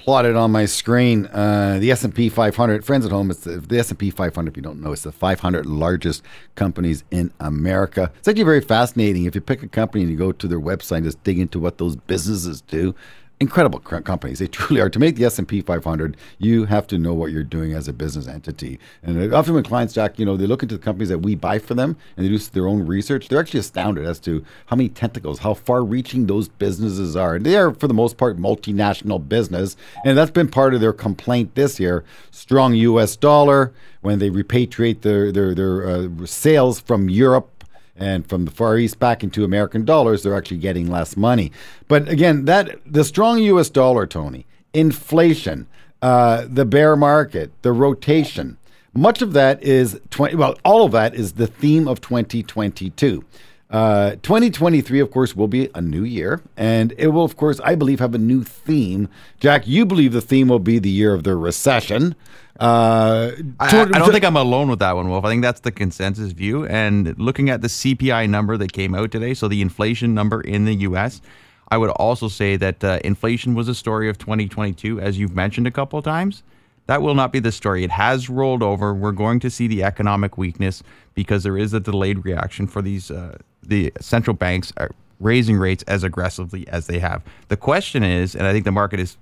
plotted 0.00 0.34
on 0.34 0.50
my 0.50 0.64
screen. 0.64 1.26
Uh, 1.26 1.78
the 1.78 1.90
S 1.90 2.04
and 2.04 2.14
P 2.14 2.28
500. 2.28 2.84
Friends 2.84 3.04
at 3.04 3.12
home, 3.12 3.30
it's 3.30 3.40
the, 3.40 3.58
the 3.58 3.78
S 3.78 3.90
and 3.90 3.98
P 3.98 4.10
500. 4.10 4.50
If 4.50 4.56
you 4.56 4.62
don't 4.62 4.80
know, 4.80 4.92
it's 4.92 5.02
the 5.02 5.12
500 5.12 5.66
largest 5.66 6.24
companies 6.54 7.04
in 7.10 7.32
America. 7.38 8.10
It's 8.18 8.26
actually 8.26 8.44
very 8.44 8.60
fascinating. 8.60 9.26
If 9.26 9.34
you 9.34 9.40
pick 9.40 9.62
a 9.62 9.68
company 9.68 10.02
and 10.02 10.10
you 10.10 10.16
go 10.16 10.32
to 10.32 10.48
their 10.48 10.60
website 10.60 11.04
just 11.04 11.22
dig 11.22 11.38
into 11.38 11.58
what 11.60 11.78
those 11.78 11.96
businesses 11.96 12.60
do. 12.62 12.94
Incredible 13.42 13.78
companies. 13.78 14.38
They 14.38 14.46
truly 14.48 14.82
are. 14.82 14.90
To 14.90 14.98
make 14.98 15.16
the 15.16 15.24
S 15.24 15.38
and 15.38 15.48
P 15.48 15.62
500, 15.62 16.14
you 16.36 16.66
have 16.66 16.86
to 16.88 16.98
know 16.98 17.14
what 17.14 17.32
you're 17.32 17.42
doing 17.42 17.72
as 17.72 17.88
a 17.88 17.92
business 17.94 18.28
entity. 18.28 18.78
And 19.02 19.32
often 19.32 19.54
when 19.54 19.64
clients, 19.64 19.94
Jack, 19.94 20.18
you 20.18 20.26
know, 20.26 20.36
they 20.36 20.46
look 20.46 20.62
into 20.62 20.76
the 20.76 20.82
companies 20.82 21.08
that 21.08 21.20
we 21.20 21.34
buy 21.36 21.58
for 21.58 21.72
them 21.72 21.96
and 22.18 22.26
they 22.26 22.28
do 22.28 22.36
their 22.36 22.68
own 22.68 22.86
research. 22.86 23.28
They're 23.28 23.40
actually 23.40 23.60
astounded 23.60 24.04
as 24.04 24.20
to 24.20 24.44
how 24.66 24.76
many 24.76 24.90
tentacles, 24.90 25.38
how 25.38 25.54
far-reaching 25.54 26.26
those 26.26 26.48
businesses 26.48 27.16
are. 27.16 27.34
And 27.34 27.46
they 27.46 27.56
are, 27.56 27.72
for 27.72 27.88
the 27.88 27.94
most 27.94 28.18
part, 28.18 28.36
multinational 28.36 29.26
business, 29.26 29.74
and 30.04 30.18
that's 30.18 30.30
been 30.30 30.48
part 30.48 30.74
of 30.74 30.82
their 30.82 30.92
complaint 30.92 31.54
this 31.54 31.80
year. 31.80 32.04
Strong 32.30 32.74
U.S. 32.74 33.16
dollar 33.16 33.72
when 34.02 34.18
they 34.18 34.28
repatriate 34.28 35.00
their 35.00 35.32
their 35.32 35.54
their 35.54 35.88
uh, 35.88 36.26
sales 36.26 36.78
from 36.78 37.08
Europe 37.08 37.59
and 38.00 38.26
from 38.26 38.46
the 38.46 38.50
Far 38.50 38.78
East 38.78 38.98
back 38.98 39.22
into 39.22 39.44
American 39.44 39.84
dollars, 39.84 40.22
they're 40.22 40.36
actually 40.36 40.56
getting 40.56 40.90
less 40.90 41.16
money. 41.16 41.52
But 41.86 42.08
again, 42.08 42.46
that 42.46 42.78
the 42.86 43.04
strong 43.04 43.38
U.S. 43.40 43.68
dollar, 43.68 44.06
Tony, 44.06 44.46
inflation, 44.72 45.66
uh, 46.02 46.46
the 46.48 46.64
bear 46.64 46.96
market, 46.96 47.52
the 47.62 47.72
rotation, 47.72 48.56
much 48.94 49.22
of 49.22 49.34
that 49.34 49.62
is 49.62 50.00
20, 50.10 50.34
well, 50.34 50.56
all 50.64 50.84
of 50.84 50.92
that 50.92 51.14
is 51.14 51.34
the 51.34 51.46
theme 51.46 51.86
of 51.86 52.00
2022. 52.00 53.24
Uh, 53.70 54.16
2023, 54.22 54.98
of 54.98 55.12
course, 55.12 55.36
will 55.36 55.46
be 55.46 55.68
a 55.76 55.80
new 55.80 56.02
year, 56.02 56.42
and 56.56 56.92
it 56.98 57.08
will, 57.08 57.24
of 57.24 57.36
course, 57.36 57.60
I 57.60 57.76
believe, 57.76 58.00
have 58.00 58.14
a 58.14 58.18
new 58.18 58.42
theme. 58.42 59.08
Jack, 59.38 59.66
you 59.66 59.86
believe 59.86 60.12
the 60.12 60.20
theme 60.20 60.48
will 60.48 60.58
be 60.58 60.80
the 60.80 60.90
year 60.90 61.14
of 61.14 61.22
the 61.22 61.36
recession. 61.36 62.16
Uh, 62.58 63.30
I, 63.60 63.80
I 63.80 63.84
don't 63.84 64.12
think 64.12 64.24
I'm 64.24 64.36
alone 64.36 64.68
with 64.68 64.80
that 64.80 64.96
one, 64.96 65.08
Wolf. 65.08 65.24
I 65.24 65.28
think 65.28 65.42
that's 65.42 65.60
the 65.60 65.70
consensus 65.70 66.32
view. 66.32 66.66
And 66.66 67.16
looking 67.18 67.48
at 67.48 67.62
the 67.62 67.68
CPI 67.68 68.28
number 68.28 68.56
that 68.56 68.72
came 68.72 68.94
out 68.94 69.12
today, 69.12 69.34
so 69.34 69.46
the 69.46 69.62
inflation 69.62 70.14
number 70.14 70.40
in 70.40 70.64
the 70.64 70.74
U.S., 70.74 71.22
I 71.68 71.78
would 71.78 71.90
also 71.90 72.26
say 72.26 72.56
that 72.56 72.82
uh, 72.82 72.98
inflation 73.04 73.54
was 73.54 73.68
a 73.68 73.74
story 73.74 74.08
of 74.08 74.18
2022, 74.18 75.00
as 75.00 75.16
you've 75.16 75.34
mentioned 75.34 75.68
a 75.68 75.70
couple 75.70 75.98
of 75.98 76.04
times. 76.04 76.42
That 76.86 77.02
will 77.02 77.14
not 77.14 77.32
be 77.32 77.38
the 77.38 77.52
story. 77.52 77.84
It 77.84 77.92
has 77.92 78.28
rolled 78.28 78.64
over. 78.64 78.92
We're 78.92 79.12
going 79.12 79.38
to 79.40 79.50
see 79.50 79.68
the 79.68 79.84
economic 79.84 80.36
weakness 80.36 80.82
because 81.14 81.44
there 81.44 81.56
is 81.56 81.72
a 81.72 81.78
delayed 81.78 82.24
reaction 82.24 82.66
for 82.66 82.82
these. 82.82 83.12
Uh, 83.12 83.38
the 83.62 83.92
central 84.00 84.34
banks 84.34 84.72
are 84.76 84.90
raising 85.20 85.56
rates 85.56 85.84
as 85.86 86.02
aggressively 86.02 86.66
as 86.68 86.86
they 86.86 86.98
have. 86.98 87.22
The 87.48 87.56
question 87.56 88.02
is, 88.02 88.34
and 88.34 88.46
I 88.46 88.52
think 88.52 88.64
the 88.64 88.72
market 88.72 89.00
is 89.00 89.16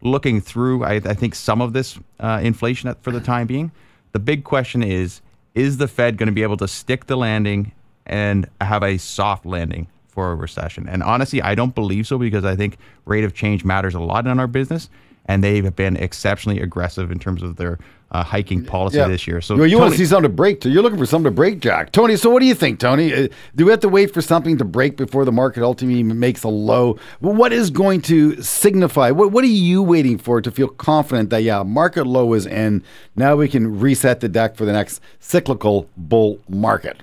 looking 0.00 0.40
through, 0.40 0.84
I, 0.84 0.94
I 0.94 1.14
think, 1.14 1.34
some 1.34 1.60
of 1.60 1.72
this 1.72 1.98
uh, 2.18 2.40
inflation 2.42 2.94
for 3.02 3.12
the 3.12 3.20
time 3.20 3.46
being. 3.46 3.70
The 4.12 4.18
big 4.18 4.44
question 4.44 4.82
is 4.82 5.20
is 5.54 5.76
the 5.76 5.88
Fed 5.88 6.16
going 6.16 6.28
to 6.28 6.32
be 6.32 6.42
able 6.42 6.56
to 6.56 6.66
stick 6.66 7.06
the 7.06 7.16
landing 7.16 7.72
and 8.06 8.48
have 8.62 8.82
a 8.82 8.96
soft 8.96 9.44
landing 9.44 9.86
for 10.08 10.32
a 10.32 10.34
recession? 10.34 10.88
And 10.88 11.02
honestly, 11.02 11.42
I 11.42 11.54
don't 11.54 11.74
believe 11.74 12.06
so 12.06 12.18
because 12.18 12.44
I 12.44 12.56
think 12.56 12.78
rate 13.04 13.24
of 13.24 13.34
change 13.34 13.64
matters 13.64 13.94
a 13.94 14.00
lot 14.00 14.26
in 14.26 14.40
our 14.40 14.46
business. 14.46 14.88
And 15.26 15.44
they 15.44 15.60
have 15.60 15.76
been 15.76 15.96
exceptionally 15.96 16.60
aggressive 16.60 17.10
in 17.10 17.18
terms 17.18 17.42
of 17.42 17.56
their 17.56 17.78
uh, 18.12 18.22
hiking 18.22 18.64
policy 18.64 18.98
this 18.98 19.26
year. 19.26 19.40
So 19.40 19.56
Well, 19.56 19.66
you 19.66 19.78
want 19.78 19.92
to 19.92 19.98
see 19.98 20.04
something 20.04 20.30
to 20.30 20.34
break. 20.34 20.64
You're 20.64 20.82
looking 20.82 20.98
for 20.98 21.06
something 21.06 21.30
to 21.30 21.34
break, 21.34 21.60
Jack. 21.60 21.92
Tony, 21.92 22.16
so 22.16 22.30
what 22.30 22.40
do 22.40 22.46
you 22.46 22.54
think, 22.54 22.78
Tony? 22.78 23.12
Uh, 23.12 23.28
do 23.56 23.64
we 23.64 23.70
have 23.70 23.80
to 23.80 23.88
wait 23.88 24.12
for 24.12 24.20
something 24.20 24.58
to 24.58 24.64
break 24.64 24.96
before 24.96 25.24
the 25.24 25.32
market 25.32 25.62
ultimately 25.62 26.02
makes 26.02 26.44
a 26.44 26.48
low? 26.48 26.98
Well, 27.20 27.34
what 27.34 27.52
is 27.52 27.70
going 27.70 28.02
to 28.02 28.40
signify? 28.42 29.10
What, 29.10 29.32
what 29.32 29.44
are 29.44 29.48
you 29.48 29.82
waiting 29.82 30.18
for 30.18 30.42
to 30.42 30.50
feel 30.50 30.68
confident 30.68 31.30
that, 31.30 31.42
yeah, 31.42 31.62
market 31.62 32.06
low 32.06 32.34
is 32.34 32.44
in? 32.44 32.84
Now 33.16 33.36
we 33.36 33.48
can 33.48 33.80
reset 33.80 34.20
the 34.20 34.28
deck 34.28 34.56
for 34.56 34.66
the 34.66 34.72
next 34.72 35.00
cyclical 35.18 35.88
bull 35.96 36.38
market. 36.48 37.02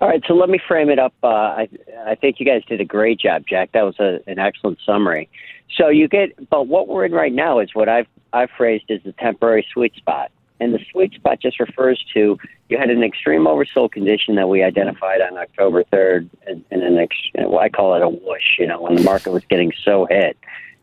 All 0.00 0.08
right, 0.08 0.22
so 0.26 0.34
let 0.34 0.48
me 0.48 0.58
frame 0.66 0.90
it 0.90 0.98
up. 0.98 1.14
Uh, 1.22 1.28
I 1.28 1.68
I 2.06 2.14
think 2.16 2.40
you 2.40 2.46
guys 2.46 2.62
did 2.68 2.80
a 2.80 2.84
great 2.84 3.20
job, 3.20 3.44
Jack. 3.48 3.70
That 3.72 3.82
was 3.82 3.98
a, 4.00 4.18
an 4.26 4.38
excellent 4.38 4.78
summary. 4.84 5.28
So 5.76 5.88
you 5.88 6.08
get, 6.08 6.48
but 6.50 6.66
what 6.66 6.88
we're 6.88 7.04
in 7.04 7.12
right 7.12 7.32
now 7.32 7.60
is 7.60 7.70
what 7.74 7.88
I've 7.88 8.06
I've 8.32 8.50
phrased 8.50 8.90
as 8.90 9.02
the 9.04 9.12
temporary 9.12 9.66
sweet 9.72 9.94
spot, 9.94 10.30
and 10.60 10.74
the 10.74 10.80
sweet 10.90 11.14
spot 11.14 11.40
just 11.40 11.60
refers 11.60 12.04
to 12.14 12.38
you 12.68 12.76
had 12.76 12.90
an 12.90 13.02
extreme 13.02 13.46
oversold 13.46 13.92
condition 13.92 14.34
that 14.34 14.48
we 14.48 14.62
identified 14.62 15.20
on 15.20 15.38
October 15.38 15.84
third, 15.84 16.28
and, 16.46 16.64
and 16.70 16.82
an 16.82 16.98
ex, 16.98 17.16
well, 17.34 17.58
I 17.58 17.68
call 17.68 17.94
it 17.94 18.02
a 18.02 18.08
whoosh. 18.08 18.58
You 18.58 18.66
know, 18.66 18.82
when 18.82 18.94
the 18.94 19.02
market 19.02 19.30
was 19.30 19.44
getting 19.48 19.72
so 19.84 20.06
hit, 20.06 20.36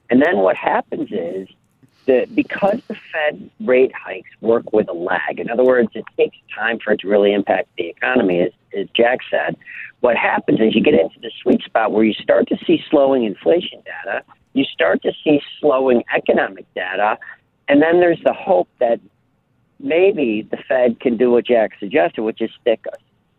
and 0.10 0.21
then 0.21 0.38
what 0.38 0.55
happens 0.55 1.12
is 1.12 1.47
that 2.05 2.34
because 2.36 2.81
the 2.88 2.95
Fed 3.12 3.49
rate 3.62 3.91
hikes 3.93 4.29
work 4.41 4.73
with 4.73 4.88
a 4.89 4.93
lag, 4.93 5.39
in 5.39 5.49
other 5.49 5.63
words, 5.63 5.89
it 5.93 6.05
takes 6.17 6.38
time 6.53 6.79
for 6.79 6.93
it 6.93 6.99
to 7.01 7.08
really 7.08 7.34
impact 7.34 7.69
the 7.77 7.88
economy, 7.88 8.41
as, 8.41 8.51
as 8.77 8.88
Jack 8.95 9.19
said. 9.29 9.55
What 10.01 10.15
happens 10.15 10.60
is 10.60 10.75
you 10.75 10.84
get 10.84 10.93
into 10.93 11.19
the 11.19 11.31
sweet 11.41 11.62
spot 11.63 11.91
where 11.91 12.03
you 12.03 12.13
start 12.13 12.47
to 12.49 12.58
see 12.65 12.84
slowing 12.89 13.23
inflation 13.23 13.81
data, 13.86 14.23
you 14.53 14.65
start 14.65 15.01
to 15.01 15.12
see 15.23 15.41
slowing 15.60 16.03
economic 16.15 16.71
data, 16.75 17.17
and 17.67 17.82
then 17.82 17.99
there's 17.99 18.21
the 18.23 18.34
hope 18.34 18.69
that 18.80 18.99
maybe 19.80 20.47
the 20.49 20.58
Fed 20.67 20.99
can 20.99 21.17
do 21.17 21.32
what 21.32 21.45
Jack 21.45 21.71
suggested, 21.80 22.21
which 22.21 22.41
is 22.41 22.49
stick 22.62 22.86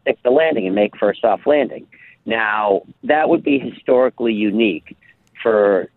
stick 0.02 0.18
the 0.22 0.30
landing 0.30 0.66
and 0.66 0.74
make 0.74 0.96
for 0.96 1.10
a 1.10 1.16
soft 1.16 1.46
landing. 1.46 1.86
Now, 2.24 2.82
that 3.04 3.28
would 3.28 3.42
be 3.42 3.58
historically 3.58 4.32
unique 4.32 4.96
for 5.42 5.88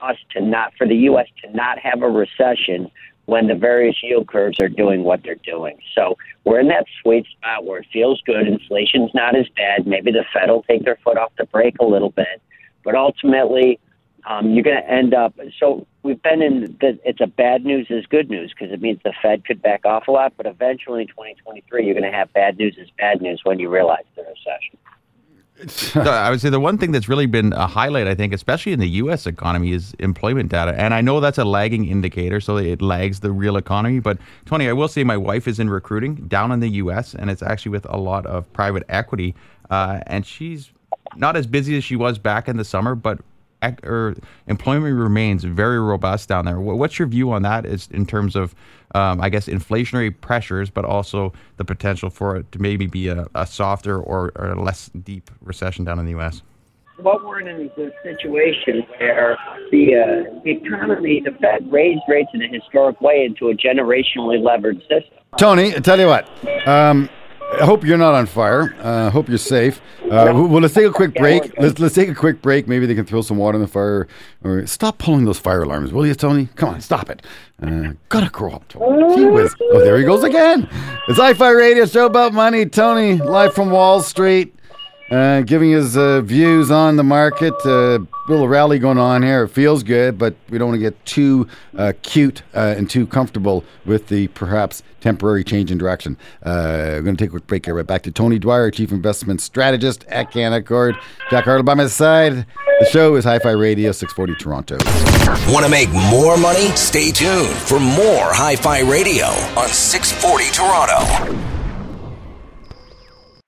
us 0.00 0.16
to 0.32 0.40
not 0.40 0.72
for 0.76 0.86
the 0.86 0.96
U.S. 0.96 1.26
to 1.44 1.54
not 1.54 1.78
have 1.78 2.02
a 2.02 2.08
recession 2.08 2.90
when 3.26 3.46
the 3.46 3.54
various 3.54 3.96
yield 4.02 4.26
curves 4.26 4.58
are 4.60 4.68
doing 4.68 5.04
what 5.04 5.22
they're 5.22 5.36
doing. 5.36 5.78
So 5.94 6.16
we're 6.44 6.60
in 6.60 6.68
that 6.68 6.86
sweet 7.02 7.26
spot 7.26 7.64
where 7.64 7.80
it 7.80 7.86
feels 7.92 8.20
good. 8.22 8.46
Inflation's 8.46 9.10
not 9.14 9.36
as 9.36 9.46
bad. 9.56 9.86
Maybe 9.86 10.10
the 10.10 10.24
Fed 10.32 10.48
will 10.48 10.64
take 10.64 10.84
their 10.84 10.98
foot 11.04 11.16
off 11.16 11.32
the 11.38 11.44
brake 11.46 11.76
a 11.80 11.84
little 11.84 12.10
bit, 12.10 12.40
but 12.84 12.94
ultimately. 12.94 13.78
Um, 14.28 14.50
you're 14.50 14.62
going 14.62 14.76
to 14.76 14.90
end 14.90 15.14
up. 15.14 15.34
So 15.58 15.86
we've 16.10 16.22
been 16.22 16.42
in. 16.42 16.76
The, 16.80 16.98
it's 17.04 17.20
a 17.20 17.26
bad 17.26 17.64
news 17.64 17.86
is 17.88 18.04
good 18.06 18.28
news 18.28 18.52
because 18.52 18.72
it 18.72 18.82
means 18.82 19.00
the 19.04 19.14
Fed 19.22 19.44
could 19.44 19.62
back 19.62 19.86
off 19.86 20.08
a 20.08 20.10
lot. 20.10 20.32
But 20.36 20.46
eventually, 20.46 21.02
in 21.02 21.08
2023, 21.08 21.84
you're 21.84 21.94
going 21.94 22.10
to 22.10 22.16
have 22.16 22.32
bad 22.32 22.58
news 22.58 22.76
is 22.78 22.88
bad 22.98 23.22
news 23.22 23.40
when 23.44 23.58
you 23.58 23.68
realize 23.68 24.04
the 24.16 24.22
recession. 24.22 24.78
I 25.94 26.30
would 26.30 26.40
say 26.40 26.48
the 26.48 26.58
one 26.58 26.78
thing 26.78 26.90
that's 26.90 27.08
really 27.08 27.26
been 27.26 27.52
a 27.52 27.66
highlight, 27.66 28.06
I 28.06 28.14
think, 28.14 28.32
especially 28.32 28.72
in 28.72 28.80
the 28.80 28.88
U.S. 28.88 29.26
economy, 29.26 29.72
is 29.72 29.94
employment 29.98 30.50
data. 30.50 30.74
And 30.76 30.94
I 30.94 31.00
know 31.00 31.20
that's 31.20 31.38
a 31.38 31.44
lagging 31.44 31.86
indicator, 31.86 32.40
so 32.40 32.56
it 32.56 32.82
lags 32.82 33.20
the 33.20 33.30
real 33.30 33.56
economy. 33.56 34.00
But 34.00 34.18
Tony, 34.46 34.68
I 34.68 34.72
will 34.72 34.88
say 34.88 35.04
my 35.04 35.18
wife 35.18 35.46
is 35.46 35.60
in 35.60 35.68
recruiting 35.70 36.14
down 36.28 36.50
in 36.50 36.60
the 36.60 36.70
U.S., 36.70 37.14
and 37.14 37.30
it's 37.30 37.42
actually 37.42 37.72
with 37.72 37.86
a 37.90 37.98
lot 37.98 38.26
of 38.26 38.50
private 38.52 38.84
equity, 38.88 39.34
uh, 39.68 40.00
and 40.06 40.26
she's 40.26 40.70
not 41.16 41.36
as 41.36 41.46
busy 41.46 41.76
as 41.76 41.84
she 41.84 41.94
was 41.94 42.18
back 42.18 42.48
in 42.48 42.56
the 42.56 42.64
summer, 42.64 42.94
but 42.94 43.20
or 43.82 44.14
employment 44.46 44.96
remains 44.96 45.44
very 45.44 45.80
robust 45.80 46.28
down 46.28 46.44
there. 46.44 46.60
What's 46.60 46.98
your 46.98 47.08
view 47.08 47.32
on 47.32 47.42
that? 47.42 47.66
Is 47.66 47.88
in 47.90 48.06
terms 48.06 48.36
of, 48.36 48.54
um, 48.94 49.20
I 49.20 49.28
guess, 49.28 49.46
inflationary 49.46 50.18
pressures, 50.20 50.70
but 50.70 50.84
also 50.84 51.32
the 51.56 51.64
potential 51.64 52.10
for 52.10 52.36
it 52.36 52.52
to 52.52 52.58
maybe 52.60 52.86
be 52.86 53.08
a, 53.08 53.26
a 53.34 53.46
softer 53.46 53.98
or, 53.98 54.32
or 54.36 54.50
a 54.52 54.62
less 54.62 54.90
deep 55.02 55.30
recession 55.42 55.84
down 55.84 55.98
in 55.98 56.04
the 56.04 56.12
U.S. 56.12 56.42
what 56.98 57.24
we're 57.24 57.40
in 57.40 57.66
is 57.66 57.70
a 57.78 57.90
situation 58.02 58.82
where 58.98 59.36
the, 59.70 59.94
uh, 59.94 60.40
the 60.44 60.50
economy, 60.50 61.22
the 61.24 61.32
Fed 61.32 61.70
raised 61.70 62.02
rates 62.08 62.30
in 62.34 62.42
a 62.42 62.48
historic 62.48 63.00
way 63.00 63.24
into 63.24 63.48
a 63.48 63.54
generationally 63.54 64.42
levered 64.42 64.80
system. 64.80 65.18
Tony, 65.38 65.74
I 65.74 65.78
tell 65.78 65.98
you 65.98 66.06
what. 66.06 66.28
Um, 66.66 67.08
I 67.52 67.64
hope 67.64 67.84
you're 67.84 67.98
not 67.98 68.14
on 68.14 68.26
fire. 68.26 68.74
Uh, 68.78 69.06
I 69.06 69.10
hope 69.10 69.28
you're 69.28 69.38
safe. 69.38 69.80
Uh, 70.04 70.32
well, 70.32 70.60
let's 70.60 70.74
take 70.74 70.86
a 70.86 70.92
quick 70.92 71.14
break. 71.14 71.56
Let's 71.58 71.78
let's 71.78 71.94
take 71.94 72.08
a 72.08 72.14
quick 72.14 72.42
break. 72.42 72.66
Maybe 72.68 72.86
they 72.86 72.94
can 72.94 73.04
throw 73.04 73.22
some 73.22 73.36
water 73.36 73.56
in 73.56 73.62
the 73.62 73.68
fire, 73.68 74.08
or 74.42 74.66
stop 74.66 74.98
pulling 74.98 75.24
those 75.24 75.38
fire 75.38 75.62
alarms, 75.62 75.92
will 75.92 76.06
you, 76.06 76.14
Tony? 76.14 76.48
Come 76.56 76.70
on, 76.70 76.80
stop 76.80 77.10
it. 77.10 77.22
Uh, 77.62 77.92
gotta 78.08 78.30
grow 78.30 78.52
up, 78.52 78.66
Tony. 78.68 79.14
Gee 79.14 79.26
whiz. 79.26 79.54
Oh, 79.60 79.80
there 79.80 79.98
he 79.98 80.04
goes 80.04 80.24
again. 80.24 80.68
It's 81.08 81.18
Hi-Fi 81.18 81.50
Radio 81.50 81.86
Show 81.86 82.06
about 82.06 82.32
money. 82.32 82.66
Tony, 82.66 83.16
live 83.16 83.54
from 83.54 83.70
Wall 83.70 84.00
Street, 84.00 84.54
uh, 85.10 85.42
giving 85.42 85.70
his 85.70 85.96
uh, 85.96 86.20
views 86.20 86.70
on 86.70 86.96
the 86.96 87.04
market. 87.04 87.54
Uh, 87.64 87.98
little 88.28 88.48
rally 88.48 88.78
going 88.78 88.98
on 88.98 89.22
here. 89.22 89.44
It 89.44 89.48
feels 89.48 89.82
good, 89.82 90.16
but 90.16 90.34
we 90.48 90.58
don't 90.58 90.68
want 90.68 90.78
to 90.78 90.82
get 90.82 91.04
too 91.04 91.48
uh, 91.76 91.92
cute 92.02 92.42
uh, 92.54 92.74
and 92.76 92.88
too 92.88 93.06
comfortable 93.06 93.64
with 93.84 94.08
the 94.08 94.28
perhaps 94.28 94.82
temporary 95.00 95.42
change 95.42 95.70
in 95.70 95.78
direction. 95.78 96.16
Uh, 96.42 96.94
we're 96.94 97.02
going 97.02 97.16
to 97.16 97.24
take 97.24 97.30
a 97.30 97.32
quick 97.32 97.46
break 97.46 97.64
here. 97.66 97.74
Right 97.74 97.86
back 97.86 98.02
to 98.02 98.12
Tony 98.12 98.38
Dwyer, 98.38 98.70
Chief 98.70 98.92
Investment 98.92 99.40
Strategist 99.40 100.04
at 100.08 100.30
Canaccord. 100.30 100.94
Jack 101.30 101.44
Hardill 101.44 101.64
by 101.64 101.74
my 101.74 101.86
side. 101.86 102.46
The 102.80 102.86
show 102.86 103.16
is 103.16 103.24
Hi-Fi 103.24 103.50
Radio 103.50 103.92
640 103.92 104.34
Toronto. 104.42 104.78
Want 105.52 105.64
to 105.64 105.70
make 105.70 105.90
more 105.92 106.36
money? 106.36 106.68
Stay 106.76 107.10
tuned 107.10 107.48
for 107.48 107.80
more 107.80 108.32
Hi 108.32 108.56
Fi 108.56 108.80
Radio 108.80 109.26
on 109.58 109.68
640 109.68 110.50
Toronto. 110.50 111.49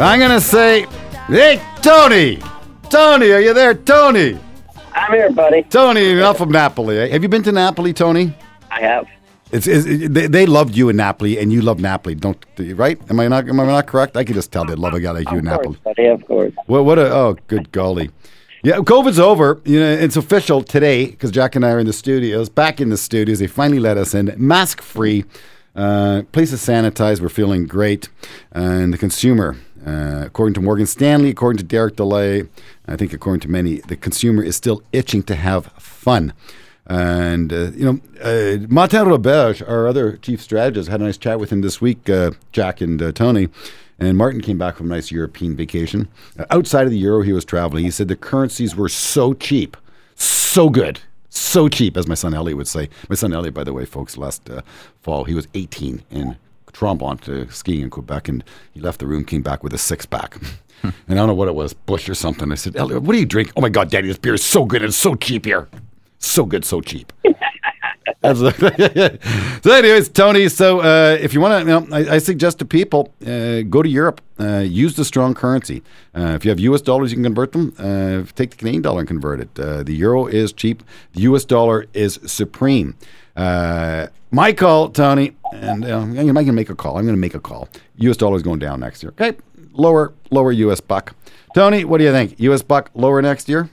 I'm 0.00 0.18
going 0.18 0.30
to 0.30 0.40
say, 0.40 0.86
hey, 1.26 1.60
Tony! 1.82 2.38
Tony, 2.88 3.30
are 3.32 3.40
you 3.40 3.52
there? 3.52 3.74
Tony! 3.74 4.38
I'm 4.94 5.12
here, 5.12 5.30
buddy. 5.30 5.62
Tony, 5.64 6.10
enough 6.10 6.40
of 6.40 6.48
Napoli. 6.48 6.98
eh? 6.98 7.08
Have 7.08 7.22
you 7.22 7.28
been 7.28 7.42
to 7.44 7.52
Napoli, 7.52 7.92
Tony? 7.92 8.34
I 8.70 8.80
have. 8.80 9.06
It's, 9.52 9.66
it's 9.66 9.84
they, 9.84 10.26
they 10.26 10.46
loved 10.46 10.76
you 10.76 10.88
in 10.88 10.96
Napoli, 10.96 11.38
and 11.38 11.52
you 11.52 11.60
love 11.60 11.80
Napoli, 11.80 12.14
don't 12.14 12.38
right? 12.58 12.98
Am 13.10 13.18
I 13.18 13.26
not 13.26 13.48
am 13.48 13.58
I 13.58 13.66
not 13.66 13.86
correct? 13.88 14.16
I 14.16 14.22
can 14.22 14.34
just 14.34 14.52
tell 14.52 14.64
they 14.64 14.76
love 14.76 14.94
a 14.94 15.00
guy 15.00 15.10
like 15.10 15.28
you 15.30 15.38
in 15.38 15.44
Napoli. 15.44 15.76
buddy, 15.82 16.06
of 16.06 16.24
course. 16.24 16.52
What 16.66 16.84
what 16.84 16.98
a 17.00 17.12
oh 17.12 17.36
good 17.48 17.72
golly. 17.72 18.10
Yeah, 18.62 18.76
COVID's 18.76 19.18
over. 19.18 19.60
You 19.64 19.80
know, 19.80 19.90
it's 19.90 20.16
official 20.16 20.62
today 20.62 21.06
because 21.06 21.30
Jack 21.30 21.56
and 21.56 21.64
I 21.64 21.70
are 21.70 21.78
in 21.80 21.86
the 21.86 21.92
studios, 21.92 22.48
back 22.48 22.80
in 22.80 22.90
the 22.90 22.96
studios. 22.96 23.38
They 23.40 23.46
finally 23.48 23.80
let 23.80 23.96
us 23.96 24.14
in, 24.14 24.32
mask 24.36 24.82
free. 24.82 25.24
Uh, 25.74 26.22
place 26.32 26.52
is 26.52 26.60
sanitized. 26.60 27.20
We're 27.20 27.28
feeling 27.28 27.66
great. 27.66 28.08
And 28.52 28.92
the 28.92 28.98
consumer, 28.98 29.56
uh, 29.90 30.26
according 30.26 30.54
to 30.54 30.60
Morgan 30.60 30.86
Stanley, 30.86 31.30
according 31.30 31.58
to 31.58 31.64
Derek 31.64 31.96
Dley, 31.96 32.48
I 32.86 32.96
think 32.96 33.12
according 33.12 33.40
to 33.40 33.48
many, 33.48 33.76
the 33.80 33.96
consumer 33.96 34.42
is 34.42 34.56
still 34.56 34.82
itching 34.92 35.22
to 35.24 35.34
have 35.34 35.66
fun. 35.78 36.32
And, 36.86 37.52
uh, 37.52 37.70
you 37.72 37.84
know, 37.84 38.00
uh, 38.22 38.66
Martin 38.68 39.06
Roberge, 39.06 39.66
our 39.68 39.86
other 39.86 40.16
chief 40.16 40.40
strategist, 40.40 40.88
had 40.88 41.00
a 41.00 41.04
nice 41.04 41.16
chat 41.16 41.38
with 41.38 41.50
him 41.50 41.60
this 41.60 41.80
week, 41.80 42.08
uh, 42.08 42.32
Jack 42.52 42.80
and 42.80 43.00
uh, 43.00 43.12
Tony. 43.12 43.48
And 43.98 44.16
Martin 44.16 44.40
came 44.40 44.58
back 44.58 44.76
from 44.76 44.90
a 44.90 44.94
nice 44.94 45.10
European 45.10 45.54
vacation. 45.56 46.08
Uh, 46.38 46.46
outside 46.50 46.84
of 46.84 46.90
the 46.90 46.98
euro, 46.98 47.22
he 47.22 47.32
was 47.32 47.44
traveling. 47.44 47.84
He 47.84 47.90
said 47.90 48.08
the 48.08 48.16
currencies 48.16 48.74
were 48.74 48.88
so 48.88 49.34
cheap, 49.34 49.76
so 50.14 50.70
good, 50.70 51.00
so 51.28 51.68
cheap, 51.68 51.96
as 51.96 52.06
my 52.08 52.14
son 52.14 52.34
Elliot 52.34 52.56
would 52.56 52.68
say. 52.68 52.88
My 53.08 53.14
son 53.16 53.32
Elliot, 53.32 53.54
by 53.54 53.64
the 53.64 53.72
way, 53.72 53.84
folks, 53.84 54.16
last 54.16 54.48
fall, 55.02 55.24
he 55.24 55.34
was 55.34 55.48
18 55.54 56.02
in 56.10 56.36
Tremblant 56.72 57.28
uh, 57.28 57.50
skiing 57.50 57.82
in 57.82 57.90
Quebec, 57.90 58.28
and 58.28 58.44
he 58.72 58.80
left 58.80 59.00
the 59.00 59.06
room, 59.06 59.24
came 59.24 59.42
back 59.42 59.62
with 59.62 59.74
a 59.74 59.78
six 59.78 60.06
pack. 60.06 60.36
and 60.82 60.94
I 61.08 61.14
don't 61.14 61.26
know 61.26 61.34
what 61.34 61.48
it 61.48 61.54
was, 61.54 61.72
Busch 61.72 62.08
or 62.08 62.14
something. 62.14 62.50
I 62.50 62.54
said, 62.54 62.76
Elliot, 62.76 63.02
what 63.02 63.12
do 63.12 63.18
you 63.18 63.26
drink? 63.26 63.52
Oh 63.56 63.60
my 63.60 63.68
God, 63.68 63.90
Daddy, 63.90 64.08
this 64.08 64.18
beer 64.18 64.34
is 64.34 64.44
so 64.44 64.64
good 64.64 64.82
and 64.82 64.94
so 64.94 65.14
cheap 65.14 65.44
here. 65.44 65.68
So 66.18 66.44
good, 66.44 66.64
so 66.64 66.80
cheap. 66.80 67.12
So, 68.22 69.72
anyways, 69.72 70.08
Tony. 70.10 70.48
So, 70.48 70.80
uh, 70.80 71.16
if 71.20 71.32
you 71.32 71.40
want 71.40 71.64
to, 71.64 71.72
you 71.72 71.80
know, 71.80 71.86
I, 71.96 72.16
I 72.16 72.18
suggest 72.18 72.58
to 72.58 72.64
people 72.64 73.12
uh, 73.26 73.62
go 73.62 73.82
to 73.82 73.88
Europe. 73.88 74.20
Uh, 74.38 74.58
use 74.58 74.96
the 74.96 75.04
strong 75.04 75.34
currency. 75.34 75.82
Uh, 76.14 76.32
if 76.34 76.44
you 76.44 76.50
have 76.50 76.60
U.S. 76.60 76.80
dollars, 76.80 77.10
you 77.10 77.16
can 77.16 77.24
convert 77.24 77.52
them. 77.52 77.74
Uh, 77.78 78.24
take 78.34 78.50
the 78.50 78.56
Canadian 78.56 78.82
dollar 78.82 79.00
and 79.00 79.08
convert 79.08 79.40
it. 79.40 79.58
Uh, 79.58 79.82
the 79.82 79.94
euro 79.94 80.26
is 80.26 80.52
cheap. 80.52 80.82
The 81.12 81.22
U.S. 81.22 81.44
dollar 81.44 81.86
is 81.92 82.18
supreme. 82.26 82.94
Uh, 83.36 84.06
my 84.30 84.52
call, 84.52 84.88
Tony, 84.90 85.36
and 85.52 85.84
uh, 85.84 85.98
I'm 85.98 86.14
going 86.14 86.46
to 86.46 86.52
make 86.52 86.70
a 86.70 86.74
call. 86.74 86.96
I'm 86.96 87.04
going 87.04 87.16
to 87.16 87.20
make 87.20 87.34
a 87.34 87.40
call. 87.40 87.68
U.S. 87.96 88.16
dollar 88.16 88.36
is 88.36 88.42
going 88.42 88.58
down 88.58 88.80
next 88.80 89.02
year. 89.02 89.12
Okay, 89.12 89.36
lower, 89.72 90.12
lower 90.30 90.52
U.S. 90.52 90.80
buck. 90.80 91.14
Tony, 91.54 91.84
what 91.84 91.98
do 91.98 92.04
you 92.04 92.12
think? 92.12 92.38
U.S. 92.40 92.62
buck 92.62 92.90
lower 92.94 93.20
next 93.20 93.48
year? 93.48 93.68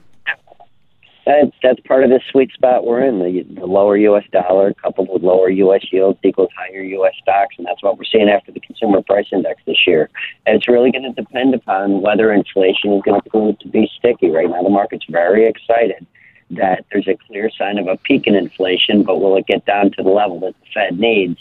That, 1.26 1.52
that's 1.62 1.80
part 1.82 2.06
of 2.06 2.10
the 2.10 2.22
sweet 2.32 2.54
spot 2.54 2.86
we're 2.86 3.04
in. 3.04 3.20
The, 3.20 3.44
the 3.60 3.66
lower 3.66 3.98
U.S. 3.98 4.24
dollar 4.32 4.74
coupled 4.74 5.10
with 5.10 5.24
lower 5.24 5.50
U.S. 5.50 5.86
yields 5.92 6.18
equals 6.24 6.50
higher 6.58 6.82
U.S. 6.82 7.14
stocks, 7.22 7.56
and 7.58 7.68
that's 7.68 7.84
what 7.84 7.98
we're 7.98 8.06
seeing 8.06 8.30
after 8.30 8.54
the 8.54 8.62
consumer 8.62 9.02
price 9.02 9.28
index 9.34 9.62
this 9.66 9.86
year. 9.86 10.10
And 10.46 10.56
it's 10.56 10.70
really 10.70 10.90
going 10.90 11.04
to 11.04 11.12
depend 11.12 11.54
upon 11.54 12.02
whether 12.02 12.32
inflation 12.32 12.94
is 12.94 13.02
going 13.04 13.20
to 13.20 13.30
prove 13.30 13.60
to 13.60 13.68
be 13.68 13.92
sticky. 14.00 14.30
Right 14.30 14.50
now, 14.50 14.64
the 14.64 14.70
market's 14.70 15.06
very 15.10 15.46
excited 15.46 16.08
that 16.52 16.86
there's 16.94 17.10
a 17.10 17.18
clear 17.28 17.52
sign 17.58 17.78
of 17.78 17.88
a 17.88 17.98
peak 17.98 18.26
in 18.26 18.34
inflation, 18.34 19.04
but 19.04 19.20
will 19.20 19.36
it 19.36 19.48
get 19.48 19.66
down 19.66 19.92
to 19.98 20.04
the 20.04 20.10
level 20.10 20.40
that 20.40 20.56
the 20.62 20.66
Fed 20.74 20.98
needs? 20.98 21.38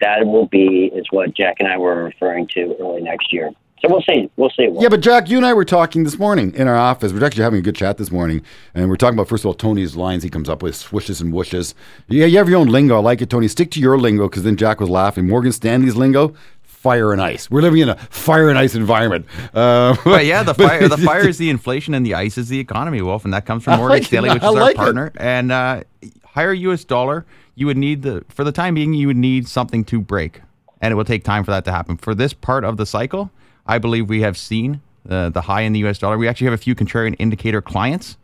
That 0.00 0.26
will 0.26 0.46
be 0.46 0.90
is 0.94 1.06
what 1.10 1.34
Jack 1.34 1.56
and 1.58 1.68
I 1.68 1.76
were 1.78 2.04
referring 2.04 2.46
to 2.54 2.76
early 2.80 3.02
next 3.02 3.32
year. 3.32 3.50
So 3.80 3.88
we'll 3.88 4.02
see. 4.02 4.28
We'll 4.36 4.50
see. 4.50 4.68
Yeah, 4.80 4.88
but 4.88 5.00
Jack, 5.00 5.30
you 5.30 5.36
and 5.36 5.46
I 5.46 5.52
were 5.54 5.64
talking 5.64 6.02
this 6.02 6.18
morning 6.18 6.52
in 6.54 6.66
our 6.66 6.76
office. 6.76 7.12
We're 7.12 7.24
actually 7.24 7.44
having 7.44 7.60
a 7.60 7.62
good 7.62 7.76
chat 7.76 7.96
this 7.96 8.10
morning, 8.10 8.42
and 8.74 8.88
we're 8.90 8.96
talking 8.96 9.16
about 9.16 9.28
first 9.28 9.42
of 9.42 9.46
all 9.46 9.54
Tony's 9.54 9.94
lines 9.94 10.24
he 10.24 10.30
comes 10.30 10.48
up 10.48 10.62
with, 10.64 10.74
swishes 10.74 11.20
and 11.20 11.32
whooshes. 11.32 11.74
Yeah, 12.08 12.26
you 12.26 12.38
have 12.38 12.48
your 12.48 12.58
own 12.58 12.66
lingo. 12.66 12.96
I 12.96 13.00
like 13.00 13.22
it, 13.22 13.30
Tony. 13.30 13.46
Stick 13.46 13.70
to 13.72 13.80
your 13.80 13.96
lingo 13.96 14.28
because 14.28 14.42
then 14.42 14.56
Jack 14.56 14.80
was 14.80 14.88
laughing. 14.88 15.28
Morgan 15.28 15.52
Stanley's 15.52 15.94
lingo. 15.94 16.34
Fire 16.62 17.12
and 17.12 17.20
ice. 17.20 17.50
We're 17.50 17.60
living 17.62 17.80
in 17.80 17.88
a 17.88 17.96
fire 17.96 18.48
and 18.48 18.58
ice 18.58 18.74
environment. 18.76 19.26
Uh, 19.54 19.96
But 20.04 20.26
yeah, 20.26 20.42
the 20.44 20.54
fire 20.54 20.88
the 20.88 20.96
fire 21.12 21.28
is 21.28 21.36
the 21.38 21.50
inflation 21.50 21.92
and 21.94 22.04
the 22.06 22.14
ice 22.14 22.36
is 22.38 22.48
the 22.48 22.58
economy, 22.60 23.00
Wolf, 23.02 23.24
and 23.24 23.34
that 23.34 23.46
comes 23.46 23.64
from 23.64 23.78
Morgan 23.78 23.96
like 23.96 24.02
it. 24.02 24.06
Stanley, 24.06 24.30
which 24.30 24.42
I 24.42 24.48
is 24.48 24.54
our 24.54 24.60
like 24.60 24.74
it. 24.74 24.78
partner. 24.78 25.12
And 25.16 25.50
uh, 25.52 25.82
higher 26.24 26.52
U.S. 26.52 26.84
dollar, 26.84 27.26
you 27.58 27.66
would 27.66 27.76
need 27.76 28.02
the 28.02 28.24
for 28.28 28.44
the 28.44 28.52
time 28.52 28.74
being, 28.74 28.94
you 28.94 29.08
would 29.08 29.16
need 29.16 29.48
something 29.48 29.84
to 29.86 30.00
break, 30.00 30.42
and 30.80 30.92
it 30.92 30.94
will 30.94 31.04
take 31.04 31.24
time 31.24 31.42
for 31.44 31.50
that 31.50 31.64
to 31.64 31.72
happen. 31.72 31.96
For 31.96 32.14
this 32.14 32.32
part 32.32 32.62
of 32.64 32.76
the 32.76 32.86
cycle, 32.86 33.30
I 33.66 33.78
believe 33.78 34.08
we 34.08 34.20
have 34.22 34.38
seen 34.38 34.80
uh, 35.08 35.30
the 35.30 35.40
high 35.42 35.62
in 35.62 35.72
the 35.72 35.80
U.S. 35.80 35.98
dollar. 35.98 36.16
We 36.18 36.28
actually 36.28 36.46
have 36.46 36.54
a 36.54 36.58
few 36.62 36.74
contrarian 36.74 37.16
indicator 37.18 37.60
clients 37.60 38.16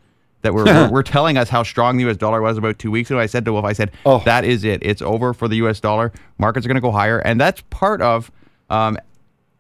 that 0.43 0.55
were, 0.55 0.65
were, 0.65 0.89
were 0.93 1.03
telling 1.03 1.37
us 1.37 1.49
how 1.49 1.63
strong 1.65 1.97
the 1.97 2.05
U.S. 2.05 2.17
dollar 2.17 2.41
was 2.43 2.57
about 2.59 2.79
two 2.79 2.91
weeks 2.93 3.11
ago. 3.11 3.19
I 3.19 3.27
said 3.27 3.45
to 3.47 3.53
Wolf, 3.53 3.65
I 3.65 3.73
said, 3.73 3.91
Oh. 4.07 4.21
that 4.25 4.45
is 4.45 4.63
it. 4.63 4.81
It's 4.83 5.03
over 5.03 5.35
for 5.35 5.49
the 5.49 5.57
U.S. 5.57 5.81
dollar. 5.81 6.13
Markets 6.39 6.65
are 6.65 6.69
going 6.69 6.77
to 6.77 6.81
go 6.81 6.93
higher, 6.93 7.19
and 7.19 7.41
that's 7.41 7.61
part 7.71 8.01
of 8.03 8.31
um, 8.71 8.97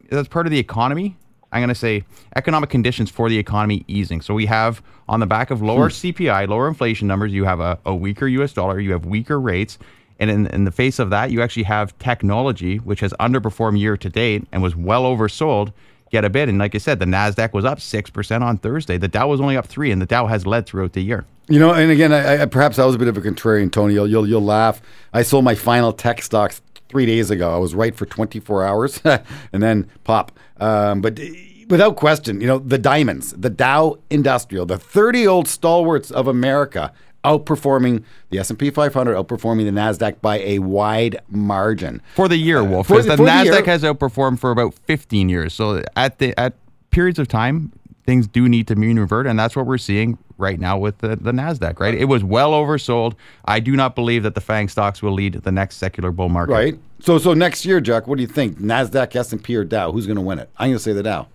that's 0.08 0.28
part 0.28 0.46
of 0.46 0.50
the 0.52 0.58
economy. 0.58 1.16
I'm 1.54 1.60
going 1.60 1.68
to 1.68 1.74
say 1.74 2.04
economic 2.34 2.68
conditions 2.68 3.10
for 3.10 3.28
the 3.28 3.38
economy 3.38 3.84
easing. 3.86 4.20
So 4.20 4.34
we 4.34 4.46
have 4.46 4.82
on 5.08 5.20
the 5.20 5.26
back 5.26 5.52
of 5.52 5.62
lower 5.62 5.88
hmm. 5.88 5.94
CPI, 5.94 6.48
lower 6.48 6.66
inflation 6.66 7.06
numbers, 7.06 7.32
you 7.32 7.44
have 7.44 7.60
a, 7.60 7.78
a 7.86 7.94
weaker 7.94 8.26
US 8.26 8.52
dollar, 8.52 8.80
you 8.80 8.90
have 8.90 9.06
weaker 9.06 9.40
rates. 9.40 9.78
And 10.18 10.30
in, 10.30 10.46
in 10.48 10.64
the 10.64 10.72
face 10.72 10.98
of 10.98 11.10
that, 11.10 11.30
you 11.30 11.42
actually 11.42 11.62
have 11.64 11.96
technology, 11.98 12.78
which 12.78 13.00
has 13.00 13.12
underperformed 13.14 13.78
year 13.78 13.96
to 13.96 14.08
date 14.08 14.46
and 14.50 14.62
was 14.62 14.74
well 14.74 15.04
oversold, 15.04 15.72
get 16.10 16.24
a 16.24 16.30
bid. 16.30 16.48
And 16.48 16.58
like 16.58 16.74
I 16.74 16.78
said, 16.78 16.98
the 16.98 17.04
NASDAQ 17.04 17.52
was 17.52 17.64
up 17.64 17.78
6% 17.78 18.42
on 18.42 18.58
Thursday. 18.58 18.98
The 18.98 19.08
Dow 19.08 19.28
was 19.28 19.40
only 19.40 19.56
up 19.56 19.66
3 19.66 19.92
and 19.92 20.02
the 20.02 20.06
Dow 20.06 20.26
has 20.26 20.46
led 20.46 20.66
throughout 20.66 20.92
the 20.92 21.02
year. 21.02 21.24
You 21.48 21.60
know, 21.60 21.72
and 21.72 21.90
again, 21.90 22.12
I, 22.12 22.42
I, 22.42 22.46
perhaps 22.46 22.78
I 22.78 22.84
was 22.84 22.94
a 22.94 22.98
bit 22.98 23.08
of 23.08 23.16
a 23.16 23.20
contrarian, 23.20 23.70
Tony. 23.70 23.94
You'll, 23.94 24.08
you'll, 24.08 24.26
you'll 24.26 24.44
laugh. 24.44 24.82
I 25.12 25.22
sold 25.22 25.44
my 25.44 25.54
final 25.54 25.92
tech 25.92 26.22
stocks 26.22 26.62
three 26.94 27.06
days 27.06 27.28
ago. 27.28 27.52
I 27.52 27.58
was 27.58 27.74
right 27.74 27.92
for 27.92 28.06
24 28.06 28.62
hours 28.64 29.00
and 29.52 29.60
then 29.60 29.90
pop. 30.04 30.30
Um, 30.58 31.00
but 31.00 31.18
uh, 31.18 31.24
without 31.68 31.96
question, 31.96 32.40
you 32.40 32.46
know, 32.46 32.60
the 32.60 32.78
diamonds, 32.78 33.32
the 33.32 33.50
Dow 33.50 33.98
Industrial, 34.10 34.64
the 34.64 34.78
30 34.78 35.26
old 35.26 35.48
stalwarts 35.48 36.12
of 36.12 36.28
America 36.28 36.92
outperforming 37.24 38.04
the 38.30 38.38
S&P 38.38 38.70
500, 38.70 39.16
outperforming 39.16 39.64
the 39.64 39.72
NASDAQ 39.72 40.20
by 40.20 40.38
a 40.38 40.60
wide 40.60 41.20
margin. 41.28 42.00
For 42.14 42.28
the 42.28 42.36
year, 42.36 42.62
Wolf. 42.62 42.86
for 42.86 43.02
the- 43.02 43.10
the, 43.10 43.16
the 43.16 43.24
NASDAQ 43.24 43.44
year- 43.44 43.64
has 43.64 43.82
outperformed 43.82 44.38
for 44.38 44.52
about 44.52 44.74
15 44.84 45.28
years. 45.28 45.52
So 45.52 45.82
at 45.96 46.20
the 46.20 46.38
at 46.38 46.54
periods 46.90 47.18
of 47.18 47.26
time, 47.26 47.72
things 48.04 48.26
do 48.26 48.48
need 48.48 48.68
to 48.68 48.76
mean 48.76 48.98
revert, 48.98 49.26
and 49.26 49.38
that's 49.38 49.56
what 49.56 49.66
we're 49.66 49.78
seeing 49.78 50.18
right 50.36 50.58
now 50.58 50.76
with 50.78 50.98
the, 50.98 51.16
the 51.16 51.32
NASDAQ, 51.32 51.78
right? 51.80 51.94
It 51.94 52.06
was 52.06 52.22
well 52.24 52.52
oversold. 52.52 53.14
I 53.44 53.60
do 53.60 53.76
not 53.76 53.94
believe 53.94 54.22
that 54.24 54.34
the 54.34 54.40
FANG 54.40 54.68
stocks 54.68 55.02
will 55.02 55.12
lead 55.12 55.34
the 55.34 55.52
next 55.52 55.76
secular 55.76 56.10
bull 56.10 56.28
market. 56.28 56.52
Right? 56.52 56.78
So 57.00 57.18
so 57.18 57.34
next 57.34 57.64
year, 57.64 57.80
Jack, 57.80 58.06
what 58.06 58.16
do 58.16 58.22
you 58.22 58.28
think? 58.28 58.58
NASDAQ, 58.58 59.14
S&P, 59.16 59.56
or 59.56 59.64
Dow? 59.64 59.92
Who's 59.92 60.06
going 60.06 60.16
to 60.16 60.22
win 60.22 60.38
it? 60.38 60.50
I'm 60.56 60.68
going 60.68 60.78
to 60.78 60.82
say 60.82 60.92
the 60.92 61.02
Dow. 61.02 61.28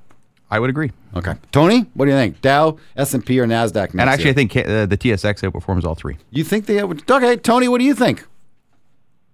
I 0.52 0.60
would 0.60 0.70
agree. 0.72 0.92
Okay. 1.16 1.36
Tony, 1.52 1.82
what 1.94 2.06
do 2.06 2.12
you 2.12 2.18
think? 2.18 2.42
Dow, 2.42 2.80
S&P, 2.96 3.40
or 3.40 3.46
NASDAQ 3.46 3.74
next 3.76 3.94
And 3.94 4.02
actually, 4.10 4.24
year? 4.26 4.32
I 4.32 4.34
think 4.34 4.58
uh, 4.58 4.86
the 4.88 4.98
TSX 4.98 5.48
outperforms 5.48 5.84
all 5.84 5.94
three. 5.96 6.18
You 6.32 6.44
think 6.44 6.66
they 6.66 6.84
would? 6.84 7.10
Okay, 7.10 7.36
Tony, 7.38 7.68
what 7.68 7.78
do 7.80 7.84
you 7.86 7.94
think? 7.94 8.26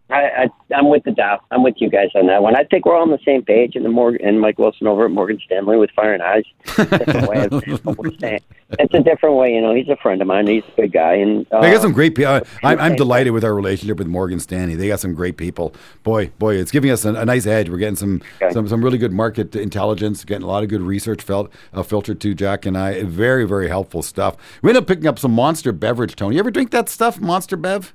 I, 0.10 0.22
I, 0.43 0.76
I'm 0.76 0.88
with 0.89 1.03
the 1.03 1.12
Dow. 1.12 1.39
I'm 1.49 1.64
with 1.64 1.76
you 1.78 1.89
guys 1.89 2.10
on 2.14 2.28
that 2.28 2.43
one. 2.43 2.56
I 2.56 2.64
think 2.64 2.86
we're 2.86 2.95
all 2.95 3.01
on 3.01 3.10
the 3.10 3.18
same 3.26 3.43
page. 3.43 3.76
And 3.76 3.84
the 3.84 3.89
Morgan 3.89 4.24
and 4.24 4.39
Mike 4.39 4.60
Wilson 4.60 4.86
over 4.86 5.06
at 5.06 5.12
Morgan 5.12 5.39
Stanley 5.43 5.78
with 5.78 5.89
Fire 5.95 6.14
and 6.14 6.22
Ice. 6.22 6.45
Different 6.78 7.28
way 7.28 7.45
of 7.45 7.64
saying 7.64 7.80
what 7.84 7.97
we're 7.97 8.16
saying. 8.20 8.41
It's 8.78 8.93
a 8.93 8.99
different 8.99 9.36
way. 9.36 9.53
You 9.53 9.62
know, 9.62 9.74
he's 9.74 9.89
a 9.89 9.95
friend 9.95 10.22
of 10.22 10.28
mine. 10.28 10.45
He's 10.45 10.64
a 10.78 10.82
good 10.82 10.91
guy, 10.93 11.16
and 11.16 11.51
uh, 11.51 11.62
They 11.62 11.72
got 11.72 11.82
some 11.82 11.91
great 11.91 12.14
people. 12.14 12.41
I'm, 12.64 12.80
I'm 12.80 12.95
delighted 12.95 13.32
with 13.34 13.43
our 13.43 13.56
relationship 13.56 13.97
with 13.97 14.08
Morgan 14.08 14.39
Stanley. 14.39 14.76
They 14.76 14.88
got 14.88 14.99
some 14.99 15.16
great 15.16 15.38
people. 15.38 15.74
Boy, 16.03 16.28
boy, 16.38 16.56
it's 16.56 16.72
giving 16.72 16.91
us 16.91 17.03
a, 17.03 17.14
a 17.16 17.26
nice 17.26 17.47
edge. 17.47 17.70
We're 17.70 17.78
getting 17.78 17.95
some, 17.95 18.22
Okay. 18.41 18.53
some 18.53 18.68
some 18.68 18.84
really 18.84 18.97
good 18.99 19.12
market 19.14 19.56
intelligence. 19.56 20.24
Getting 20.24 20.43
a 20.43 20.47
lot 20.47 20.62
of 20.64 20.70
good 20.70 20.82
research 20.82 21.22
felt 21.24 21.51
uh, 21.74 21.82
filtered 21.84 22.20
to 22.22 22.34
Jack 22.36 22.66
and 22.68 22.78
I. 22.78 23.03
Very 23.03 23.45
very 23.47 23.68
helpful 23.70 24.01
stuff. 24.03 24.36
We 24.62 24.70
end 24.70 24.78
up 24.78 24.86
picking 24.88 25.08
up 25.08 25.18
some 25.18 25.32
Monster 25.32 25.72
beverage. 25.72 26.16
Tony, 26.16 26.36
you 26.36 26.39
ever 26.39 26.51
drink 26.51 26.70
that 26.72 26.89
stuff, 26.89 27.20
Monster 27.20 27.58
Bev? 27.58 27.93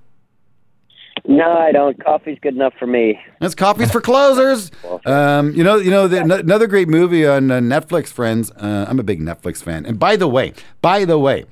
No, 1.27 1.53
I 1.53 1.73
don't. 1.73 2.03
Coffee's 2.03 2.39
good 2.41 2.55
enough 2.55 2.75
for 2.79 2.87
me. 2.87 3.21
That's 3.41 3.55
coffees 3.55 3.91
for 3.91 4.01
closers. 4.01 4.71
Um, 5.07 5.55
you 5.55 5.63
know, 5.63 5.77
you 5.77 5.91
know, 5.91 6.09
the, 6.09 6.21
n- 6.21 6.31
another 6.31 6.67
great 6.67 6.89
movie 6.89 7.27
on 7.27 7.51
uh, 7.51 7.59
Netflix, 7.59 8.09
friends. 8.09 8.51
Uh, 8.53 8.87
I'm 8.89 8.99
a 8.99 9.03
big 9.03 9.21
Netflix 9.21 9.63
fan. 9.63 9.87
And 9.87 9.99
by 9.99 10.17
the 10.17 10.29
way, 10.29 10.55
by 10.81 11.05
the 11.05 11.19
way, 11.19 11.45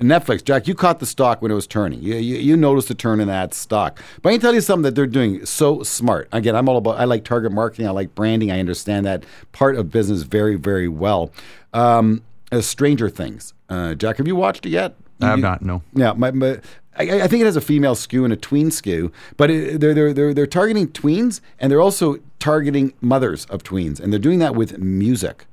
Netflix, 0.00 0.44
Jack, 0.44 0.66
you 0.66 0.74
caught 0.74 0.98
the 0.98 1.06
stock 1.06 1.40
when 1.40 1.50
it 1.50 1.54
was 1.54 1.66
turning. 1.66 2.02
You, 2.02 2.16
you, 2.16 2.36
you 2.36 2.56
noticed 2.56 2.88
the 2.88 2.94
turn 2.94 3.20
in 3.20 3.28
that 3.28 3.54
stock. 3.54 4.00
But 4.22 4.30
I 4.30 4.32
can 4.32 4.40
tell 4.40 4.54
you 4.54 4.60
something 4.60 4.82
that 4.82 4.94
they're 4.94 5.06
doing 5.06 5.46
so 5.46 5.82
smart. 5.82 6.28
Again, 6.32 6.56
I'm 6.56 6.68
all 6.68 6.76
about. 6.76 6.98
I 6.98 7.04
like 7.04 7.24
target 7.24 7.52
marketing. 7.52 7.86
I 7.86 7.90
like 7.90 8.14
branding. 8.14 8.50
I 8.50 8.58
understand 8.60 9.06
that 9.06 9.24
part 9.52 9.76
of 9.76 9.90
business 9.90 10.22
very, 10.22 10.56
very 10.56 10.88
well. 10.88 11.30
Um, 11.72 12.22
uh, 12.52 12.60
Stranger 12.60 13.08
Things, 13.08 13.54
uh, 13.68 13.94
Jack, 13.94 14.18
have 14.18 14.26
you 14.26 14.36
watched 14.36 14.66
it 14.66 14.70
yet? 14.70 14.96
I 15.20 15.28
have 15.28 15.38
not, 15.38 15.62
no. 15.62 15.82
yeah, 15.94 16.12
my, 16.12 16.32
my, 16.32 16.58
I, 16.96 17.22
I 17.22 17.28
think 17.28 17.42
it 17.42 17.46
has 17.46 17.56
a 17.56 17.60
female 17.60 17.94
skew 17.94 18.24
and 18.24 18.32
a 18.32 18.36
tween 18.36 18.70
skew, 18.70 19.12
but 19.36 19.50
it, 19.50 19.80
they're, 19.80 19.94
they're, 19.94 20.12
they're, 20.12 20.34
they're 20.34 20.46
targeting 20.46 20.88
tweens 20.88 21.40
and 21.58 21.70
they're 21.70 21.80
also 21.80 22.18
targeting 22.38 22.92
mothers 23.00 23.46
of 23.46 23.62
tweens, 23.62 23.98
and 23.98 24.12
they're 24.12 24.20
doing 24.20 24.38
that 24.38 24.54
with 24.54 24.78
music. 24.78 25.46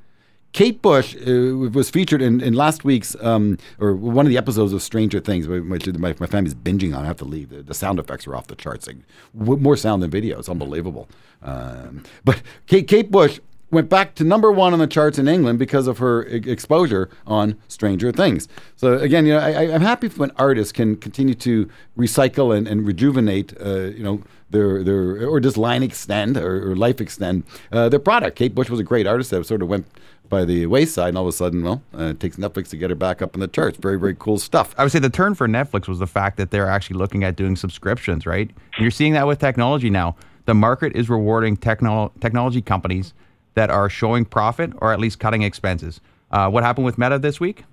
Kate 0.54 0.82
Bush 0.82 1.16
uh, 1.16 1.56
was 1.56 1.90
featured 1.90 2.22
in, 2.22 2.42
in 2.42 2.54
last 2.54 2.84
week's, 2.84 3.16
um, 3.22 3.58
or 3.80 3.96
one 3.96 4.26
of 4.26 4.30
the 4.30 4.38
episodes 4.38 4.74
of 4.74 4.82
Stranger 4.84 5.22
Things, 5.22 5.48
which 5.48 5.88
my, 5.88 6.14
my 6.20 6.28
family's 6.28 6.54
binging 6.54 6.96
on. 6.96 7.06
I 7.06 7.08
have 7.08 7.18
to 7.18 7.26
leave. 7.26 7.50
The, 7.50 7.64
the 7.64 7.74
sound 7.74 8.00
effects 8.00 8.28
are 8.28 8.36
off 8.36 8.48
the 8.48 8.56
charts. 8.56 8.86
Like, 8.86 8.98
more 9.34 9.78
sound 9.78 10.04
than 10.04 10.10
video. 10.12 10.38
It's 10.40 10.50
unbelievable. 10.50 11.08
Um, 11.42 12.04
but 12.26 12.42
Kate, 12.68 12.86
Kate 12.86 13.10
Bush 13.10 13.40
went 13.72 13.90
back 13.90 14.16
to 14.16 14.24
number 14.24 14.52
one 14.52 14.74
on 14.74 14.80
the 14.80 14.88
charts 14.88 15.18
in 15.18 15.28
England 15.28 15.58
because 15.58 15.88
of 15.88 15.98
her 15.98 16.24
exposure 16.24 17.10
on 17.26 17.58
Stranger 17.68 18.12
Things. 18.12 18.48
So 18.76 18.98
again, 18.98 19.26
you 19.26 19.34
know, 19.34 19.40
I, 19.40 19.74
I'm 19.74 19.82
happy 19.82 20.10
when 20.10 20.32
artists 20.36 20.72
can 20.72 20.98
continue 20.98 21.34
to 21.36 21.70
recycle 21.98 22.56
and, 22.56 22.68
and 22.68 22.86
rejuvenate, 22.86 23.54
uh, 23.60 23.90
you 23.90 24.04
know, 24.04 24.22
their 24.50 24.84
their 24.84 25.28
or 25.28 25.40
just 25.40 25.58
line 25.58 25.82
extend 25.82 26.38
or, 26.38 26.72
or 26.72 26.76
life 26.76 27.00
extend 27.00 27.44
uh, 27.72 27.88
their 27.90 28.00
product. 28.00 28.36
Kate 28.38 28.54
Bush 28.54 28.70
was 28.70 28.80
a 28.80 28.84
great 28.84 29.08
artist 29.08 29.32
that 29.32 29.46
sort 29.46 29.62
of 29.62 29.70
went 29.70 29.86
by 30.28 30.46
the 30.46 30.66
wayside, 30.66 31.10
and 31.10 31.18
all 31.18 31.26
of 31.26 31.30
a 31.30 31.38
sudden, 31.38 31.64
well, 31.64 31.82
uh, 31.98 32.06
it 32.06 32.20
takes 32.20 32.38
Netflix 32.38 32.70
to 32.70 32.78
get 32.78 32.90
her 32.90 32.96
back 32.96 33.22
up 33.22 33.34
in 33.34 33.42
the 33.42 33.48
charts. 33.48 33.78
Very 33.78 33.98
very 33.98 34.16
cool 34.16 34.38
stuff. 34.38 34.76
I 34.78 34.84
would 34.84 34.92
say 34.92 35.00
the 35.00 35.10
turn 35.10 35.36
for 35.36 35.48
Netflix 35.48 35.88
was 35.88 36.00
the 36.00 36.08
fact 36.08 36.38
that 36.38 36.52
they're 36.52 36.68
actually 36.68 36.98
looking 36.98 37.24
at 37.24 37.38
doing 37.38 37.56
subscriptions, 37.56 38.26
right? 38.26 38.50
And 38.50 38.82
you're 38.82 38.92
seeing 38.92 39.14
that 39.14 39.26
with 39.26 39.40
technology 39.40 39.90
now. 39.90 40.16
The 40.46 40.54
market 40.56 40.96
is 40.96 41.08
rewarding 41.08 41.56
technol- 41.56 42.12
technology 42.20 42.62
companies 42.62 43.14
that 43.54 43.70
are 43.70 43.90
showing 43.90 44.26
profit 44.26 44.72
or 44.78 44.94
at 44.94 45.00
least 45.00 45.20
cutting 45.20 45.42
expenses. 45.42 46.02
Uh, 46.32 46.50
what 46.50 46.64
happened 46.64 46.86
with 46.86 46.98
Meta 46.98 47.20
this 47.20 47.40
week 47.40 47.66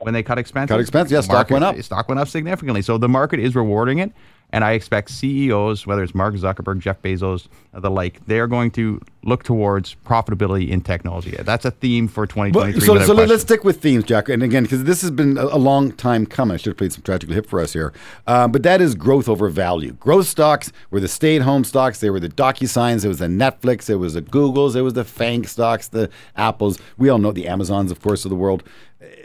when 0.00 0.14
they 0.14 0.22
cut 0.22 0.38
expenses? 0.38 0.72
Cut 0.72 0.80
expenses, 0.80 1.12
yeah, 1.12 1.18
The 1.18 1.22
stock 1.22 1.50
went 1.50 1.64
up. 1.64 1.80
Stock 1.80 2.08
went 2.08 2.20
up 2.20 2.28
significantly. 2.28 2.82
So 2.82 2.98
the 2.98 3.08
market 3.08 3.40
is 3.40 3.54
rewarding 3.54 3.98
it. 3.98 4.12
And 4.54 4.62
I 4.62 4.74
expect 4.74 5.10
CEOs, 5.10 5.84
whether 5.84 6.04
it's 6.04 6.14
Mark 6.14 6.36
Zuckerberg, 6.36 6.78
Jeff 6.78 7.02
Bezos, 7.02 7.48
uh, 7.74 7.80
the 7.80 7.90
like, 7.90 8.24
they 8.26 8.38
are 8.38 8.46
going 8.46 8.70
to 8.72 9.00
look 9.24 9.42
towards 9.42 9.96
profitability 10.06 10.68
in 10.68 10.80
technology. 10.80 11.34
That's 11.40 11.64
a 11.64 11.72
theme 11.72 12.06
for 12.06 12.24
2023. 12.24 12.72
Well, 12.72 12.80
so, 12.80 13.04
so 13.04 13.14
question. 13.14 13.30
let's 13.30 13.42
stick 13.42 13.64
with 13.64 13.82
themes, 13.82 14.04
Jack. 14.04 14.28
And 14.28 14.44
again, 14.44 14.62
because 14.62 14.84
this 14.84 15.02
has 15.02 15.10
been 15.10 15.38
a, 15.38 15.46
a 15.46 15.58
long 15.58 15.90
time 15.90 16.24
coming. 16.24 16.54
I 16.54 16.58
should 16.58 16.70
have 16.70 16.76
played 16.76 16.92
some 16.92 17.02
tragically 17.02 17.34
hip 17.34 17.46
for 17.48 17.58
us 17.58 17.72
here. 17.72 17.92
Um, 18.28 18.52
but 18.52 18.62
that 18.62 18.80
is 18.80 18.94
growth 18.94 19.28
over 19.28 19.48
value. 19.48 19.94
Growth 19.94 20.28
stocks 20.28 20.70
were 20.92 21.00
the 21.00 21.08
stay-at-home 21.08 21.64
stocks. 21.64 21.98
They 21.98 22.10
were 22.10 22.20
the 22.20 22.28
DocuSigns. 22.28 23.04
It 23.04 23.08
was 23.08 23.18
the 23.18 23.26
Netflix. 23.26 23.90
It 23.90 23.96
was 23.96 24.14
the 24.14 24.22
Googles. 24.22 24.76
It 24.76 24.82
was 24.82 24.92
the 24.92 25.04
Fang 25.04 25.46
stocks, 25.46 25.88
the 25.88 26.10
Apples. 26.36 26.78
We 26.96 27.08
all 27.08 27.18
know 27.18 27.32
the 27.32 27.48
Amazons, 27.48 27.90
of 27.90 28.00
course, 28.00 28.24
of 28.24 28.28
the 28.28 28.36
world. 28.36 28.62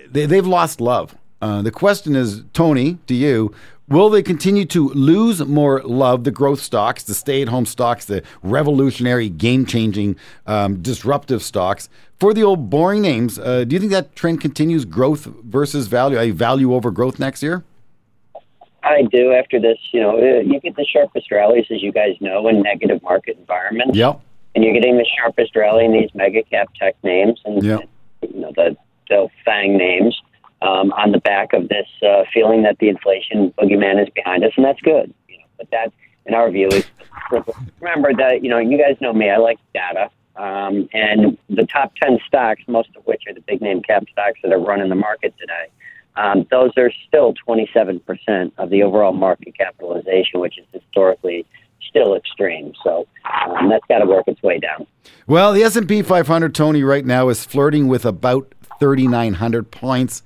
They, 0.09 0.25
they've 0.25 0.47
lost 0.47 0.82
love. 0.82 1.15
Uh, 1.39 1.61
the 1.61 1.71
question 1.71 2.15
is, 2.15 2.43
Tony, 2.51 2.97
to 3.07 3.13
you, 3.13 3.53
will 3.89 4.09
they 4.09 4.23
continue 4.23 4.65
to 4.65 4.89
lose 4.89 5.43
more 5.45 5.81
love, 5.83 6.23
the 6.23 6.31
growth 6.31 6.61
stocks, 6.61 7.03
the 7.03 7.13
stay 7.13 7.41
at 7.41 7.47
home 7.49 7.65
stocks, 7.65 8.05
the 8.05 8.23
revolutionary, 8.43 9.29
game 9.29 9.65
changing, 9.65 10.15
um, 10.47 10.81
disruptive 10.81 11.41
stocks? 11.43 11.89
For 12.19 12.33
the 12.33 12.43
old 12.43 12.69
boring 12.69 13.01
names, 13.01 13.39
uh, 13.39 13.63
do 13.63 13.75
you 13.75 13.79
think 13.79 13.91
that 13.91 14.15
trend 14.15 14.41
continues 14.41 14.85
growth 14.85 15.25
versus 15.43 15.87
value, 15.87 16.19
a 16.19 16.31
value 16.31 16.73
over 16.73 16.91
growth 16.91 17.19
next 17.19 17.41
year? 17.41 17.63
I 18.83 19.03
do. 19.11 19.33
After 19.33 19.59
this, 19.59 19.77
you 19.91 19.99
know, 20.01 20.17
uh, 20.17 20.39
you 20.39 20.59
get 20.59 20.75
the 20.75 20.85
sharpest 20.85 21.31
rallies, 21.31 21.65
as 21.69 21.81
you 21.83 21.91
guys 21.91 22.15
know, 22.21 22.47
in 22.47 22.61
negative 22.61 23.01
market 23.03 23.37
environments. 23.37 23.97
Yep. 23.97 24.21
and 24.55 24.63
you're 24.63 24.73
getting 24.73 24.97
the 24.97 25.05
sharpest 25.17 25.55
rally 25.55 25.85
in 25.85 25.93
these 25.93 26.09
mega 26.15 26.41
cap 26.43 26.69
tech 26.79 26.95
names 27.03 27.39
and 27.45 27.63
Yeah. 27.63 27.77
you 28.21 28.39
know 28.41 28.51
the 28.55 28.75
the 29.09 29.27
FANG 29.45 29.77
names 29.77 30.19
um, 30.62 30.91
on 30.93 31.12
the 31.12 31.20
back 31.20 31.53
of 31.53 31.70
this 31.70 31.88
uh, 32.03 32.24
feeling 32.34 32.64
that 32.64 32.78
the 32.80 32.89
inflation 32.89 33.53
boogeyman 33.57 34.01
is 34.01 34.10
behind 34.14 34.43
us, 34.43 34.51
and 34.55 34.66
that's 34.66 34.82
good. 34.82 35.14
You 35.28 35.38
know, 35.38 35.45
but 35.57 35.70
that, 35.72 35.93
in 36.26 36.34
our 36.34 36.49
view, 36.51 36.68
is 36.68 36.86
remember 37.80 38.14
that 38.14 38.43
you 38.43 38.49
know 38.49 38.60
you 38.60 38.78
guys 38.78 38.97
know 39.01 39.14
me. 39.14 39.30
I 39.30 39.38
like 39.38 39.60
data. 39.74 40.10
Um, 40.36 40.88
and 40.93 41.38
the 41.49 41.66
top 41.66 41.93
10 42.01 42.20
stocks, 42.26 42.62
most 42.66 42.95
of 42.95 43.05
which 43.05 43.24
are 43.28 43.34
the 43.34 43.41
big 43.41 43.62
name 43.62 43.82
cap 43.82 44.05
stocks 44.10 44.39
that 44.41 44.53
are 44.53 44.60
running 44.60 44.88
the 44.88 44.95
market 44.95 45.34
today, 45.38 45.68
um, 46.16 46.47
those 46.49 46.72
are 46.78 46.91
still 47.07 47.34
27% 47.45 48.51
of 48.57 48.70
the 48.70 48.84
overall 48.84 49.12
market 49.12 49.57
capitalization, 49.57 50.39
which 50.39 50.57
is 50.57 50.66
historically 50.72 51.45
still 51.89 52.16
extreme. 52.16 52.74
So 52.84 53.07
um, 53.26 53.70
that's 53.70 53.86
got 53.89 53.99
to 53.99 54.05
work 54.05 54.28
its 54.28 54.41
way 54.41 54.60
down. 54.60 54.88
Well, 55.28 55.53
the 55.53 55.64
S&P 55.64 56.01
500, 56.01 56.55
Tony, 56.55 56.84
right 56.84 57.05
now 57.05 57.30
is 57.30 57.43
flirting 57.45 57.88
with 57.88 58.05
about 58.05 58.53
3,900 58.80 59.71
points. 59.71 60.23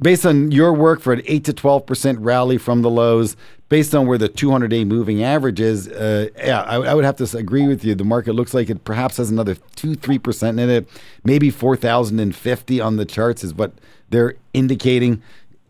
Based 0.00 0.24
on 0.24 0.52
your 0.52 0.72
work 0.72 1.00
for 1.00 1.12
an 1.12 1.22
8 1.26 1.44
to 1.44 1.52
12% 1.52 2.16
rally 2.20 2.58
from 2.58 2.82
the 2.82 2.90
lows, 2.90 3.36
based 3.68 3.94
on 3.94 4.06
where 4.06 4.18
the 4.18 4.28
200 4.28 4.68
day 4.68 4.84
moving 4.84 5.22
average 5.22 5.60
is, 5.60 5.88
uh, 5.88 6.28
yeah, 6.36 6.62
I, 6.62 6.76
I 6.76 6.94
would 6.94 7.04
have 7.04 7.16
to 7.16 7.36
agree 7.36 7.66
with 7.66 7.84
you. 7.84 7.94
The 7.94 8.04
market 8.04 8.34
looks 8.34 8.54
like 8.54 8.70
it 8.70 8.84
perhaps 8.84 9.16
has 9.16 9.30
another 9.30 9.56
2 9.76 9.92
3% 9.92 10.48
in 10.48 10.70
it. 10.70 10.88
Maybe 11.24 11.50
4,050 11.50 12.80
on 12.80 12.96
the 12.96 13.04
charts 13.04 13.42
is 13.42 13.54
what 13.54 13.72
they're 14.10 14.34
indicating. 14.52 15.22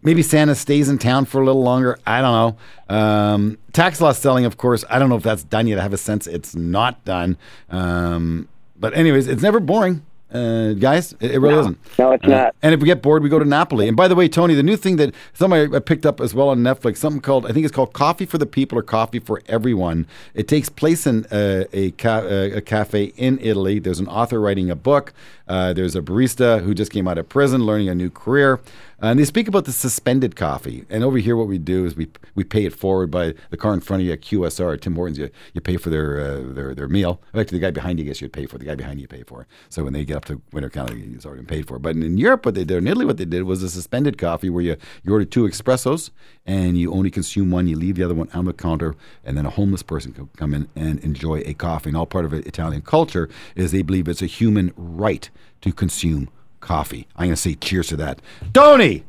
Maybe 0.02 0.22
Santa 0.22 0.54
stays 0.54 0.88
in 0.88 0.96
town 0.96 1.26
for 1.26 1.42
a 1.42 1.44
little 1.44 1.62
longer. 1.62 1.98
I 2.06 2.22
don't 2.22 2.56
know. 2.88 2.96
Um, 2.96 3.58
tax 3.72 4.00
loss 4.00 4.18
selling, 4.18 4.46
of 4.46 4.56
course, 4.56 4.82
I 4.88 4.98
don't 4.98 5.10
know 5.10 5.16
if 5.16 5.22
that's 5.22 5.44
done 5.44 5.66
yet. 5.66 5.78
I 5.78 5.82
have 5.82 5.92
a 5.92 5.98
sense 5.98 6.26
it's 6.26 6.56
not 6.56 7.04
done. 7.04 7.36
Um, 7.68 8.48
but, 8.78 8.96
anyways, 8.96 9.28
it's 9.28 9.42
never 9.42 9.60
boring. 9.60 10.06
Uh, 10.32 10.72
guys, 10.74 11.12
it, 11.20 11.32
it 11.32 11.38
really 11.40 11.54
No. 11.54 11.60
isn't. 11.60 11.78
No, 11.98 12.12
it's 12.12 12.24
Uh, 12.24 12.28
not. 12.28 12.54
And 12.62 12.72
if 12.74 12.80
we 12.80 12.86
get 12.86 13.02
bored, 13.02 13.22
we 13.22 13.28
go 13.28 13.38
to 13.38 13.44
Napoli. 13.44 13.88
And 13.88 13.96
by 13.96 14.06
the 14.08 14.14
way, 14.14 14.28
Tony, 14.28 14.54
the 14.54 14.62
new 14.62 14.76
thing 14.76 14.96
that 14.96 15.14
somebody 15.34 15.74
I 15.74 15.80
picked 15.80 16.06
up 16.06 16.20
as 16.20 16.34
well 16.34 16.48
on 16.50 16.58
Netflix, 16.60 16.98
something 16.98 17.20
called 17.20 17.46
I 17.46 17.52
think 17.52 17.64
it's 17.64 17.74
called 17.74 17.92
Coffee 17.92 18.26
for 18.26 18.38
the 18.38 18.46
People 18.46 18.78
or 18.78 18.82
Coffee 18.82 19.18
for 19.18 19.42
Everyone. 19.48 20.06
It 20.34 20.46
takes 20.48 20.68
place 20.68 21.06
in 21.06 21.26
uh, 21.32 21.64
a 21.72 21.90
ca- 21.92 22.24
uh, 22.26 22.50
a 22.56 22.60
cafe 22.60 23.12
in 23.16 23.38
Italy. 23.40 23.78
There's 23.78 24.00
an 24.00 24.08
author 24.08 24.40
writing 24.40 24.70
a 24.70 24.76
book. 24.76 25.12
Uh, 25.50 25.72
there's 25.72 25.96
a 25.96 26.00
barista 26.00 26.62
who 26.62 26.72
just 26.72 26.92
came 26.92 27.08
out 27.08 27.18
of 27.18 27.28
prison, 27.28 27.66
learning 27.66 27.88
a 27.88 27.94
new 27.94 28.08
career. 28.08 28.60
and 29.00 29.18
they 29.18 29.24
speak 29.24 29.48
about 29.48 29.64
the 29.64 29.72
suspended 29.72 30.36
coffee. 30.36 30.84
And 30.88 31.02
over 31.02 31.18
here, 31.18 31.34
what 31.34 31.48
we 31.48 31.58
do 31.58 31.86
is 31.86 31.96
we 31.96 32.06
we 32.36 32.44
pay 32.44 32.66
it 32.66 32.72
forward 32.72 33.10
by 33.10 33.34
the 33.50 33.56
car 33.56 33.74
in 33.74 33.80
front 33.80 34.02
of 34.02 34.06
you, 34.06 34.16
QSR, 34.16 34.80
Tim 34.80 34.94
Hortons. 34.94 35.18
You, 35.18 35.28
you 35.52 35.60
pay 35.60 35.76
for 35.76 35.90
their 35.90 36.20
uh, 36.20 36.52
their 36.54 36.72
their 36.72 36.86
meal. 36.86 37.20
Actually, 37.34 37.58
the 37.58 37.66
guy 37.66 37.72
behind 37.72 37.98
you, 37.98 38.04
I 38.04 38.08
guess 38.08 38.20
you'd 38.20 38.32
pay 38.32 38.46
for. 38.46 38.58
The 38.58 38.64
guy 38.64 38.76
behind 38.76 39.00
you 39.00 39.08
pay 39.08 39.24
for. 39.24 39.48
So 39.70 39.82
when 39.82 39.92
they 39.92 40.04
get 40.04 40.18
up 40.18 40.24
to 40.26 40.40
winter 40.52 40.70
county, 40.70 41.00
he's 41.00 41.26
already 41.26 41.42
paid 41.44 41.66
for. 41.66 41.80
But 41.80 41.96
in 41.96 42.16
Europe, 42.16 42.46
what 42.46 42.54
they 42.54 42.64
did, 42.64 42.78
in 42.78 42.86
Italy, 42.86 43.06
what 43.06 43.16
they 43.16 43.24
did 43.24 43.42
was 43.42 43.64
a 43.64 43.70
suspended 43.70 44.18
coffee 44.18 44.50
where 44.50 44.62
you, 44.62 44.76
you 45.02 45.12
order 45.12 45.24
two 45.24 45.48
espressos 45.48 46.10
and 46.46 46.78
you 46.78 46.92
only 46.92 47.10
consume 47.10 47.50
one, 47.50 47.66
you 47.66 47.76
leave 47.76 47.96
the 47.96 48.04
other 48.04 48.14
one 48.14 48.28
on 48.32 48.44
the 48.44 48.52
counter, 48.52 48.94
and 49.24 49.36
then 49.36 49.46
a 49.46 49.50
homeless 49.50 49.82
person 49.82 50.12
can 50.12 50.28
come 50.36 50.54
in 50.54 50.68
and 50.76 51.00
enjoy 51.00 51.42
a 51.46 51.54
coffee. 51.54 51.90
And 51.90 51.96
all 51.96 52.06
part 52.06 52.24
of 52.24 52.32
Italian 52.32 52.82
culture 52.82 53.28
is 53.56 53.72
they 53.72 53.82
believe 53.82 54.06
it's 54.06 54.22
a 54.22 54.26
human 54.26 54.72
right 54.76 55.28
to 55.60 55.72
consume 55.72 56.28
coffee. 56.60 57.06
I'm 57.16 57.26
going 57.26 57.34
to 57.34 57.40
say 57.40 57.54
cheers 57.54 57.88
to 57.88 57.96
that. 57.96 58.20
Tony! 58.52 59.04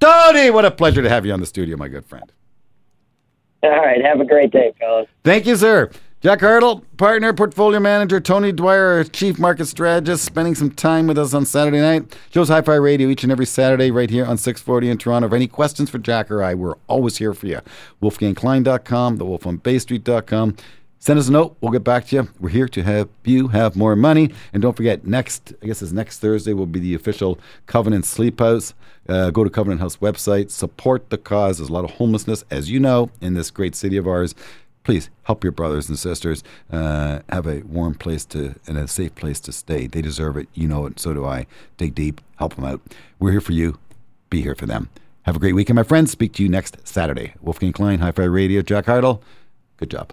Tony, 0.00 0.50
what 0.50 0.64
a 0.64 0.70
pleasure 0.70 1.02
to 1.02 1.08
have 1.08 1.26
you 1.26 1.32
on 1.32 1.40
the 1.40 1.46
studio, 1.46 1.76
my 1.76 1.88
good 1.88 2.06
friend. 2.06 2.30
All 3.62 3.70
right. 3.70 4.04
Have 4.04 4.20
a 4.20 4.24
great 4.24 4.52
day, 4.52 4.72
fellas. 4.78 5.08
Thank 5.24 5.46
you, 5.46 5.56
sir. 5.56 5.90
Jack 6.20 6.40
Hardill, 6.40 6.82
partner, 6.96 7.32
portfolio 7.32 7.78
manager, 7.78 8.18
Tony 8.18 8.50
Dwyer, 8.50 9.04
chief 9.04 9.38
market 9.38 9.66
strategist, 9.66 10.24
spending 10.24 10.56
some 10.56 10.72
time 10.72 11.06
with 11.06 11.16
us 11.16 11.32
on 11.32 11.46
Saturday 11.46 11.80
night. 11.80 12.16
Joe's 12.32 12.48
Hi 12.48 12.60
Fi 12.60 12.74
Radio 12.74 13.08
each 13.08 13.22
and 13.22 13.30
every 13.30 13.46
Saturday 13.46 13.92
right 13.92 14.10
here 14.10 14.26
on 14.26 14.36
640 14.36 14.90
in 14.90 14.98
Toronto. 14.98 15.28
If 15.28 15.32
any 15.32 15.46
questions 15.46 15.90
for 15.90 15.98
Jack 15.98 16.28
or 16.32 16.42
I, 16.42 16.54
we're 16.54 16.74
always 16.88 17.18
here 17.18 17.34
for 17.34 17.46
you. 17.46 17.60
WolfgangKlein.com, 18.02 19.18
thewolfonbaystreet.com. 19.18 20.56
Send 21.00 21.18
us 21.18 21.28
a 21.28 21.32
note. 21.32 21.56
We'll 21.60 21.70
get 21.70 21.84
back 21.84 22.06
to 22.08 22.16
you. 22.16 22.28
We're 22.40 22.48
here 22.48 22.68
to 22.68 22.82
help 22.82 23.10
you 23.24 23.48
have 23.48 23.76
more 23.76 23.94
money. 23.94 24.32
And 24.52 24.60
don't 24.60 24.76
forget, 24.76 25.06
next, 25.06 25.52
I 25.62 25.66
guess 25.66 25.80
it's 25.80 25.92
next 25.92 26.18
Thursday, 26.18 26.52
will 26.52 26.66
be 26.66 26.80
the 26.80 26.94
official 26.94 27.38
Covenant 27.66 28.04
Sleep 28.04 28.40
House. 28.40 28.74
Uh, 29.08 29.30
go 29.30 29.44
to 29.44 29.50
Covenant 29.50 29.80
House 29.80 29.98
website. 29.98 30.50
Support 30.50 31.10
the 31.10 31.18
cause. 31.18 31.58
There's 31.58 31.70
a 31.70 31.72
lot 31.72 31.84
of 31.84 31.92
homelessness, 31.92 32.44
as 32.50 32.70
you 32.70 32.80
know, 32.80 33.10
in 33.20 33.34
this 33.34 33.50
great 33.50 33.76
city 33.76 33.96
of 33.96 34.08
ours. 34.08 34.34
Please 34.82 35.08
help 35.22 35.44
your 35.44 35.52
brothers 35.52 35.88
and 35.88 35.98
sisters 35.98 36.42
uh, 36.72 37.20
have 37.28 37.46
a 37.46 37.60
warm 37.60 37.94
place 37.94 38.24
to 38.24 38.54
and 38.66 38.76
a 38.78 38.88
safe 38.88 39.14
place 39.14 39.38
to 39.40 39.52
stay. 39.52 39.86
They 39.86 40.02
deserve 40.02 40.36
it. 40.36 40.48
You 40.54 40.66
know 40.66 40.86
it. 40.86 40.98
So 40.98 41.12
do 41.12 41.24
I. 41.24 41.46
Dig 41.76 41.94
deep. 41.94 42.20
Help 42.36 42.56
them 42.56 42.64
out. 42.64 42.80
We're 43.18 43.32
here 43.32 43.40
for 43.40 43.52
you. 43.52 43.78
Be 44.30 44.42
here 44.42 44.54
for 44.54 44.66
them. 44.66 44.88
Have 45.22 45.36
a 45.36 45.38
great 45.38 45.54
weekend, 45.54 45.76
my 45.76 45.82
friends. 45.82 46.10
Speak 46.10 46.32
to 46.34 46.42
you 46.42 46.48
next 46.48 46.78
Saturday. 46.88 47.34
Wolfgang 47.42 47.72
Klein, 47.72 47.98
Hi 47.98 48.10
Fi 48.12 48.24
Radio, 48.24 48.62
Jack 48.62 48.86
Hardill. 48.86 49.20
Good 49.76 49.90
job. 49.90 50.12